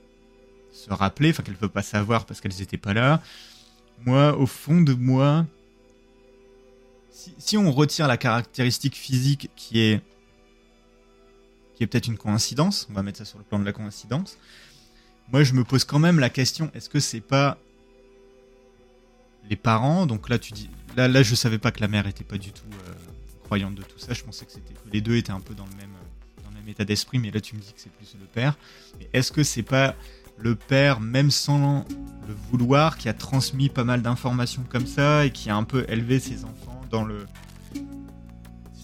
se 0.72 0.92
rappeler, 0.94 1.32
enfin 1.32 1.42
qu'elles 1.42 1.56
peuvent 1.56 1.70
pas 1.70 1.82
savoir 1.82 2.26
parce 2.26 2.40
qu'elles 2.40 2.62
étaient 2.62 2.78
pas 2.78 2.94
là. 2.94 3.22
Moi, 4.06 4.38
au 4.38 4.46
fond 4.46 4.82
de 4.82 4.94
moi, 4.94 5.46
si, 7.10 7.58
on 7.58 7.72
retire 7.72 8.08
la 8.08 8.18
caractéristique 8.18 8.96
physique 8.96 9.50
qui 9.56 9.80
est 9.80 10.02
qui 11.76 11.84
est 11.84 11.88
peut-être 11.88 12.08
une 12.08 12.18
coïncidence, 12.18 12.88
on 12.90 12.94
va 12.94 13.04
mettre 13.04 13.18
ça 13.18 13.26
sur 13.26 13.38
le 13.38 13.44
plan 13.44 13.60
de 13.60 13.66
la 13.66 13.74
coïncidence. 13.74 14.38
Moi, 15.30 15.44
je 15.44 15.54
me 15.54 15.64
pose 15.64 15.84
quand 15.84 16.00
même 16.00 16.20
la 16.20 16.30
question 16.30 16.72
est-ce 16.74 16.88
que 16.88 17.00
c'est 17.00 17.20
pas 17.20 17.58
les 19.50 19.56
parents? 19.56 20.06
Donc 20.06 20.30
là, 20.30 20.40
tu 20.40 20.54
dis, 20.54 20.70
là, 20.96 21.08
là, 21.08 21.24
je 21.24 21.36
savais 21.36 21.58
pas 21.58 21.72
que 21.72 21.82
la 21.82 21.88
mère 21.88 22.08
était 22.08 22.24
pas 22.24 22.38
du 22.38 22.52
tout 22.52 22.64
euh, 22.72 22.94
croyante 23.44 23.76
de 23.76 23.84
tout 23.84 24.00
ça. 24.00 24.14
Je 24.14 24.24
pensais 24.24 24.46
que 24.46 24.52
c'était 24.52 24.74
que 24.74 24.90
les 24.92 25.02
deux 25.02 25.18
étaient 25.18 25.32
un 25.32 25.42
peu 25.42 25.54
dans 25.54 25.66
le 25.66 25.76
même 25.76 25.95
même 26.66 26.72
état 26.72 26.86
d'esprit, 26.86 27.20
mais 27.20 27.32
là, 27.32 27.40
tu 27.40 27.56
me 27.56 27.62
dis 27.62 27.74
que 27.74 27.80
c'est 27.80 27.92
plus 27.92 28.16
le 28.20 28.26
père. 28.26 28.58
Est-ce 29.14 29.32
que 29.32 29.44
c'est 29.44 29.64
pas 29.64 29.96
le 30.38 30.56
père, 30.56 31.00
même 31.00 31.32
sans 31.32 31.86
le 32.28 32.34
vouloir, 32.50 32.98
qui 32.98 33.08
a 33.08 33.14
transmis 33.14 33.70
pas 33.70 33.84
mal 33.84 34.02
d'informations 34.02 34.66
comme 34.68 34.88
ça 34.88 35.26
et 35.26 35.32
qui 35.32 35.50
a 35.50 35.56
un 35.56 35.64
peu 35.64 35.86
élevé 35.88 36.20
ses 36.20 36.44
enfants 36.44 36.82
dans 36.90 37.06
le 37.06 37.26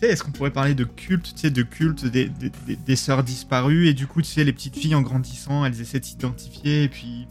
est-ce 0.02 0.24
qu'on 0.24 0.32
pourrait 0.32 0.50
parler 0.50 0.74
de 0.74 0.84
culte, 0.84 1.36
tu 1.36 1.42
sais, 1.42 1.52
de 1.52 1.62
culte 1.62 2.08
des, 2.08 2.28
des, 2.28 2.76
des, 2.76 2.96
sœurs 2.96 3.24
disparues 3.24 3.88
et 3.88 3.94
du 3.94 4.08
coup, 4.08 4.24
tu 4.24 4.32
sais, 4.32 4.44
les 4.44 4.52
petites 4.52 4.76
filles 4.76 4.96
en 4.96 5.04
grandissant, 5.04 5.64
elles 5.64 5.80
essaient 5.80 6.00
de 6.00 6.06
s'identifier 6.06 6.86
et 6.86 6.90
puis, 6.90 7.28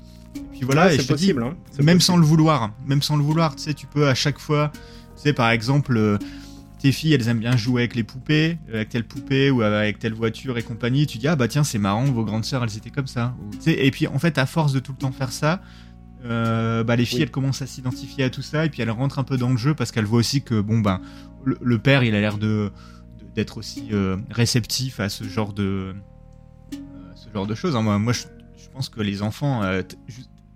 puis 0.53 0.63
voilà. 0.63 0.97
c'est 0.97 1.05
possible. 1.05 1.43
Hein, 1.43 1.57
même 1.83 2.01
sans 2.01 2.17
le 2.17 2.25
vouloir, 2.25 2.73
même 2.87 3.03
sans 3.03 3.17
le 3.17 3.25
vouloir, 3.25 3.57
tu 3.57 3.65
sais, 3.65 3.75
tu 3.75 3.89
peux 3.89 4.07
à 4.07 4.15
chaque 4.15 4.39
fois, 4.39 4.71
tu 5.17 5.23
sais, 5.23 5.33
par 5.33 5.51
exemple, 5.51 5.97
euh, 5.97 6.17
tes 6.81 6.93
filles, 6.93 7.15
elles 7.15 7.29
aiment 7.29 7.41
bien 7.41 7.57
jouer 7.57 7.83
avec 7.83 7.95
les 7.95 8.03
poupées, 8.03 8.59
euh, 8.71 8.77
avec 8.77 8.89
telle 8.89 9.05
poupée 9.05 9.51
ou 9.51 9.63
avec 9.63 9.99
telle 9.99 10.15
voiture 10.15 10.59
et 10.59 10.63
compagnie. 10.63 11.07
Tu 11.07 11.19
dis 11.19 11.29
ah 11.29 11.37
bah 11.37 11.49
tiens, 11.49 11.65
c'est 11.65 11.79
marrant, 11.79 12.05
vos 12.05 12.25
grandes 12.25 12.45
sœurs, 12.45 12.65
elles 12.65 12.77
étaient 12.77 12.91
comme 12.91 13.07
ça. 13.07 13.35
et 13.67 13.91
puis 13.91 14.07
en 14.07 14.19
fait, 14.19 14.39
à 14.39 14.47
force 14.47 14.73
de 14.73 14.81
tout 14.81 14.93
le 14.93 14.99
temps 14.99 15.13
faire 15.13 15.33
ça. 15.33 15.61
Euh, 16.25 16.85
bah, 16.85 16.97
les 16.97 17.07
filles 17.07 17.23
elles 17.23 17.31
commencent 17.31 17.63
à 17.63 17.67
s'identifier 17.67 18.25
à 18.25 18.31
tout 18.31 18.43
ça 18.43 18.67
et 18.67 18.69
puis 18.69 18.83
elles 18.83 18.91
rentrent 18.91 19.19
un 19.19 19.25
peu 19.25 19.39
dans 19.39 19.49
le 19.49 19.57
jeu 19.57 19.75
parce 19.75 19.91
qu'elles 19.91 20.05
voient 20.05 20.19
aussi 20.19 20.43
que 20.43 20.61
bon 20.61 20.81
ben 20.81 21.01
le, 21.45 21.79
père, 21.79 22.03
il 22.03 22.15
a 22.15 22.21
l'air 22.21 22.39
de 22.39 22.71
d'être 23.35 23.59
aussi 23.59 23.89
euh, 23.93 24.17
réceptif 24.31 24.99
à 25.01 25.09
ce 25.09 25.25
genre 25.25 25.53
de 25.53 25.95
euh, 26.75 26.79
ce 27.15 27.31
genre 27.33 27.47
de 27.47 27.55
choses. 27.55 27.77
Hein. 27.77 27.83
Moi, 27.83 27.99
moi 27.99 28.13
je, 28.13 28.25
pense 28.73 28.89
que 28.89 29.01
les 29.01 29.23
enfants 29.23 29.63
euh, 29.63 29.83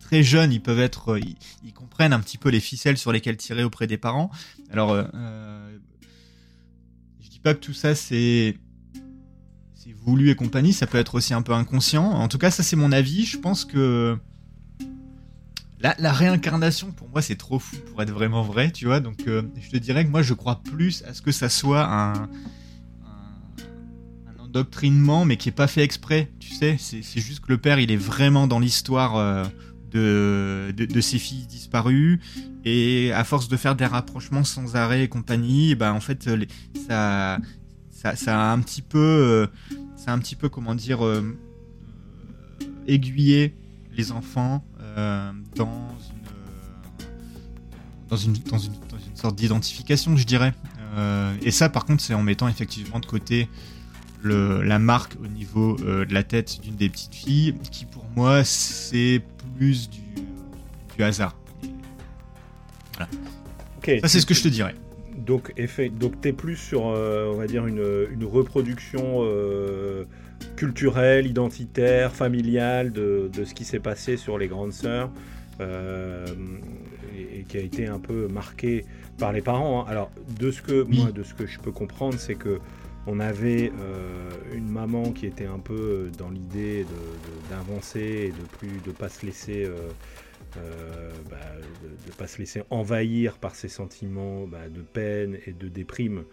très 0.01 0.23
jeunes, 0.23 0.53
ils 0.53 0.61
peuvent 0.61 0.81
être, 0.81 1.19
ils, 1.19 1.73
comprennent 1.73 2.13
un 2.13 2.21
petit 2.21 2.39
peu 2.39 2.49
les 2.49 2.61
ficelles 2.61 2.99
sur 2.99 3.13
lesquelles 3.13 3.37
tirer 3.37 3.65
auprès 3.65 3.87
des 3.87 3.97
parents. 3.97 4.31
Alors, 4.71 4.95
je 4.95 5.79
dis 5.94 5.94
pas 7.45 7.55
que 7.55 7.61
tout 7.61 7.75
ça 7.75 7.95
c'est 7.95 8.57
voulu 10.05 10.31
et 10.31 10.35
compagnie, 10.35 10.73
ça 10.73 10.87
peut 10.87 10.99
être 10.99 11.15
aussi 11.15 11.33
un 11.33 11.43
peu 11.43 11.53
inconscient. 11.53 12.05
En 12.05 12.29
tout 12.29 12.37
cas, 12.37 12.51
ça 12.51 12.63
c'est 12.63 12.77
mon 12.77 12.93
avis. 12.93 13.25
Je 13.25 13.39
pense 13.39 13.65
que 13.65 14.19
la, 15.81 16.13
réincarnation, 16.13 16.93
pour 16.93 17.09
moi, 17.11 17.21
c'est 17.21 17.37
trop 17.37 17.59
fou 17.59 17.77
pour 17.91 18.03
être 18.03 18.11
vraiment 18.11 18.43
vrai, 18.43 18.71
tu 18.71 18.87
vois. 18.87 19.01
Donc, 19.01 19.27
euh, 19.27 19.43
je 19.61 19.71
te 19.71 19.77
dirais 19.77 20.05
que 20.05 20.11
moi, 20.11 20.23
je 20.23 20.33
crois 20.33 20.63
plus 20.63 21.03
à 21.05 21.13
ce 21.13 21.21
que 21.21 21.33
ça 21.33 21.51
soit 21.51 21.87
un, 21.87 22.13
un, 23.05 24.43
endoctrinement, 24.43 25.27
mais 25.27 25.37
qui 25.37 25.51
est 25.51 25.53
pas 25.53 25.67
fait 25.67 25.83
exprès, 25.83 26.31
tu 26.41 26.55
sais. 26.55 26.77
C'est 26.79 27.21
juste 27.21 27.41
que 27.41 27.53
le 27.53 27.59
père, 27.59 27.79
il 27.79 27.91
est 27.91 27.97
vraiment 27.97 28.47
dans 28.47 28.59
l'histoire 28.59 29.17
euh, 29.17 29.45
de, 29.93 31.01
ses 31.03 31.19
filles 31.19 31.47
disparues, 31.47 32.21
et 32.65 33.13
à 33.13 33.25
force 33.25 33.49
de 33.49 33.57
faire 33.57 33.77
des 33.77 33.87
rapprochements 33.87 34.45
sans 34.45 34.77
arrêt 34.77 35.05
et 35.05 35.09
compagnie, 35.09 35.75
bah, 35.75 35.93
en 35.93 36.01
fait, 36.01 36.27
les, 36.27 36.49
ça, 36.89 37.39
ça, 37.91 38.17
ça, 38.17 38.41
a 38.41 38.53
un 38.53 38.61
petit 38.61 38.83
peu, 38.83 38.99
euh, 38.99 39.47
un 40.07 40.19
petit 40.19 40.37
peu, 40.37 40.49
comment 40.49 40.75
dire, 40.75 41.01
aiguillé 42.87 43.55
les 43.93 44.13
enfants 44.13 44.65
euh, 44.97 45.33
dans 45.57 45.97
une, 46.11 46.33
dans 48.09 48.17
une, 48.17 48.33
dans 48.33 48.59
une, 48.59 48.73
dans 48.91 48.99
une 48.99 49.17
sorte 49.17 49.37
d'identification, 49.37 50.17
je 50.17 50.25
dirais. 50.25 50.53
Euh, 50.97 51.35
et 51.43 51.51
ça, 51.51 51.69
par 51.69 51.85
contre, 51.85 52.03
c'est 52.03 52.15
en 52.15 52.23
mettant 52.23 52.49
effectivement 52.49 53.01
de 53.01 53.07
côté 53.07 53.49
la 54.23 54.79
marque 54.79 55.17
au 55.23 55.27
niveau 55.27 55.77
euh, 55.81 56.07
de 56.07 56.15
la 56.15 56.23
tête 56.23 56.61
d'une 56.63 56.77
des 56.77 56.89
petites 56.89 57.15
filles, 57.15 57.55
qui 57.71 57.85
pour 57.85 58.07
moi, 58.17 58.43
c'est 58.43 59.23
plus 59.57 59.91
du 59.91 61.03
hasard. 61.03 61.37
Voilà. 62.97 64.01
ça, 64.01 64.09
c'est 64.09 64.21
ce 64.21 64.27
que 64.27 64.35
je 64.35 64.43
te 64.43 64.49
dirais. 64.49 64.75
Donc, 65.17 65.53
effet, 65.57 65.89
donc 65.89 66.21
t'es 66.21 66.33
plus 66.33 66.57
sur, 66.57 66.83
on 66.83 67.35
va 67.35 67.47
dire, 67.47 67.67
une, 67.67 68.07
une 68.13 68.25
reproduction 68.25 69.23
culturel, 70.57 71.27
identitaire, 71.27 72.15
familial 72.15 72.93
de, 72.93 73.31
ce 73.45 73.55
qui 73.55 73.65
s'est 73.65 73.81
passé 73.81 74.17
sur 74.17 74.39
les 74.39 74.49
grandes 74.49 74.73
sœurs 74.73 75.11
euh, 75.61 76.27
et, 77.17 77.45
qui 77.45 77.57
a 77.57 77.61
été 77.61 77.87
un 77.87 77.99
peu 77.99 78.29
marqué 78.29 78.85
par 79.19 79.33
les 79.33 79.41
parents. 79.41 79.83
Hein. 79.83 79.87
Alors 79.89 80.11
de 80.39 80.51
ce 80.51 80.63
que 80.63 80.83
moi, 80.83 81.11
de 81.13 81.23
ce 81.23 81.35
que 81.35 81.47
je 81.47 81.59
peux 81.59 81.73
comprendre, 81.73 82.19
c'est 82.19 82.35
que 82.35 82.61
on 83.07 83.21
avait 83.21 83.71
euh, 83.79 84.31
une 84.55 84.69
maman 84.69 85.13
qui 85.13 85.27
était 85.27 85.45
un 85.45 85.59
peu 85.59 86.11
dans 86.17 86.31
l'idée 86.31 86.87
d'avancer 87.51 88.01
et 88.01 88.29
de 88.29 88.47
plus 88.59 88.81
de 88.85 88.93
pas 88.93 89.11
se 89.11 89.27
laisser 89.27 89.69
euh, 90.57 91.11
bah, 91.31 91.37
de, 91.83 92.13
pas 92.13 92.27
se 92.27 92.39
laisser 92.39 92.63
envahir 92.71 93.39
par 93.39 93.55
ses 93.55 93.69
sentiments 93.69 94.47
bah, 94.47 94.69
de 94.69 94.83
peine 94.83 95.39
et 95.47 95.53
de 95.53 95.69
déprime 95.69 96.25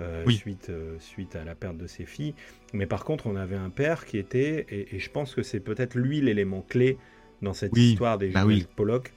euh, 0.00 0.28
suite, 0.30 0.68
euh, 0.70 0.96
suite 0.98 1.36
à 1.36 1.44
la 1.44 1.54
perte 1.54 1.76
de 1.76 1.86
ses 1.86 2.04
filles. 2.04 2.34
Mais 2.72 2.86
par 2.86 3.04
contre, 3.04 3.26
on 3.26 3.36
avait 3.36 3.56
un 3.56 3.70
père 3.70 4.06
qui 4.06 4.18
était, 4.18 4.66
et, 4.70 4.98
je 4.98 5.10
pense 5.10 5.34
que 5.34 5.42
c'est 5.42 5.60
peut-être 5.60 5.94
lui 5.94 6.20
l'élément 6.20 6.64
clé 6.66 6.98
dans 7.42 7.52
cette 7.52 7.76
histoire 7.76 8.18
des 8.18 8.28
bah 8.28 8.46
oui. 8.46 8.66
Pollock, 8.76 9.12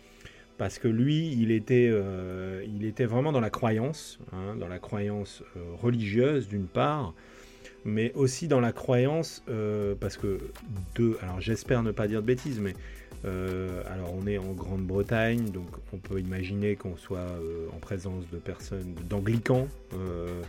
parce 0.57 0.78
que 0.78 0.89
lui, 0.89 1.34
il 1.34 1.51
était, 1.51 1.89
il 2.68 2.86
était 2.86 3.05
vraiment 3.05 3.32
dans 3.32 3.39
la 3.39 3.49
croyance, 3.49 4.20
hein, 4.34 4.55
dans 4.57 4.68
la 4.68 4.80
croyance 4.80 5.41
religieuse 5.82 6.49
d'une 6.49 6.68
part, 6.68 7.14
mais 7.86 8.12
aussi 8.14 8.49
dans 8.49 8.60
la 8.60 8.74
croyance, 8.74 9.41
parce 10.01 10.18
que 10.18 10.39
deux, 10.95 11.18
alors 11.22 11.39
j'espère 11.39 11.82
ne 11.82 11.91
pas 11.91 12.07
dire 12.07 12.22
de 12.22 12.28
bêtises, 12.28 12.60
mais 12.60 12.74
euh, 13.26 13.84
alors 13.86 14.14
on 14.14 14.26
est 14.28 14.38
en 14.38 14.54
Grande-Bretagne, 14.54 15.52
donc 15.52 15.68
on 15.92 15.98
peut 15.98 16.20
imaginer 16.20 16.76
qu'on 16.76 16.96
soit 16.96 17.20
euh, 17.20 17.68
en 17.76 17.80
présence 17.80 18.24
de 18.32 18.38
personnes, 18.38 18.96
d'anglicans, 19.10 19.68
euh, 19.94 20.42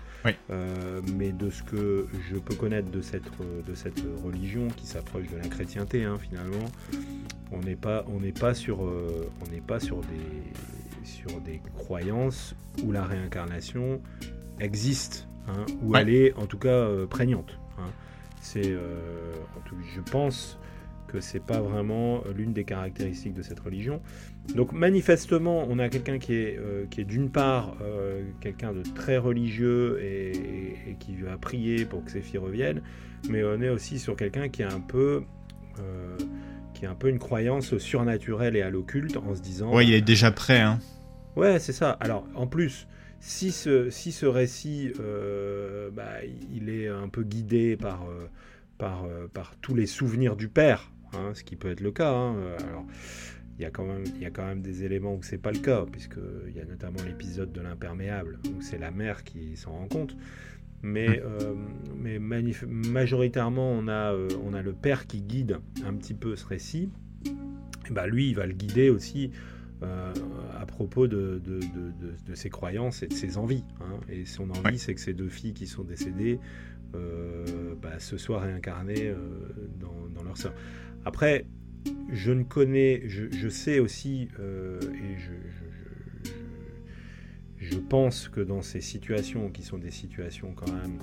mais 1.16 1.33
de 1.33 1.51
ce 1.51 1.64
que 1.64 2.07
je 2.31 2.37
peux 2.37 2.55
connaître 2.55 2.91
de 2.91 3.01
cette, 3.01 3.29
de 3.66 3.75
cette 3.75 4.03
religion 4.23 4.68
qui 4.68 4.87
s'approche 4.87 5.29
de 5.29 5.37
la 5.37 5.49
chrétienté 5.49 6.05
hein, 6.05 6.16
finalement, 6.18 6.66
on 7.51 7.59
n'est 7.61 7.77
pas, 7.77 8.05
on 8.07 8.21
pas 8.39 8.55
sur, 8.55 8.81
on 8.83 9.61
pas 9.66 9.81
sur 9.81 10.01
des, 10.03 11.05
sur 11.05 11.41
des 11.41 11.61
croyances 11.77 12.55
où 12.85 12.93
la 12.93 13.05
réincarnation 13.05 14.01
existe, 14.61 15.27
hein, 15.49 15.66
où 15.83 15.97
elle 15.97 16.11
est 16.11 16.35
en 16.35 16.47
tout 16.47 16.59
cas 16.59 16.89
prégnante. 17.09 17.59
Hein. 17.79 17.91
C'est, 18.41 18.73
je 18.73 20.01
pense 20.12 20.59
que 21.11 21.20
c'est 21.20 21.44
pas 21.44 21.61
vraiment 21.61 22.22
l'une 22.36 22.52
des 22.52 22.64
caractéristiques 22.64 23.34
de 23.34 23.42
cette 23.42 23.58
religion. 23.58 24.00
Donc 24.54 24.72
manifestement, 24.72 25.66
on 25.68 25.78
a 25.78 25.88
quelqu'un 25.88 26.18
qui 26.18 26.34
est, 26.34 26.56
euh, 26.58 26.86
qui 26.88 27.00
est 27.00 27.04
d'une 27.04 27.30
part 27.30 27.76
euh, 27.82 28.22
quelqu'un 28.40 28.72
de 28.72 28.82
très 28.82 29.18
religieux 29.18 30.00
et, 30.02 30.96
qui 31.00 31.16
va 31.16 31.36
prier 31.36 31.84
pour 31.84 32.04
que 32.04 32.11
ses 32.11 32.20
filles 32.20 32.38
reviennent, 32.38 32.82
mais 33.28 33.42
on 33.42 33.61
est 33.61 33.68
aussi 33.68 33.98
sur 33.98 34.16
quelqu'un 34.16 34.48
qui 34.48 34.62
a 34.62 34.72
un 34.72 34.80
peu 34.80 35.22
euh, 35.80 36.16
qui 36.74 36.86
a 36.86 36.90
un 36.90 36.94
peu 36.94 37.08
une 37.08 37.18
croyance 37.18 37.76
surnaturelle 37.78 38.56
et 38.56 38.62
à 38.62 38.70
l'occulte 38.70 39.16
en 39.16 39.34
se 39.34 39.40
disant. 39.40 39.74
Ouais, 39.74 39.86
il 39.86 39.94
est 39.94 40.02
déjà 40.02 40.30
prêt. 40.30 40.61
Hein. 40.61 40.78
Ouais, 41.36 41.58
c'est 41.58 41.72
ça. 41.72 41.90
Alors 42.00 42.24
en 42.34 42.46
plus, 42.46 42.86
si 43.18 43.50
ce, 43.50 43.90
si 43.90 44.12
ce 44.12 44.26
récit, 44.26 44.92
bah, 45.92 46.20
il 46.54 46.70
est 46.70 46.88
un 46.88 47.08
peu 47.08 47.24
guidé 47.24 47.76
par 47.76 48.06
par, 48.78 49.04
par, 49.34 49.56
tous 49.61 49.74
les 49.74 49.84
souvenirs 49.84 50.36
du 50.36 50.48
père, 50.48 50.90
Hein, 51.14 51.32
ce 51.34 51.44
qui 51.44 51.56
peut 51.56 51.70
être 51.70 51.80
le 51.80 51.92
cas. 51.92 52.12
Hein. 52.12 52.36
Alors, 52.68 52.84
il 53.58 53.62
y, 53.62 53.66
a 53.66 53.70
quand 53.70 53.84
même, 53.84 54.04
il 54.14 54.22
y 54.22 54.24
a 54.24 54.30
quand 54.30 54.46
même 54.46 54.62
des 54.62 54.84
éléments 54.84 55.14
où 55.14 55.22
c'est 55.22 55.36
pas 55.36 55.52
le 55.52 55.58
cas, 55.58 55.84
puisqu'il 55.84 56.56
y 56.56 56.61
a 56.61 56.64
notamment 56.64 57.02
l'épisode 57.06 57.52
de 57.52 57.61
l'imperméable, 57.61 58.38
où 58.48 58.62
c'est 58.62 58.78
la 58.78 58.90
mère 58.90 59.22
qui 59.22 59.54
s'en 59.56 59.72
rend 59.72 59.86
compte. 59.86 60.16
Mais, 60.82 61.20
euh, 61.24 61.54
mais 61.96 62.18
majoritairement, 62.18 63.70
on 63.70 63.86
a, 63.88 64.14
euh, 64.14 64.28
on 64.44 64.54
a 64.54 64.62
le 64.62 64.72
père 64.72 65.06
qui 65.06 65.20
guide 65.20 65.58
un 65.84 65.94
petit 65.94 66.14
peu 66.14 66.36
ce 66.36 66.46
récit. 66.46 66.90
Et 67.26 67.92
bah, 67.92 68.06
lui, 68.06 68.30
il 68.30 68.34
va 68.34 68.46
le 68.46 68.54
guider 68.54 68.88
aussi 68.88 69.30
euh, 69.82 70.12
à 70.58 70.64
propos 70.66 71.06
de, 71.06 71.40
de, 71.44 71.61
de, 72.26 72.34
ses 72.34 72.50
croyances 72.50 73.02
et 73.02 73.08
de 73.08 73.14
ses 73.14 73.36
envies. 73.36 73.64
Hein. 73.80 74.00
Et 74.08 74.24
son 74.24 74.48
envie, 74.50 74.78
c'est 74.78 74.94
que 74.94 75.00
ces 75.00 75.14
deux 75.14 75.28
filles 75.28 75.54
qui 75.54 75.66
sont 75.66 75.84
décédées 75.84 76.38
bah, 77.82 77.98
se 77.98 78.16
soient 78.16 78.40
réincarnées 78.40 79.14
dans, 79.78 80.08
dans 80.14 80.24
leur 80.24 80.36
sœur. 80.36 80.54
Après, 81.05 81.46
je 82.12 82.32
ne 82.32 82.42
connais, 82.42 83.03
je, 83.09 83.48
sais 83.48 83.78
aussi, 83.78 84.28
euh, 84.38 84.78
et 84.80 85.16
je, 85.18 85.30
pense 87.88 88.28
que 88.28 88.40
dans 88.40 88.62
ces 88.62 88.80
situations 88.80 89.51
qui 89.51 89.62
sont 89.62 89.78
des 89.78 89.90
situations 89.90 90.53
quand 90.55 90.70
même 90.70 90.98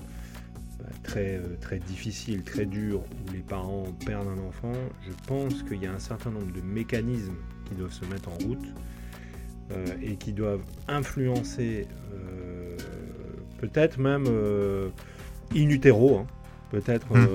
bah, 0.78 0.86
très, 1.02 1.38
très 1.60 1.78
difficile, 1.78 2.42
très 2.44 2.64
dur, 2.64 3.00
où 3.00 3.32
les 3.32 3.40
parents 3.40 3.84
perdent 4.06 4.28
un 4.28 4.38
enfant, 4.38 4.72
je 5.02 5.12
pense 5.26 5.62
qu'il 5.64 5.82
y 5.82 5.86
a 5.86 5.92
un 5.92 5.98
certain 5.98 6.30
nombre 6.30 6.50
de 6.52 6.62
mécanismes 6.62 7.36
qui 7.66 7.74
doivent 7.74 7.92
se 7.92 8.06
mettre 8.06 8.30
en 8.30 8.38
route 8.46 8.66
et 10.02 10.16
qui 10.16 10.32
doivent 10.32 10.64
influencer 10.86 11.86
peut-être 13.58 13.98
même 13.98 14.26
in 15.54 15.68
utero, 15.68 16.18
hein. 16.18 16.26
Peut-être, 16.70 17.12
hmm. 17.12 17.26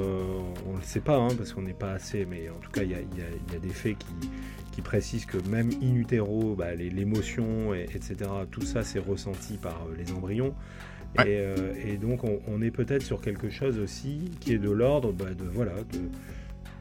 on 0.67 0.73
ne 0.73 0.77
le 0.77 0.83
sait 0.83 0.99
pas, 0.99 1.17
hein, 1.17 1.29
parce 1.37 1.53
qu'on 1.53 1.61
n'est 1.61 1.73
pas 1.73 1.91
assez, 1.91 2.25
mais 2.25 2.49
en 2.49 2.59
tout 2.59 2.71
cas, 2.71 2.83
il 2.83 2.91
y 2.91 2.95
a, 2.95 3.59
des 3.59 3.69
faits 3.69 3.97
qui, 3.97 4.29
qui 4.73 4.81
précisent 4.81 5.25
que 5.25 5.37
même 5.49 5.69
in 5.81 5.95
utero, 5.95 6.55
bah, 6.55 6.73
l'émotion, 6.75 7.73
etc., 7.73 8.15
tout 8.51 8.61
ça, 8.61 8.83
c'est 8.83 8.99
ressenti 8.99 9.57
par 9.57 9.87
euh, 9.87 9.95
les 9.97 10.11
embryons. 10.11 10.53
Euh, 11.19 11.73
et, 11.85 11.97
donc, 11.97 12.21
on, 12.23 12.61
est 12.61 12.71
peut-être 12.71 13.03
sur 13.03 13.21
quelque 13.21 13.51
chose 13.51 13.77
aussi 13.77 14.31
qui 14.39 14.53
est 14.53 14.57
de 14.57 14.71
l'ordre 14.71 15.11
bah, 15.11 15.33
de, 15.37 15.43
voilà, 15.43 15.73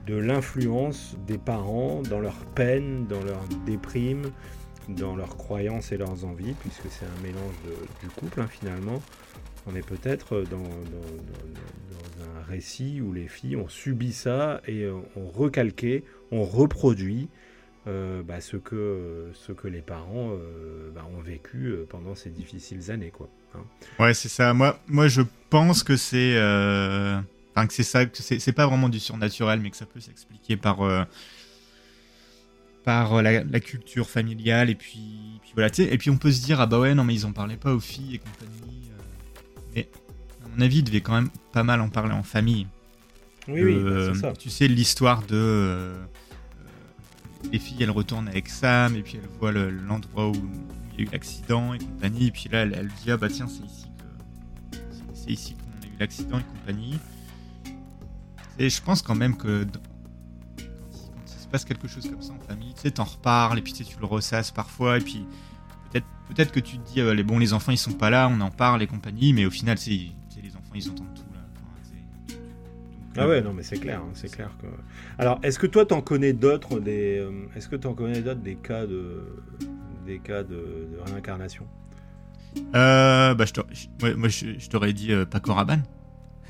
de, 0.06 0.14
l'influence 0.14 1.16
des 1.26 1.36
parents 1.36 2.00
dans 2.02 2.18
leur 2.18 2.46
peine, 2.54 3.06
dans 3.06 3.22
leur 3.22 3.44
déprime, 3.66 4.30
dans 4.88 5.14
leurs 5.14 5.36
croyances 5.36 5.92
et 5.92 5.98
leurs 5.98 6.24
envies, 6.24 6.54
puisque 6.60 6.88
c'est 6.88 7.04
un 7.04 7.22
mélange 7.22 7.54
du 8.02 8.08
couple 8.08 8.40
hein, 8.40 8.48
finalement 8.48 9.00
on 9.66 9.76
est 9.76 9.86
peut-être 9.86 10.42
dans, 10.50 10.62
récit 12.52 13.00
où 13.00 13.12
les 13.12 13.28
filles 13.28 13.56
ont 13.56 13.68
subi 13.68 14.12
ça 14.12 14.60
et 14.66 14.82
euh, 14.82 14.94
ont 15.16 15.26
recalqué, 15.26 16.04
ont 16.30 16.44
reproduit 16.44 17.28
euh, 17.88 18.22
bah, 18.22 18.40
ce, 18.40 18.56
que, 18.56 19.30
ce 19.34 19.52
que 19.52 19.68
les 19.68 19.80
parents 19.80 20.30
euh, 20.32 20.90
bah, 20.94 21.06
ont 21.16 21.20
vécu 21.20 21.74
pendant 21.88 22.14
ces 22.14 22.30
difficiles 22.30 22.90
années. 22.90 23.10
Quoi, 23.10 23.28
hein. 23.54 23.64
Ouais, 23.98 24.14
c'est 24.14 24.28
ça. 24.28 24.52
Moi, 24.54 24.78
moi, 24.86 25.08
je 25.08 25.22
pense 25.50 25.82
que 25.82 25.96
c'est 25.96 26.36
enfin, 27.54 27.66
que 27.66 27.72
c'est 27.72 27.82
ça, 27.82 28.06
que 28.06 28.22
c'est 28.22 28.52
pas 28.52 28.66
vraiment 28.66 28.88
du 28.88 29.00
surnaturel, 29.00 29.60
mais 29.60 29.70
que 29.70 29.76
ça 29.76 29.86
peut 29.86 30.00
s'expliquer 30.00 30.56
par 30.56 31.06
par 32.84 33.22
la, 33.22 33.60
culture 33.60 34.10
familiale 34.10 34.68
et 34.68 34.74
puis, 34.74 35.40
voilà 35.54 35.70
et 35.78 35.98
puis 35.98 36.10
on 36.10 36.16
peut 36.16 36.32
se 36.32 36.42
dire 36.42 36.60
ah 36.60 36.66
bah 36.66 36.80
ouais 36.80 36.96
non 36.96 37.04
mais 37.04 37.14
ils 37.14 37.24
en 37.24 37.32
parlaient 37.32 37.56
pas 37.56 37.72
aux 37.72 37.78
filles 37.78 38.16
et 38.16 38.18
compagnie 38.18 38.90
mais 39.72 39.88
mon 40.54 40.62
avis, 40.62 40.78
il 40.78 40.84
devait 40.84 41.00
quand 41.00 41.14
même 41.14 41.30
pas 41.52 41.62
mal 41.62 41.80
en 41.80 41.88
parler 41.88 42.12
en 42.12 42.22
famille. 42.22 42.66
Oui, 43.48 43.62
oui, 43.62 43.82
bah, 43.82 44.12
c'est 44.12 44.20
ça. 44.20 44.32
Tu 44.32 44.50
sais, 44.50 44.68
l'histoire 44.68 45.22
de. 45.22 45.34
Euh, 45.34 46.04
les 47.50 47.58
filles, 47.58 47.82
elles 47.82 47.90
retournent 47.90 48.28
avec 48.28 48.48
Sam, 48.48 48.94
et 48.96 49.02
puis 49.02 49.18
elles 49.22 49.28
voient 49.38 49.52
l'endroit 49.52 50.28
où 50.28 50.34
il 50.92 50.98
y 50.98 51.02
a 51.02 51.08
eu 51.08 51.12
l'accident 51.12 51.74
et 51.74 51.78
compagnie. 51.78 52.28
Et 52.28 52.30
puis 52.30 52.48
là, 52.50 52.62
elle, 52.62 52.90
dit 53.02 53.10
Ah 53.10 53.16
bah 53.16 53.28
tiens, 53.28 53.48
c'est 53.48 53.64
ici 53.64 53.86
que. 53.98 54.78
C'est 55.14 55.30
ici 55.30 55.54
qu'on 55.54 55.86
a 55.86 55.86
eu 55.86 55.98
l'accident 55.98 56.38
et 56.38 56.58
compagnie. 56.58 56.98
Et 58.58 58.70
je 58.70 58.82
pense 58.82 59.02
quand 59.02 59.16
même 59.16 59.36
que. 59.36 59.64
Quand 59.64 60.64
il, 61.26 61.42
se 61.42 61.48
passe 61.48 61.64
quelque 61.64 61.88
chose 61.88 62.08
comme 62.08 62.22
ça 62.22 62.32
en 62.32 62.46
famille, 62.46 62.72
tu 62.74 62.82
sais, 62.82 62.92
t'en 62.92 63.04
reparles, 63.04 63.58
et 63.58 63.62
puis 63.62 63.72
tu, 63.72 63.84
tu 63.84 63.98
le 63.98 64.06
ressasses 64.06 64.50
parfois, 64.50 64.98
et 64.98 65.00
puis 65.00 65.26
peut-être 66.32 66.52
que 66.52 66.60
tu 66.60 66.78
te 66.78 66.92
dis, 66.92 67.00
euh, 67.00 67.14
les, 67.14 67.22
bon, 67.22 67.38
les 67.38 67.52
enfants 67.52 67.72
ils 67.72 67.78
sont 67.78 67.92
pas 67.92 68.10
là, 68.10 68.28
on 68.30 68.40
en 68.40 68.50
parle 68.50 68.82
et 68.82 68.86
compagnie, 68.86 69.32
mais 69.32 69.44
au 69.44 69.50
final, 69.50 69.78
c'est 69.78 70.00
enfants 70.72 70.86
ils 70.86 70.90
entendent 70.90 71.14
tout 71.14 72.34
là. 73.16 73.22
ah 73.22 73.28
ouais, 73.28 73.42
non, 73.42 73.52
mais 73.52 73.62
c'est 73.62 73.78
clair, 73.78 74.00
hein, 74.00 74.10
c'est 74.14 74.30
clair 74.30 74.50
que. 74.60 74.66
Alors, 75.18 75.38
est-ce 75.42 75.58
que 75.58 75.66
toi, 75.66 75.84
t'en 75.86 76.00
connais 76.00 76.32
d'autres 76.32 76.80
des, 76.80 77.18
euh, 77.18 77.46
est-ce 77.56 77.68
que 77.68 77.76
t'en 77.76 77.94
connais 77.94 78.20
d'autres 78.20 78.40
des 78.40 78.56
cas 78.56 78.86
de, 78.86 79.22
des 80.06 80.18
cas 80.18 80.42
de, 80.42 80.88
réincarnation? 81.06 81.66
Euh, 82.74 83.34
bah, 83.34 83.44
je 83.46 84.14
moi, 84.14 84.28
je, 84.28 84.68
t'aurais 84.68 84.92
dit 84.92 85.12
euh, 85.12 85.24
Paco 85.24 85.54
Rabanne. 85.54 85.84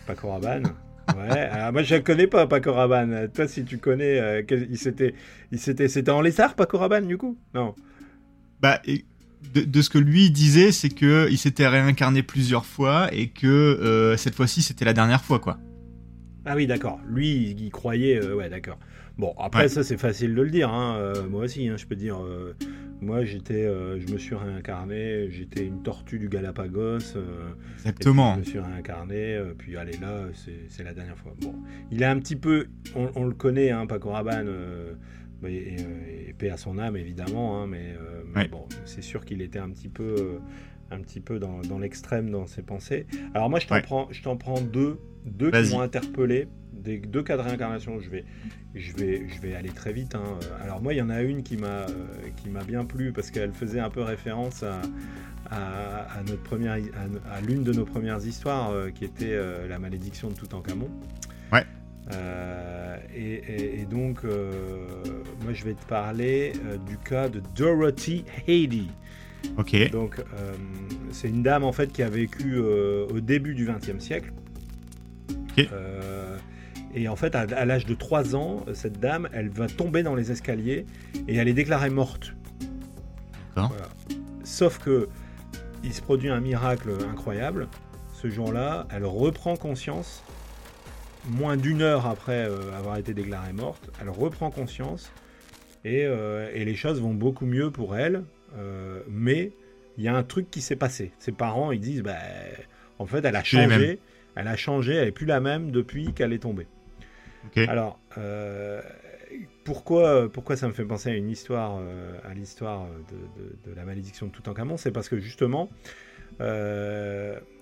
Paco 0.07 0.31
Rabanne? 0.31 0.73
Ouais, 1.17 1.39
alors 1.39 1.73
moi 1.73 1.83
je 1.83 1.97
ne 1.97 2.01
connais 2.01 2.29
pas 2.29 2.47
Paco 2.47 2.73
Rabanne. 2.73 3.29
Toi, 3.35 3.49
si 3.49 3.65
tu 3.65 3.79
connais, 3.79 4.45
il 4.51 4.79
s'était, 4.79 5.15
il 5.51 5.59
s'était, 5.59 5.89
c'était 5.89 6.11
en 6.11 6.21
lézard 6.21 6.55
Paco 6.55 6.79
Rabanne 6.79 7.07
du 7.07 7.19
coup? 7.19 7.37
Non. 7.55 7.75
Bah, 8.61 8.81
de, 9.55 9.83
ce 9.83 9.91
que 9.91 9.99
lui 9.99 10.31
disait, 10.31 10.73
c'est 10.73 10.89
que 10.89 11.29
il 11.31 11.39
s'était 11.39 11.67
réincarné 11.67 12.23
plusieurs 12.23 12.65
fois 12.65 13.13
et 13.13 13.29
que 13.29 13.47
euh, 13.47 14.17
cette 14.17 14.35
fois-ci 14.35 14.63
c'était 14.63 14.85
la 14.85 14.95
dernière 14.95 15.23
fois, 15.23 15.39
quoi. 15.39 15.59
Ah 16.45 16.57
oui, 16.57 16.67
d'accord. 16.67 16.99
Lui, 17.07 17.55
il 17.57 17.71
croyait, 17.71 18.21
euh, 18.21 18.35
ouais, 18.35 18.49
d'accord. 18.49 18.79
Bon, 19.19 19.35
après 19.39 19.69
ça 19.69 19.85
c'est 19.85 19.99
facile 19.99 20.35
de 20.35 20.43
le 20.43 20.51
dire. 20.51 20.71
Hein. 20.71 20.97
Euh, 20.97 21.29
moi 21.29 21.45
aussi, 21.45 21.69
hein, 21.69 21.77
je 21.77 21.85
peux 21.87 21.95
dire. 21.95 22.19
moi, 23.01 23.25
j'étais, 23.25 23.65
je 23.65 24.13
me 24.13 24.19
suis 24.19 24.35
réincarné. 24.35 25.31
J'étais 25.31 25.67
une 25.67 25.83
tortue 25.83 26.19
du 26.19 26.29
Galapagos. 26.29 27.17
Exactement. 27.77 28.35
je 28.35 28.41
me 28.41 28.45
suis 28.45 28.59
réincarné. 28.59 29.41
puis 29.59 29.77
allez 29.77 29.99
là, 30.01 30.25
c'est 30.69 30.83
la 30.83 30.95
dernière 30.95 31.19
fois. 31.19 31.35
Bon, 31.41 31.55
il 31.91 32.03
est 32.03 32.07
un 32.07 32.19
petit 32.19 32.37
peu, 32.37 32.69
on, 32.95 33.25
le 33.25 33.35
connaît, 33.35 33.71
hein, 33.71 33.87
Paco 33.87 34.11
Rabanne 34.11 34.49
et, 35.47 35.77
et, 36.29 36.33
paix 36.33 36.51
à 36.51 36.57
son 36.57 36.79
âme 36.79 36.97
évidemment, 36.97 37.63
hein, 37.63 37.67
mais, 37.67 37.95
euh, 38.01 38.49
bon, 38.49 38.67
c'est 38.85 39.03
sûr 39.03 39.25
qu'il 39.25 39.43
était 39.43 39.59
un 39.59 39.71
petit 39.71 39.89
peu, 39.89 40.15
euh, 40.19 40.39
un 40.91 41.01
petit 41.01 41.21
peu 41.21 41.39
dans, 41.39 41.61
dans 41.63 41.79
l'extrême 41.79 42.31
dans 42.31 42.47
ses 42.47 42.63
pensées. 42.63 43.07
Alors 43.35 43.51
moi 43.51 43.59
je 43.59 43.67
t'en 43.67 43.81
prends, 43.81 44.09
je 44.11 44.23
t'en 44.23 44.37
prends 44.37 44.61
deux, 44.61 44.99
deux 45.25 45.51
qui 45.51 45.71
m'ont 45.71 45.81
interpellé, 45.81 46.49
des 46.73 46.99
deux 46.99 47.23
cas 47.23 47.37
de 47.37 47.43
réincarnation. 47.43 48.01
Je 48.01 48.11
vais, 48.11 48.25
je 48.75 48.93
vais, 48.95 49.29
je 49.29 49.41
vais 49.41 49.55
aller 49.55 49.71
très 49.71 49.93
vite. 49.93 50.15
Hein. 50.15 50.39
Alors 50.63 50.83
moi 50.83 50.95
il 50.95 50.99
y 50.99 51.03
en 51.03 51.11
a 51.11 51.23
une 51.23 51.43
qui 51.43 51.57
m'a, 51.57 51.67
euh, 51.67 51.87
qui 52.37 52.51
m'a 52.51 52.65
bien 52.65 52.85
plu 52.85 53.13
parce 53.13 53.31
qu'elle 53.31 53.53
faisait 53.53 53.81
un 53.81 53.91
peu 53.91 54.03
référence 54.03 54.63
à, 54.63 54.81
à, 55.51 56.23
notre 56.27 56.43
première, 56.43 56.79
à, 57.31 57.41
l'une 57.41 57.63
de 57.63 57.73
nos 57.73 57.85
premières 57.85 58.25
histoires 58.25 58.73
qui 58.95 59.05
était 59.05 59.39
la 59.69 59.79
malédiction 59.79 60.31
de 60.31 60.35
Toutankhamon. 60.35 60.89
Ouais. 61.53 61.67
Euh, 62.11 62.97
et, 63.15 63.85
donc, 63.85 64.25
euh, 64.25 64.53
moi, 65.43 65.53
je 65.53 65.65
vais 65.65 65.75
te 65.75 65.85
parler 65.87 66.53
euh, 66.65 66.77
du 66.79 66.97
cas 66.99 67.29
de 67.29 67.41
Dorothy 67.55 68.25
Haley. 68.49 68.87
Ok. 69.59 69.91
Donc, 69.91 70.23
c'est 71.11 71.29
une 71.29 71.43
dame 71.43 71.65
en 71.65 71.73
fait 71.73 71.93
qui 71.93 72.03
a 72.03 72.09
vécu 72.09 72.59
au 72.59 73.21
début 73.21 73.55
du 73.55 73.67
XXe 73.67 74.03
siècle. 74.03 74.33
Ok. 75.51 75.69
et 76.95 77.09
en 77.09 77.17
fait, 77.17 77.35
à, 77.35 77.65
l'âge 77.65 77.85
de 77.85 77.95
3 77.95 78.37
ans, 78.37 78.65
cette 78.73 79.01
dame, 79.01 79.29
elle 79.33 79.49
va 79.49 79.67
tomber 79.67 80.03
dans 80.03 80.15
les 80.15 80.31
escaliers 80.31 80.87
et 81.27 81.37
elle 81.37 81.49
est 81.49 81.55
déclarée 81.55 81.91
morte. 81.91 82.35
Voilà. 83.57 83.71
Sauf 84.45 84.79
que 84.79 85.09
il 85.83 85.93
se 85.93 86.01
produit 86.01 86.31
un 86.31 86.41
miracle 86.41 86.91
incroyable. 87.11 87.67
Ce 88.13 88.31
jour-là, 88.31 88.87
elle 88.91 89.05
reprend 89.05 89.57
conscience 89.57 90.23
moins 91.29 91.57
d'une 91.57 91.83
heure 91.83 92.07
après 92.07 92.49
euh, 92.49 92.77
avoir 92.77 92.97
été 92.97 93.15
déclarée 93.15 93.53
morte, 93.53 93.91
elle 94.01 94.11
reprend 94.11 94.51
conscience 94.51 95.13
et, 95.85 96.05
euh, 96.05 96.51
et, 96.55 96.65
les 96.65 96.75
choses 96.75 97.01
vont 97.01 97.15
beaucoup 97.15 97.47
mieux 97.47 97.71
pour 97.71 97.97
elle. 97.97 98.25
Euh, 98.57 99.01
mais 99.09 99.53
il 99.99 100.05
y 100.05 100.09
a 100.09 100.15
un 100.15 100.23
truc 100.23 100.51
qui 100.51 100.61
s'est 100.61 100.77
passé. 100.77 101.13
Ses 101.19 101.33
parents, 101.33 101.73
ils 101.73 101.81
disent, 101.81 102.03
bah, 102.03 102.17
en 102.99 103.07
fait, 103.07 103.25
elle 103.25 103.37
a 103.37 103.45
changé. 103.45 103.99
Elle 104.35 104.49
a 104.49 104.57
changé, 104.57 104.95
elle 104.95 105.09
est 105.09 105.13
plus 105.13 105.27
la 105.27 105.41
même 105.41 105.71
depuis 105.71 106.15
qu'elle 106.15 106.33
est 106.33 106.39
tombée. 106.39 106.67
Alors, 107.57 107.99
pourquoi, 109.65 110.31
pourquoi 110.33 110.57
ça 110.57 110.69
me 110.69 110.73
fait 110.73 110.85
penser 110.85 111.11
à 111.11 111.15
une 111.15 111.29
histoire, 111.29 111.81
à 112.25 112.33
l'histoire 112.33 112.87
de, 113.11 113.71
de, 113.71 113.77
la 113.77 113.85
malédiction 113.85 114.27
de 114.27 114.33
Toutankhamon? 114.33 114.79
C'est 114.79 114.93
parce 114.93 115.11
que 115.11 115.19
justement, 115.19 115.69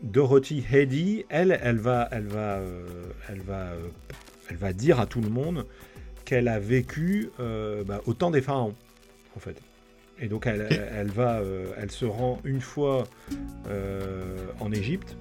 Dorothy 0.03 0.65
Heady, 0.73 1.25
elle, 1.29 1.59
elle 1.63 1.79
va, 1.79 2.09
elle 2.11 2.27
va, 2.27 2.59
euh, 2.59 2.85
elle 3.29 3.41
va, 3.41 3.71
euh, 3.73 3.89
elle 4.49 4.57
va 4.57 4.73
dire 4.73 5.01
à 5.01 5.07
tout 5.07 5.21
le 5.21 5.29
monde 5.29 5.67
qu'elle 6.25 6.49
a 6.49 6.59
vécu 6.59 7.31
bah, 7.39 8.01
au 8.07 8.15
temps 8.15 8.31
des 8.31 8.41
pharaons, 8.41 8.75
en 9.37 9.41
fait. 9.41 9.61
Et 10.21 10.29
donc 10.29 10.47
elle, 10.47 10.69
elle 10.95 11.11
va, 11.11 11.41
elle 11.79 11.91
se 11.91 12.05
rend 12.05 12.39
une 12.45 12.61
fois 12.61 13.05
en 14.61 14.71
Égypte 14.71 15.17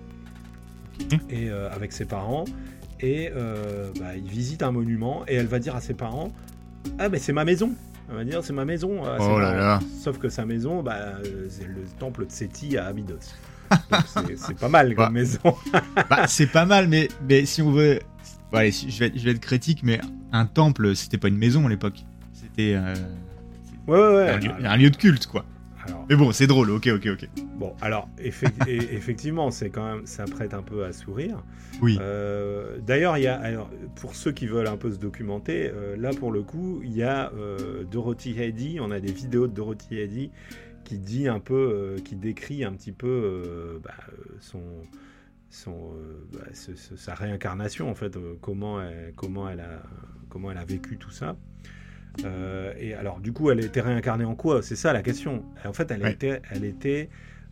et 1.30 1.50
avec 1.50 1.94
ses 1.94 2.06
parents 2.06 2.46
et 3.00 3.32
bah, 4.00 4.16
il 4.16 4.28
visite 4.28 4.62
un 4.62 4.72
monument 4.72 5.24
et 5.28 5.36
elle 5.36 5.48
va 5.48 5.58
dire 5.58 5.76
à 5.76 5.82
ses 5.82 5.94
parents 5.96 6.32
ah 7.00 7.10
mais 7.10 7.18
c'est 7.18 7.34
ma 7.34 7.46
maison 7.46 7.74
on 8.12 8.16
va 8.16 8.24
dire 8.24 8.44
c'est 8.44 8.54
ma 8.54 8.66
maison. 8.66 9.02
Oh 9.04 9.80
Sauf 10.02 10.18
que 10.18 10.30
sa 10.30 10.46
maison, 10.46 10.82
bah, 10.82 11.18
c'est 11.50 11.68
le 11.68 11.84
temple 12.00 12.26
de 12.26 12.32
Seti 12.32 12.78
à 12.78 12.86
Abydos. 12.88 13.20
c'est 14.36 14.58
pas 14.58 14.70
mal 14.70 14.96
comme 14.96 15.06
bah. 15.06 15.12
maison. 15.12 15.56
bah, 16.10 16.28
c'est 16.28 16.48
pas 16.48 16.66
mal, 16.66 16.88
mais, 16.88 17.08
mais 17.28 17.46
si 17.46 17.62
on 17.62 17.72
veut. 17.72 18.00
allez, 18.52 18.72
je, 18.72 19.00
vais, 19.00 19.12
je 19.16 19.24
vais 19.24 19.32
être 19.32 19.40
critique, 19.40 19.82
mais 19.84 20.00
un 20.32 20.46
temple, 20.46 20.96
c'était 20.96 21.18
pas 21.18 21.28
une 21.28 21.38
maison 21.38 21.66
à 21.66 21.70
l'époque. 21.70 22.04
C'était. 22.34 22.76
Euh, 22.76 22.96
ouais, 23.88 24.00
ouais, 24.00 24.14
ouais. 24.14 24.66
Un, 24.66 24.78
lieu, 24.78 24.90
de 24.90 24.98
culte, 24.98 25.28
quoi. 25.28 25.46
Mais 26.10 26.16
bon, 26.16 26.32
c'est 26.32 26.48
drôle, 26.48 26.72
ok, 26.72 26.90
ok, 26.96 27.08
ok. 27.14 27.30
Bon, 27.58 27.76
alors, 27.82 28.10
effectivement, 28.20 29.52
c'est 29.52 29.70
quand 29.70 29.96
même, 29.96 30.06
ça 30.06 30.26
prête 30.26 30.54
un 30.54 30.62
peu 30.62 30.86
à 30.86 30.94
sourire. 30.94 31.44
Oui. 31.82 31.98
Euh, 32.02 32.78
d'ailleurs, 32.80 33.18
il 33.18 33.24
y 33.24 33.28
a, 33.28 33.40
alors, 33.40 33.70
pour 33.96 34.16
ceux 34.16 34.32
qui 34.32 34.48
veulent 34.48 34.68
un 34.68 34.78
peu 34.78 34.92
se 34.92 34.98
documenter, 34.98 35.72
euh, 35.74 35.96
là, 35.98 36.12
pour 36.12 36.32
le 36.32 36.42
coup, 36.42 36.82
il 36.84 36.96
y 36.96 37.04
a 37.04 37.32
Dorothy 37.90 38.40
Heady, 38.40 38.80
on 38.82 38.92
a 38.92 39.00
des 39.00 39.12
vidéos 39.12 39.48
de 39.48 39.54
Dorothy 39.54 39.98
Heady 39.98 40.32
qui 40.84 40.98
dit 40.98 41.28
un 41.28 41.40
peu, 41.40 41.98
qui 42.04 42.16
décrit 42.16 42.64
un 42.64 42.74
petit 42.74 42.92
peu 42.92 43.80
bah, 43.84 43.94
son, 44.40 44.62
son, 45.50 45.94
bah, 46.34 46.46
sa 46.54 47.14
réincarnation 47.14 47.90
en 47.90 47.96
fait, 47.96 48.18
comment 48.42 48.82
elle, 48.82 49.14
comment 49.16 49.48
elle 49.48 49.60
a 49.60 49.84
comment 50.30 50.52
elle 50.52 50.58
a 50.58 50.66
vécu 50.66 50.98
tout 50.98 51.10
ça. 51.10 51.36
Et 52.80 52.94
alors 52.94 53.20
du 53.20 53.34
coup, 53.34 53.52
elle 53.52 53.64
été 53.64 53.82
réincarnée 53.82 54.26
en 54.26 54.36
quoi? 54.36 54.62
C'est 54.62 54.76
ça 54.76 54.94
la 54.94 55.02
question. 55.02 55.44
En 55.66 55.74
fait, 55.74 55.92
elle 55.92 56.06
était, 56.08 56.42
elle 56.52 56.66
était 56.66 57.10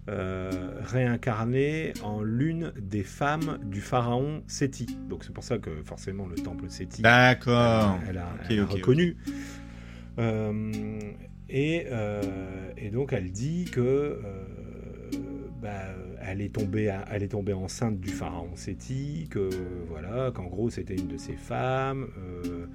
réincarnée 0.08 1.94
en 2.02 2.22
l'une 2.22 2.72
des 2.80 3.04
femmes 3.04 3.60
du 3.64 3.82
pharaon 3.82 4.42
Séti. 4.48 4.98
Donc 5.10 5.26
c'est 5.26 5.34
pour 5.34 5.44
ça 5.44 5.58
que 5.58 5.84
forcément 5.84 6.28
le 6.28 6.36
temple 6.36 6.70
Séti. 6.70 7.02
D'accord. 7.02 8.00
Elle, 8.08 8.18
a, 8.18 8.66
reconnu. 8.66 9.18
Et, 11.50 11.88
et, 12.78 12.90
donc 12.90 13.14
elle 13.14 13.32
dit 13.32 13.66
que 13.66 14.22
bah, 15.62 15.88
elle, 16.22 16.42
est 16.42 16.54
tombée, 16.54 16.96
elle 17.12 17.24
est 17.24 17.30
tombée 17.30 17.54
enceinte 17.54 18.00
du 18.00 18.10
pharaon 18.10 18.56
Séti, 18.56 19.28
que 19.30 19.50
voilà, 19.90 20.32
qu'en 20.32 20.46
gros 20.46 20.70
c'était 20.70 20.96
une 20.96 21.08
de 21.08 21.18
ses 21.18 21.36
femmes, 21.36 22.08
euh, 22.18 22.68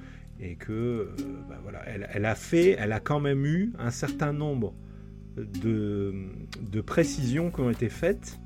et 0.43 0.57
que 0.57 0.73
euh, 0.73 1.07
bah, 1.49 1.59
voilà, 1.63 1.83
elle, 1.87 2.09
elle, 2.13 2.27
a 2.27 2.35
fait, 2.35 2.77
elle 2.79 2.93
a 2.93 3.01
quand 3.01 3.21
même 3.21 3.47
eu 3.47 3.73
un 3.79 3.91
certain 3.91 4.33
nombre 4.33 4.75
de, 5.37 6.13
de 6.61 6.81
précisions 6.83 7.51
qui 7.51 7.61
ont 7.61 7.71
été 7.71 7.89
faites, 7.89 8.39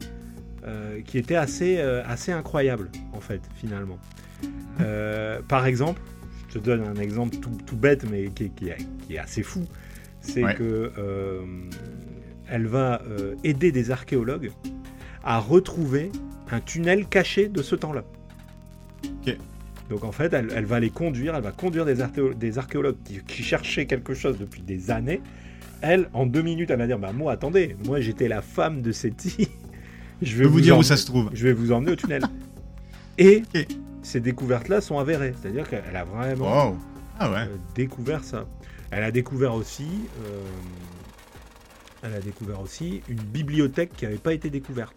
euh, 0.64 1.00
qui 1.02 1.18
étaient 1.18 1.36
assez, 1.36 1.80
assez 1.80 2.30
incroyables 2.30 2.90
en 3.12 3.20
fait 3.20 3.40
finalement. 3.56 3.98
par 5.48 5.66
exemple, 5.66 6.00
je 6.48 6.58
te 6.58 6.64
donne 6.64 6.82
un 6.82 7.00
exemple 7.00 7.36
tout, 7.38 7.56
tout 7.66 7.76
bête 7.76 8.08
mais 8.08 8.26
qui, 8.28 8.50
qui, 8.50 8.70
qui, 9.06 9.14
est 9.14 9.18
assez 9.18 9.42
fou, 9.42 9.64
c'est 10.20 10.54
que 10.54 10.92
elle 12.48 12.66
va 12.66 13.02
euh, 13.02 13.34
aider 13.44 13.72
des 13.72 13.90
archéologues 13.90 14.50
à 15.24 15.38
retrouver 15.38 16.10
un 16.50 16.60
tunnel 16.60 17.06
caché 17.06 17.48
de 17.48 17.62
ce 17.62 17.74
temps-là. 17.74 18.04
Donc 19.90 20.04
en 20.04 20.12
fait, 20.12 20.32
elle, 20.32 20.64
va 20.64 20.80
les 20.80 20.90
conduire, 20.90 21.34
elle 21.36 21.42
va 21.42 21.52
conduire 21.52 21.84
des, 21.84 21.96
des 22.36 22.58
archéologues 22.58 22.96
qui, 23.26 23.42
cherchaient 23.42 23.86
quelque 23.86 24.14
chose 24.14 24.36
depuis 24.38 24.62
des 24.62 24.90
années. 24.90 25.20
Elle, 25.80 26.08
en 26.12 26.26
deux 26.26 26.42
minutes, 26.42 26.70
elle 26.70 26.78
va 26.78 26.86
dire, 26.86 26.98
bah 26.98 27.12
moi, 27.12 27.32
attendez, 27.32 27.76
moi 27.84 28.00
j'étais 28.00 28.28
la 28.28 28.42
femme 28.42 28.82
de 28.82 28.90
Seti. 28.92 29.48
je 30.22 30.36
vais 30.36 30.46
vous, 30.46 30.60
dire 30.60 30.76
où 30.76 30.82
ça 30.82 30.96
se 30.96 31.06
trouve. 31.06 31.30
Je 31.34 31.44
vais 31.44 31.52
vous 31.52 31.72
emmener 31.72 31.92
au 31.92 31.96
tunnel. 31.96 32.22
Et 33.18 33.42
ces 34.02 34.20
découvertes-là 34.20 34.80
sont 34.80 34.98
avérées. 34.98 35.34
C'est-à-dire 35.40 35.68
qu'elle 35.68 35.96
a 35.96 36.04
vraiment 36.04 36.76
ah 37.18 37.32
euh, 37.32 37.46
découvert 37.74 38.24
ça. 38.24 38.46
Elle 38.90 39.04
a 39.04 39.10
découvert 39.10 39.54
aussi... 39.54 39.86
Euh, 40.24 40.42
elle 42.02 42.14
a 42.14 42.20
découvert 42.20 42.60
aussi 42.60 43.02
une 43.08 43.16
bibliothèque 43.16 43.90
qui 43.96 44.04
n'avait 44.04 44.18
pas 44.18 44.34
été 44.34 44.50
découverte 44.50 44.94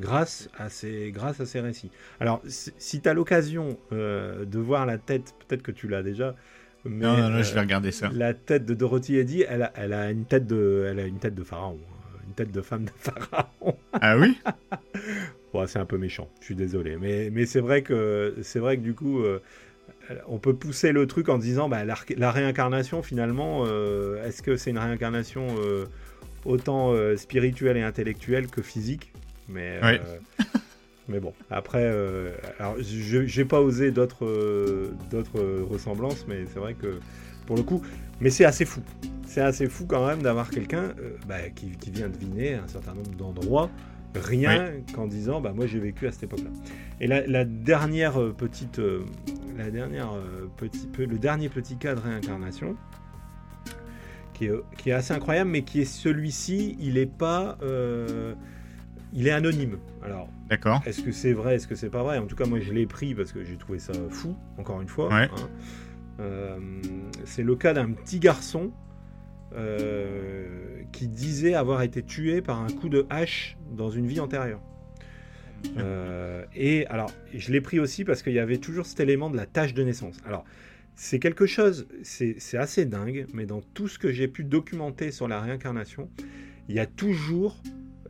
grâce 0.00 0.48
à 0.58 0.68
ces, 0.68 1.12
grâce 1.12 1.40
à 1.40 1.46
ces 1.46 1.60
récits. 1.60 1.90
Alors, 2.18 2.42
si 2.46 3.00
tu 3.00 3.08
as 3.08 3.14
l'occasion 3.14 3.78
euh, 3.92 4.44
de 4.44 4.58
voir 4.58 4.86
la 4.86 4.98
tête, 4.98 5.34
peut-être 5.46 5.62
que 5.62 5.72
tu 5.72 5.88
l'as 5.88 6.02
déjà. 6.02 6.34
Mais, 6.84 7.04
non, 7.04 7.30
non, 7.30 7.42
je 7.42 7.52
vais 7.52 7.60
regarder 7.60 7.92
ça. 7.92 8.10
La 8.12 8.32
tête 8.34 8.64
de 8.64 8.74
Dorothy 8.74 9.18
Eddy, 9.18 9.44
elle 9.46 9.62
a, 9.62 9.72
elle 9.74 9.92
a, 9.92 10.10
une, 10.10 10.24
tête 10.24 10.46
de, 10.46 10.86
elle 10.90 10.98
a 10.98 11.04
une 11.04 11.18
tête 11.18 11.34
de 11.34 11.44
pharaon. 11.44 11.78
Hein. 11.78 12.18
Une 12.26 12.34
tête 12.34 12.50
de 12.50 12.62
femme 12.62 12.84
de 12.84 12.90
pharaon. 12.96 13.76
Ah 13.92 14.16
oui? 14.16 14.38
Bon, 15.52 15.66
C'est 15.66 15.80
un 15.80 15.84
peu 15.84 15.98
méchant, 15.98 16.28
je 16.38 16.44
suis 16.46 16.54
désolé. 16.54 16.96
Mais, 16.96 17.28
mais 17.32 17.44
c'est 17.44 17.58
vrai, 17.58 17.82
que, 17.82 18.36
vrai 18.54 18.76
que 18.76 18.82
du 18.82 18.94
coup, 18.94 19.24
euh, 20.10 20.14
on 20.28 20.38
peut 20.38 20.54
pousser 20.54 20.92
le 20.92 21.08
truc 21.08 21.28
en 21.28 21.38
disant 21.38 21.68
bah, 21.68 21.82
la, 21.84 22.30
réincarnation, 22.30 23.02
finalement, 23.02 23.64
euh, 23.66 24.24
est-ce 24.24 24.42
que 24.42 24.56
c'est 24.56 24.70
une 24.70 24.78
réincarnation 24.78 25.48
autant 26.44 26.92
euh, 26.92 27.16
spirituel 27.16 27.76
et 27.76 27.82
intellectuel 27.82 28.48
que 28.48 28.62
physique? 28.62 29.12
Mais, 29.50 29.80
euh, 29.82 29.98
mais 31.08 31.20
bon, 31.20 31.32
après, 31.50 31.82
euh, 31.84 32.32
alors 32.58 32.76
j'ai 32.80 33.44
pas 33.44 33.60
osé 33.60 33.90
d'autres 33.90 34.90
d'autres 35.10 35.40
ressemblances, 35.68 36.26
mais 36.28 36.44
c'est 36.46 36.58
vrai 36.58 36.74
que 36.74 37.00
pour 37.46 37.56
le 37.56 37.62
coup, 37.62 37.82
mais 38.20 38.30
c'est 38.30 38.44
assez 38.44 38.64
fou. 38.64 38.80
C'est 39.26 39.40
assez 39.40 39.68
fou 39.68 39.86
quand 39.86 40.06
même 40.06 40.22
d'avoir 40.22 40.50
quelqu'un 40.50 40.92
bah, 41.28 41.50
qui, 41.54 41.90
vient 41.90 42.08
deviner 42.08 42.54
un 42.54 42.66
certain 42.66 42.94
nombre 42.94 43.10
d'endroits 43.10 43.70
rien 44.16 44.72
qu'en 44.92 45.06
disant 45.06 45.40
bah 45.40 45.52
moi 45.54 45.66
j'ai 45.66 45.78
vécu 45.78 46.08
à 46.08 46.12
cette 46.12 46.24
époque-là. 46.24 46.50
Et 47.00 47.06
la, 47.06 47.44
dernière 47.44 48.34
petite, 48.34 48.80
la 49.56 49.70
dernière 49.70 50.10
petit, 50.56 50.88
le 50.98 51.18
dernier 51.18 51.48
petit 51.48 51.76
cas 51.76 51.94
de 51.94 52.00
réincarnation, 52.00 52.76
qui 54.74 54.90
est, 54.90 54.92
assez 54.92 55.12
incroyable, 55.12 55.50
mais 55.50 55.62
qui 55.62 55.80
est 55.80 55.84
celui-ci, 55.84 56.76
il 56.80 56.98
est 56.98 57.06
pas, 57.06 57.58
euh, 57.62 58.34
il 59.12 59.26
est 59.26 59.32
anonyme. 59.32 59.78
Alors, 60.02 60.28
d'accord. 60.48 60.82
Est-ce 60.86 61.02
que 61.02 61.12
c'est 61.12 61.32
vrai, 61.32 61.56
est-ce 61.56 61.66
que 61.66 61.74
c'est 61.74 61.90
pas 61.90 62.02
vrai? 62.02 62.18
En 62.18 62.26
tout 62.26 62.36
cas, 62.36 62.46
moi, 62.46 62.60
je 62.60 62.72
l'ai 62.72 62.86
pris 62.86 63.14
parce 63.14 63.32
que 63.32 63.44
j'ai 63.44 63.56
trouvé 63.56 63.78
ça 63.78 63.92
fou. 64.08 64.36
Encore 64.58 64.80
une 64.80 64.88
fois, 64.88 65.12
hein. 65.12 65.28
euh, 66.20 66.58
c'est 67.24 67.42
le 67.42 67.56
cas 67.56 67.72
d'un 67.72 67.92
petit 67.92 68.20
garçon 68.20 68.72
euh, 69.54 70.82
qui 70.92 71.08
disait 71.08 71.54
avoir 71.54 71.82
été 71.82 72.02
tué 72.02 72.40
par 72.42 72.60
un 72.60 72.68
coup 72.68 72.88
de 72.88 73.06
hache 73.10 73.56
dans 73.72 73.90
une 73.90 74.06
vie 74.06 74.20
antérieure. 74.20 74.60
et 76.54 76.86
alors, 76.86 77.10
je 77.34 77.52
l'ai 77.52 77.60
pris 77.60 77.80
aussi 77.80 78.04
parce 78.04 78.22
qu'il 78.22 78.32
y 78.32 78.38
avait 78.38 78.58
toujours 78.58 78.86
cet 78.86 79.00
élément 79.00 79.30
de 79.30 79.36
la 79.36 79.46
tâche 79.46 79.74
de 79.74 79.82
naissance. 79.82 80.18
Alors, 80.24 80.44
c'est 81.02 81.18
quelque 81.18 81.46
chose, 81.46 81.88
c'est 82.02 82.58
assez 82.58 82.84
dingue, 82.84 83.26
mais 83.32 83.46
dans 83.46 83.62
tout 83.62 83.88
ce 83.88 83.98
que 83.98 84.12
j'ai 84.12 84.28
pu 84.28 84.44
documenter 84.44 85.12
sur 85.12 85.28
la 85.28 85.40
réincarnation, 85.40 86.10
il 86.68 86.74
y 86.74 86.78
a 86.78 86.84
toujours, 86.84 87.56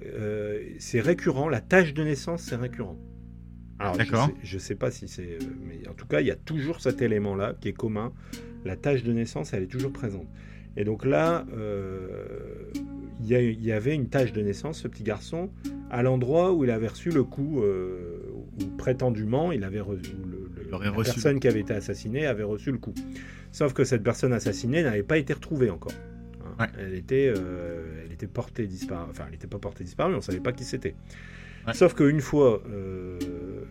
euh, 0.05 0.63
c'est 0.79 1.01
récurrent, 1.01 1.49
la 1.49 1.61
tâche 1.61 1.95
de 1.95 2.03
naissance, 2.03 2.43
c'est 2.43 2.57
récurrent. 2.57 2.99
Alors, 3.79 3.97
je 4.43 4.57
ne 4.57 4.61
sais, 4.61 4.75
pas 4.75 4.91
si 4.91 5.09
c'est. 5.09 5.23
Euh, 5.23 5.39
mais 5.65 5.89
en 5.89 5.95
tout 5.95 6.07
cas, 6.07 6.21
il 6.21 6.27
y 6.27 6.31
a 6.31 6.37
toujours 6.37 6.81
cet 6.81 7.01
élément-là 7.01 7.55
qui 7.61 7.69
est 7.69 7.73
commun. 7.73 8.13
La 8.65 8.77
tâche 8.77 9.03
de 9.03 9.13
naissance, 9.13 9.55
elle 9.55 9.63
est 9.63 9.69
toujours 9.69 9.93
présente. 9.93 10.27
Et 10.77 10.85
donc 10.85 11.05
là, 11.05 11.47
euh, 11.57 12.71
il, 13.23 13.65
y 13.65 13.73
avait 13.73 13.95
une 13.95 14.09
tâche 14.09 14.33
de 14.33 14.43
naissance, 14.43 14.81
ce 14.81 14.89
petit 14.89 15.03
garçon, 15.03 15.51
à 15.91 16.03
l'endroit 16.03 16.53
où 16.53 16.65
il 16.65 16.71
avait 16.71 16.89
reçu 16.89 17.11
le 17.11 17.25
coup, 17.25 17.63
ou 17.63 18.67
prétendument, 18.77 19.51
il 19.51 19.65
avait 19.65 19.81
reçu, 19.81 20.13
la 20.71 20.91
personne 20.93 21.41
qui 21.41 21.49
avait 21.49 21.61
été 21.61 21.73
assassinée 21.73 22.27
avait 22.27 22.45
reçu 22.45 22.71
le 22.71 22.79
coup. 22.79 22.95
Sauf 23.51 23.73
que 23.73 23.83
cette 23.83 24.05
personne 24.05 24.33
assassinée 24.33 24.83
n'avait 24.83 25.03
pas 25.03 25.19
été 25.19 25.33
retrouvée 25.33 25.71
encore. 25.71 25.93
Elle, 26.79 26.95
était, 26.95 27.33
euh, 27.35 28.05
elle 28.05 28.13
était 28.13 28.27
portée 28.27 28.67
disparue. 28.67 29.11
Enfin, 29.11 29.25
elle 29.27 29.33
n'était 29.33 29.47
pas 29.47 29.59
portée 29.59 29.85
disparue, 29.85 30.15
on 30.15 30.19
ne 30.19 30.23
savait 30.23 30.41
pas 30.41 30.53
qui 30.53 30.65
c'était. 30.65 30.95
Sauf 31.73 31.95
qu'une 31.95 32.21
fois, 32.21 32.63
euh, 32.69 33.19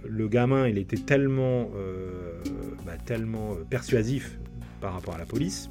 le 0.08 0.28
gamin, 0.28 0.68
il 0.68 0.78
était 0.78 0.98
tellement, 0.98 1.70
euh, 1.76 2.40
bah, 2.86 2.98
tellement 3.04 3.56
persuasif 3.70 4.40
par 4.80 4.94
rapport 4.94 5.16
à 5.16 5.18
la 5.18 5.26
police, 5.26 5.70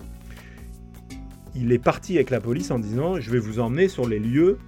il 1.54 1.72
est 1.72 1.78
parti 1.78 2.16
avec 2.16 2.30
la 2.30 2.40
police 2.40 2.70
en 2.70 2.78
disant 2.78 3.20
Je 3.20 3.30
vais 3.30 3.38
vous 3.38 3.60
emmener 3.60 3.88
sur 3.88 4.06
les 4.06 4.18
lieux 4.18 4.58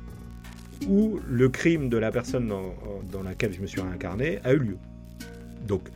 où 0.88 1.20
le 1.28 1.48
crime 1.50 1.90
de 1.90 1.98
la 1.98 2.10
personne 2.10 2.46
dans, 2.46 2.74
dans 3.12 3.22
laquelle 3.22 3.52
je 3.52 3.60
me 3.60 3.66
suis 3.66 3.80
réincarné 3.80 4.38
a 4.44 4.54
eu 4.54 4.58
lieu. 4.58 4.78
Donc, 5.66 5.88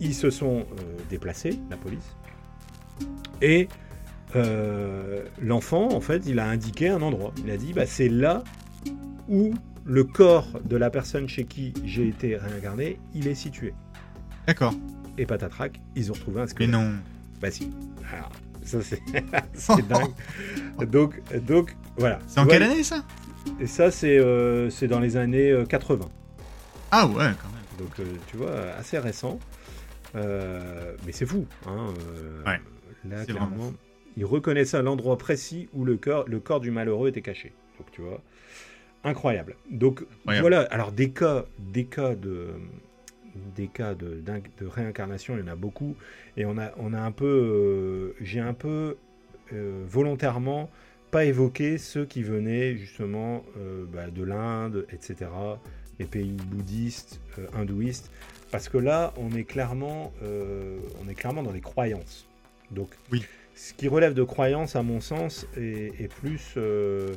ils 0.00 0.14
se 0.14 0.30
sont 0.30 0.66
déplacés, 1.10 1.58
la 1.70 1.76
police, 1.76 2.16
et 3.40 3.68
euh, 4.36 5.24
l'enfant, 5.40 5.88
en 5.92 6.00
fait, 6.00 6.24
il 6.26 6.38
a 6.38 6.46
indiqué 6.46 6.88
un 6.88 7.02
endroit. 7.02 7.32
Il 7.44 7.50
a 7.50 7.56
dit, 7.56 7.72
bah, 7.72 7.86
c'est 7.86 8.08
là 8.08 8.44
où 9.28 9.54
le 9.84 10.04
corps 10.04 10.48
de 10.64 10.76
la 10.76 10.90
personne 10.90 11.28
chez 11.28 11.44
qui 11.44 11.72
j'ai 11.84 12.08
été 12.08 12.36
réincarné, 12.36 12.98
il 13.14 13.26
est 13.26 13.34
situé. 13.34 13.74
D'accord. 14.46 14.74
Et 15.16 15.26
patatrac, 15.26 15.80
ils 15.96 16.10
ont 16.10 16.14
retrouvé 16.14 16.42
un 16.42 16.46
squelette. 16.46 16.70
Mais 16.70 16.78
non. 16.78 16.92
Bah 17.40 17.50
si. 17.50 17.70
Alors, 18.12 18.30
ça 18.64 18.78
c'est 18.82 19.02
dingue. 19.88 20.90
donc, 20.90 21.20
donc, 21.44 21.76
voilà. 21.96 22.18
C'est 22.26 22.40
en 22.40 22.46
quelle 22.46 22.62
année 22.62 22.82
ça? 22.82 23.04
Et 23.60 23.66
ça, 23.66 23.90
c'est 23.90 24.18
euh, 24.18 24.70
dans 24.88 25.00
les 25.00 25.16
années 25.16 25.64
80. 25.68 26.08
Ah 26.90 27.06
ouais, 27.06 27.14
quand 27.14 27.22
même. 27.24 27.34
Donc, 27.78 28.06
tu 28.26 28.36
vois, 28.36 28.52
assez 28.78 28.98
récent. 28.98 29.38
Euh, 30.16 30.94
mais 31.04 31.12
c'est 31.12 31.26
fou. 31.26 31.46
Hein, 31.66 31.92
euh, 31.98 32.56
là, 33.08 33.24
clairement, 33.24 33.72
il 34.18 34.24
reconnaissait 34.24 34.82
l'endroit 34.82 35.16
précis 35.16 35.68
où 35.72 35.84
le 35.84 35.96
corps, 35.96 36.28
le 36.28 36.40
corps 36.40 36.60
du 36.60 36.70
malheureux 36.70 37.08
était 37.08 37.22
caché. 37.22 37.52
Donc, 37.78 37.90
tu 37.92 38.02
vois, 38.02 38.20
incroyable. 39.04 39.56
Donc, 39.70 40.04
voilà. 40.24 40.62
Alors, 40.70 40.92
des 40.92 41.10
cas, 41.10 41.44
des 41.58 41.84
cas 41.84 42.14
de 42.14 42.48
des 43.54 43.68
cas 43.68 43.94
de, 43.94 44.20
de, 44.20 44.66
réincarnation, 44.66 45.36
il 45.36 45.40
y 45.40 45.42
en 45.44 45.52
a 45.52 45.54
beaucoup. 45.54 45.94
Et 46.36 46.44
on 46.44 46.58
a, 46.58 46.72
on 46.76 46.92
a 46.92 47.00
un 47.00 47.12
peu, 47.12 47.24
euh, 47.24 48.16
j'ai 48.20 48.40
un 48.40 48.54
peu 48.54 48.96
volontairement 49.50 50.68
pas 51.10 51.24
évoqué 51.24 51.78
ceux 51.78 52.04
qui 52.04 52.22
venaient 52.22 52.76
justement 52.76 53.42
bah, 53.90 54.10
de 54.10 54.22
l'Inde, 54.22 54.86
etc., 54.92 55.30
les 55.98 56.04
pays 56.04 56.36
bouddhistes, 56.50 57.20
hindouistes, 57.54 58.10
parce 58.50 58.68
que 58.68 58.78
là, 58.78 59.12
on 59.16 59.32
est 59.32 59.44
clairement, 59.44 60.12
euh, 60.22 60.78
on 61.02 61.08
est 61.08 61.14
clairement 61.14 61.42
dans 61.42 61.52
les 61.52 61.60
croyances. 61.60 62.26
Donc, 62.70 62.90
oui. 63.12 63.24
Ce 63.58 63.74
qui 63.74 63.88
relève 63.88 64.14
de 64.14 64.22
croyances, 64.22 64.76
à 64.76 64.82
mon 64.84 65.00
sens, 65.00 65.44
est, 65.56 66.12
plus, 66.20 66.54
euh, 66.56 67.08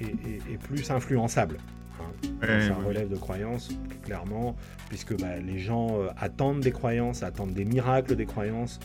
est, 0.00 0.56
plus 0.56 0.90
influençable. 0.90 1.58
Hein. 2.00 2.60
ça 2.68 2.74
relève 2.74 3.10
de 3.10 3.16
croyances, 3.16 3.68
clairement, 4.02 4.56
puisque 4.88 5.14
bah, 5.20 5.36
les 5.36 5.58
gens 5.58 6.00
euh, 6.00 6.08
attendent 6.16 6.60
des 6.60 6.72
croyances, 6.72 7.22
attendent 7.22 7.52
des 7.52 7.66
miracles 7.66 8.16
des 8.16 8.24
croyances. 8.24 8.80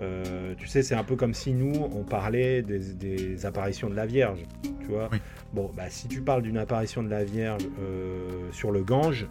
Euh, 0.00 0.54
tu 0.56 0.68
sais, 0.68 0.82
c'est 0.82 0.94
un 0.94 1.02
peu 1.02 1.16
comme 1.16 1.34
si 1.34 1.52
nous, 1.52 1.74
on 1.74 2.04
parlait 2.04 2.62
des, 2.62 3.44
apparitions 3.44 3.90
de 3.90 3.96
la 3.96 4.06
Vierge. 4.06 4.42
Tu 4.62 4.86
vois 4.86 5.10
Bon, 5.52 5.72
bah, 5.76 5.90
si 5.90 6.06
tu 6.06 6.22
parles 6.22 6.42
d'une 6.42 6.56
apparition 6.56 7.02
de 7.02 7.10
la 7.10 7.24
Vierge 7.24 7.66
euh, 7.80 8.48
sur 8.52 8.70
le 8.70 8.84
Gange, 8.84 9.26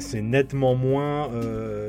c'est 0.00 0.22
nettement 0.22 0.74
moins. 0.74 1.30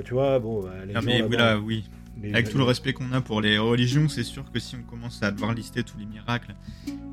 tu 0.04 0.14
vois, 0.16 0.38
bon, 0.40 0.64
bah, 0.64 0.72
les 0.86 0.94
mais 1.02 1.22
oui, 1.22 1.38
là, 1.38 1.58
oui. 1.58 1.90
Avec 2.24 2.50
tout 2.50 2.58
le 2.58 2.64
respect 2.64 2.94
qu'on 2.94 3.12
a 3.12 3.22
pour 3.22 3.42
les 3.42 3.58
religions, 3.58 4.10
c'est 4.10 4.24
sûr 4.24 4.52
que 4.52 4.60
si 4.60 4.76
on 4.76 4.84
commence 4.84 5.24
à 5.24 5.32
devoir 5.32 5.54
lister 5.54 5.84
tous 5.84 5.98
les 5.98 6.06
miracles 6.06 6.56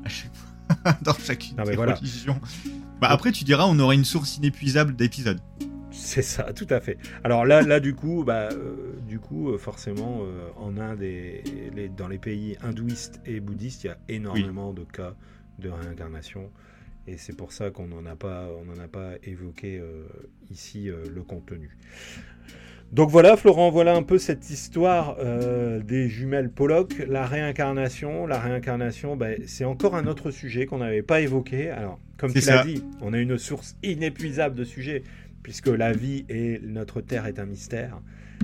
à 0.03 0.09
chaque 0.09 0.35
fois 0.35 0.97
dans 1.01 1.13
chacune 1.13 1.55
des 1.55 1.75
religions. 1.75 2.39
Bah 2.99 3.07
après, 3.09 3.31
tu 3.31 3.43
diras, 3.43 3.65
on 3.67 3.79
aurait 3.79 3.95
une 3.95 4.05
source 4.05 4.37
inépuisable 4.37 4.95
d'épisodes. 4.95 5.39
C'est 5.97 6.21
ça, 6.21 6.53
tout 6.53 6.67
à 6.69 6.79
fait. 6.79 6.97
Alors 7.23 7.45
là, 7.45 7.63
là 7.63 7.79
du 7.79 7.95
coup, 7.95 8.23
bah, 8.23 8.49
euh, 8.51 8.93
du 9.07 9.19
coup, 9.19 9.49
euh, 9.49 9.57
forcément, 9.57 10.19
euh, 10.21 10.49
en 10.55 10.77
Inde 10.77 11.01
et 11.01 11.43
les, 11.75 11.89
dans 11.89 12.07
les 12.07 12.19
pays 12.19 12.55
hindouistes 12.61 13.19
et 13.25 13.39
bouddhistes, 13.39 13.83
il 13.83 13.87
y 13.87 13.89
a 13.89 13.97
énormément 14.07 14.73
de 14.73 14.83
cas 14.83 15.15
de 15.59 15.69
réincarnation. 15.69 16.51
Et 17.07 17.17
c'est 17.17 17.35
pour 17.35 17.51
ça 17.51 17.71
qu'on 17.71 17.87
n'en 17.87 18.05
a 18.05 18.15
pas, 18.15 18.47
on 18.59 18.65
n'en 18.65 18.77
a 18.81 18.87
pas 18.87 19.13
évoqué 19.23 19.81
ici 20.51 20.89
le 20.89 21.23
contenu. 21.23 21.77
Donc 22.91 23.09
voilà, 23.09 23.35
Florent, 23.35 23.69
voilà 23.69 23.95
un 23.95 24.03
peu 24.03 24.17
cette 24.17 24.49
histoire 24.49 25.17
euh, 25.19 25.81
des 25.81 26.07
jumelles 26.07 26.49
Pollock, 26.49 26.93
la 27.07 27.25
réincarnation. 27.25 28.25
La 28.25 28.39
réincarnation, 28.39 29.17
ben, 29.17 29.41
c'est 29.45 29.65
encore 29.65 29.95
un 29.95 30.07
autre 30.07 30.31
sujet 30.31 30.65
qu'on 30.65 30.77
n'avait 30.77 31.01
pas 31.01 31.19
évoqué. 31.19 31.69
Alors, 31.69 31.99
comme 32.17 32.31
tu 32.31 32.39
l'as 32.39 32.63
dit, 32.63 32.83
on 33.01 33.11
a 33.11 33.19
une 33.19 33.37
source 33.37 33.75
inépuisable 33.83 34.55
de 34.55 34.63
sujets, 34.63 35.03
puisque 35.43 35.67
la 35.67 35.91
vie 35.91 36.25
et 36.29 36.61
notre 36.63 37.01
Terre 37.01 37.25
est 37.25 37.39
un 37.39 37.45
mystère, 37.45 37.99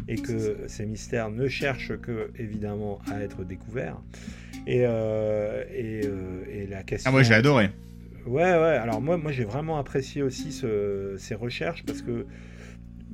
et 0.10 0.16
que 0.16 0.58
ces 0.68 0.86
mystères 0.86 1.30
ne 1.30 1.48
cherchent 1.48 1.98
que, 2.02 2.30
évidemment, 2.38 3.00
à 3.10 3.22
être 3.22 3.46
découverts. 3.46 3.98
Et, 4.68 4.82
euh, 4.86 5.64
euh, 5.72 6.44
et, 6.52 6.68
la 6.68 6.84
question... 6.84 7.10
Ah, 7.10 7.12
moi 7.12 7.24
j'ai 7.24 7.34
adoré. 7.34 7.70
Ouais, 8.26 8.44
ouais, 8.44 8.78
alors 8.78 9.02
moi, 9.02 9.18
moi 9.18 9.32
j'ai 9.32 9.44
vraiment 9.46 9.78
apprécié 9.78 10.22
aussi 10.22 10.52
ces 10.52 11.36
recherches, 11.36 11.84
parce 11.86 12.02
que 12.02 12.26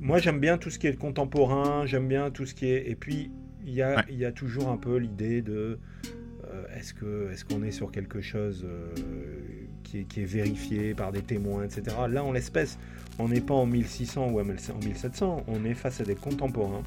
moi, 0.00 0.18
j'aime 0.18 0.40
bien 0.40 0.56
tout 0.56 0.70
ce 0.70 0.78
qui 0.78 0.86
est 0.86 0.98
contemporain, 0.98 1.84
j'aime 1.84 2.08
bien 2.08 2.30
tout 2.30 2.46
ce 2.46 2.54
qui 2.54 2.66
est. 2.66 2.90
Et 2.90 2.94
puis, 2.94 3.30
il 3.66 3.74
y 3.74 3.82
a, 3.82 4.04
y 4.10 4.24
a 4.24 4.32
toujours 4.32 4.70
un 4.70 4.78
peu 4.78 4.96
l'idée 4.96 5.42
de 5.42 5.78
euh, 6.52 6.64
est-ce 6.74 6.94
qu'on 6.94 7.30
est, 7.30 7.44
qu'on 7.44 7.62
est 7.62 7.70
sur 7.70 7.92
quelque 7.92 8.22
chose 8.22 8.64
euh, 8.64 8.94
qui, 9.84 9.98
est, 9.98 10.04
qui, 10.04 10.22
est, 10.22 10.24
vérifié 10.24 10.94
par 10.94 11.12
des 11.12 11.20
témoins, 11.20 11.64
etc. 11.64 11.96
Là, 12.08 12.24
en 12.24 12.32
l'espèce, 12.32 12.78
on 13.18 13.28
n'est 13.28 13.42
pas 13.42 13.54
en 13.54 13.66
1600 13.66 14.30
ou 14.30 14.40
en 14.40 14.44
1700, 14.44 15.44
on 15.46 15.64
est 15.66 15.74
face 15.74 16.00
à 16.00 16.04
des 16.04 16.14
contemporains. 16.14 16.82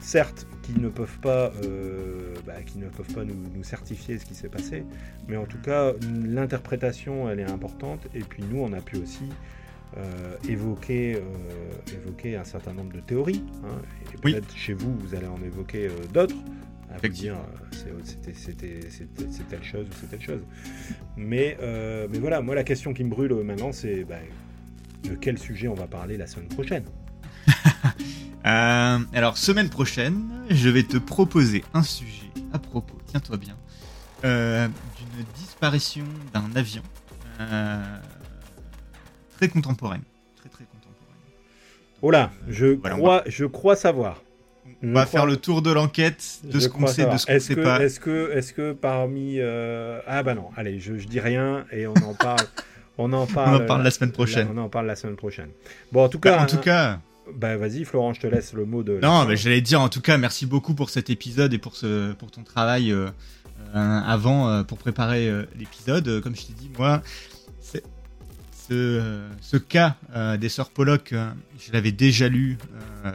Certes, 0.00 0.48
qui 0.62 0.72
ne 0.80 0.88
peuvent 0.88 1.20
pas, 1.20 1.52
euh, 1.64 2.34
bah, 2.44 2.60
qui 2.66 2.78
ne 2.78 2.88
peuvent 2.88 3.14
pas 3.14 3.24
nous, 3.24 3.36
nous 3.54 3.62
certifier 3.62 4.18
ce 4.18 4.24
qui 4.24 4.34
s'est 4.34 4.48
passé, 4.48 4.84
mais 5.28 5.36
en 5.36 5.46
tout 5.46 5.60
cas, 5.60 5.92
l'interprétation, 6.26 7.30
elle 7.30 7.38
est 7.38 7.50
importante. 7.50 8.08
Et 8.12 8.20
puis 8.20 8.42
nous, 8.50 8.60
on 8.60 8.72
a 8.72 8.80
pu 8.80 8.96
aussi 8.96 9.28
euh, 9.98 10.36
évoquer, 10.48 11.16
euh, 11.16 11.94
évoquer 11.94 12.36
un 12.36 12.44
certain 12.44 12.72
nombre 12.72 12.94
de 12.94 13.00
théories. 13.00 13.44
Hein, 13.62 13.82
et 14.14 14.16
peut-être 14.16 14.56
chez 14.56 14.72
vous, 14.72 14.96
vous 14.98 15.14
allez 15.14 15.26
en 15.26 15.42
évoquer 15.42 15.88
euh, 15.88 16.06
d'autres. 16.14 16.36
À 16.90 16.98
vous 16.98 17.08
dire 17.08 17.36
c'est 17.72 19.48
telle 19.48 19.64
chose 19.64 19.86
ou 19.86 19.92
c'est 20.00 20.10
telle 20.10 20.20
chose. 20.20 20.40
Mais, 21.16 21.56
mais 22.10 22.18
voilà, 22.18 22.42
moi 22.42 22.54
la 22.54 22.64
question 22.64 22.92
qui 22.92 23.02
me 23.02 23.08
brûle 23.08 23.32
maintenant, 23.34 23.72
c'est 23.72 24.04
bah, 24.04 24.16
de 25.04 25.14
quel 25.14 25.38
sujet 25.38 25.68
on 25.68 25.74
va 25.74 25.86
parler 25.86 26.18
la 26.18 26.26
semaine 26.26 26.48
prochaine? 26.48 26.84
alors, 28.44 29.38
semaine 29.38 29.70
prochaine, 29.70 30.22
je 30.50 30.68
vais 30.68 30.82
te 30.82 30.98
proposer 30.98 31.64
un 31.72 31.82
sujet 31.82 32.30
à 32.52 32.58
propos, 32.58 32.98
tiens-toi 33.06 33.38
bien, 33.38 33.56
d'une 34.22 35.24
disparition 35.34 36.04
d'un 36.34 36.54
avion 36.54 36.82
très 39.42 39.48
contemporaine. 39.48 40.02
Très 40.36 40.48
très 40.48 40.64
contemporaine. 40.64 41.18
Oh 42.00 42.10
là, 42.10 42.30
je, 42.48 42.74
crois, 42.74 43.22
je 43.26 43.44
crois 43.44 43.74
savoir. 43.76 44.22
On 44.84 44.92
va 44.92 45.06
faire 45.06 45.26
le 45.26 45.36
tour 45.36 45.62
de 45.62 45.72
l'enquête, 45.72 46.40
de 46.44 46.60
ce 46.60 46.68
qu'on 46.68 46.86
sait, 46.86 47.06
de 47.06 47.16
ce 47.16 47.26
qu'on 47.26 47.40
sait 47.40 47.56
pas. 47.56 47.80
Est-ce 47.82 47.98
que, 47.98 48.30
est 48.36 48.52
que 48.52 48.72
parmi... 48.72 49.36
Euh, 49.38 50.00
ah 50.06 50.22
bah 50.22 50.34
non, 50.34 50.50
allez, 50.56 50.78
je, 50.78 50.98
je 50.98 51.06
dis 51.08 51.20
rien 51.20 51.64
et 51.72 51.86
on 51.86 51.94
en 51.94 52.14
parle. 52.14 52.46
on 52.98 53.12
en 53.12 53.26
parle, 53.26 53.56
on 53.60 53.64
en 53.64 53.66
parle 53.66 53.82
la 53.82 53.90
semaine 53.90 54.12
prochaine. 54.12 54.48
on 54.52 54.58
en 54.58 54.68
parle 54.68 54.86
la 54.86 54.96
semaine 54.96 55.16
prochaine. 55.16 55.48
Bon, 55.90 56.04
en 56.04 56.08
tout 56.08 56.20
cas... 56.20 56.36
Bah, 56.36 56.42
en 56.42 56.46
tout 56.46 56.58
cas... 56.58 57.00
Bah 57.34 57.56
vas-y 57.56 57.84
Florent, 57.84 58.14
je 58.14 58.20
te 58.20 58.26
laisse 58.26 58.52
le 58.52 58.64
mot 58.64 58.82
de... 58.82 58.98
Non, 59.00 59.24
mais 59.24 59.36
j'allais 59.36 59.60
dire 59.60 59.80
en 59.80 59.88
tout 59.88 60.00
cas 60.00 60.18
merci 60.18 60.44
beaucoup 60.44 60.74
pour 60.74 60.90
cet 60.90 61.08
épisode 61.08 61.52
et 61.54 61.58
pour, 61.58 61.76
ce, 61.76 62.12
pour 62.12 62.32
ton 62.32 62.42
travail 62.42 62.90
euh, 62.90 63.10
euh, 63.74 64.00
avant 64.04 64.64
pour 64.64 64.78
préparer 64.78 65.30
l'épisode. 65.56 66.20
Comme 66.20 66.34
je 66.34 66.46
t'ai 66.46 66.52
dit, 66.52 66.70
moi, 66.76 67.00
ce, 69.40 69.56
cas 69.56 69.96
euh, 70.14 70.36
des 70.36 70.48
sœurs 70.48 70.70
Pollock, 70.70 71.12
euh, 71.12 71.30
je 71.58 71.72
l'avais 71.72 71.92
déjà 71.92 72.28
lu 72.28 72.58
euh, 73.04 73.12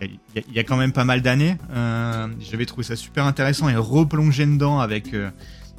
il 0.00 0.54
y, 0.54 0.58
a, 0.60 0.62
quand 0.62 0.76
même 0.76 0.92
pas 0.92 1.04
mal 1.04 1.22
d'années. 1.22 1.56
J'avais 2.38 2.66
trouvé 2.66 2.84
ça 2.84 2.94
super 2.94 3.24
intéressant 3.24 3.68
et 3.68 3.74
replonger 3.74 4.46
dedans 4.46 4.78
avec, 4.78 5.08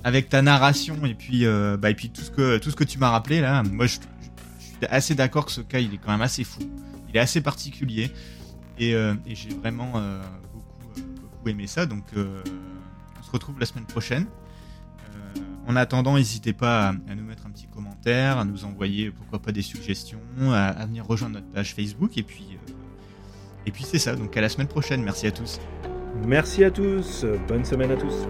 avec 0.03 0.27
ta 0.27 0.41
narration 0.41 1.05
et 1.05 1.13
puis, 1.13 1.45
bah, 1.79 1.89
et 1.89 1.95
puis 1.95 2.09
tout, 2.09 2.21
ce 2.21 2.29
que, 2.29 2.57
tout 2.57 2.69
ce 2.69 2.75
que 2.75 2.83
tu 2.83 2.99
m'as 2.99 3.11
rappelé 3.11 3.39
là. 3.39 3.63
Moi, 3.63 3.85
je, 3.85 3.93
suis 3.93 4.01
assez 4.89 5.15
d'accord 5.15 5.45
que 5.45 5.53
ce 5.53 5.61
cas, 5.61 5.79
il 5.79 5.93
est 5.93 5.97
quand 5.97 6.11
même 6.11 6.21
assez 6.21 6.43
fou. 6.43 6.59
Il 7.07 7.15
est 7.15 7.21
assez 7.21 7.39
particulier 7.39 8.11
et, 8.77 8.93
j'ai 9.27 9.55
vraiment 9.61 9.93
beaucoup, 10.51 11.01
beaucoup 11.21 11.47
aimé 11.47 11.67
ça. 11.67 11.85
Donc, 11.85 12.03
on 12.17 13.23
se 13.23 13.31
retrouve 13.31 13.57
la 13.57 13.65
semaine 13.65 13.85
prochaine. 13.85 14.25
En 15.69 15.75
attendant, 15.75 16.15
n'hésitez 16.15 16.51
pas 16.51 16.89
à, 16.89 17.15
nous 17.15 17.28
mettre 17.79 17.91
un 17.91 17.97
petit 17.97 18.09
commentaire, 18.09 18.37
à 18.37 18.45
nous 18.45 18.65
envoyer 18.65 19.11
pourquoi 19.11 19.39
pas 19.39 19.51
des 19.51 19.61
suggestions, 19.61 20.19
à, 20.51 20.85
venir 20.85 21.05
rejoindre 21.05 21.35
notre 21.35 21.49
page 21.51 21.73
Facebook. 21.73 22.17
Et 22.17 22.23
puis, 22.23 22.45
euh, 22.51 22.73
et 23.65 23.71
puis 23.71 23.83
c'est 23.83 23.99
ça. 23.99 24.15
Donc 24.15 24.35
à 24.37 24.41
la 24.41 24.49
semaine 24.49 24.67
prochaine. 24.67 25.03
Merci 25.03 25.27
à 25.27 25.31
tous. 25.31 25.59
Merci 26.25 26.63
à 26.63 26.71
tous. 26.71 27.25
Bonne 27.47 27.65
semaine 27.65 27.91
à 27.91 27.95
tous. 27.95 28.27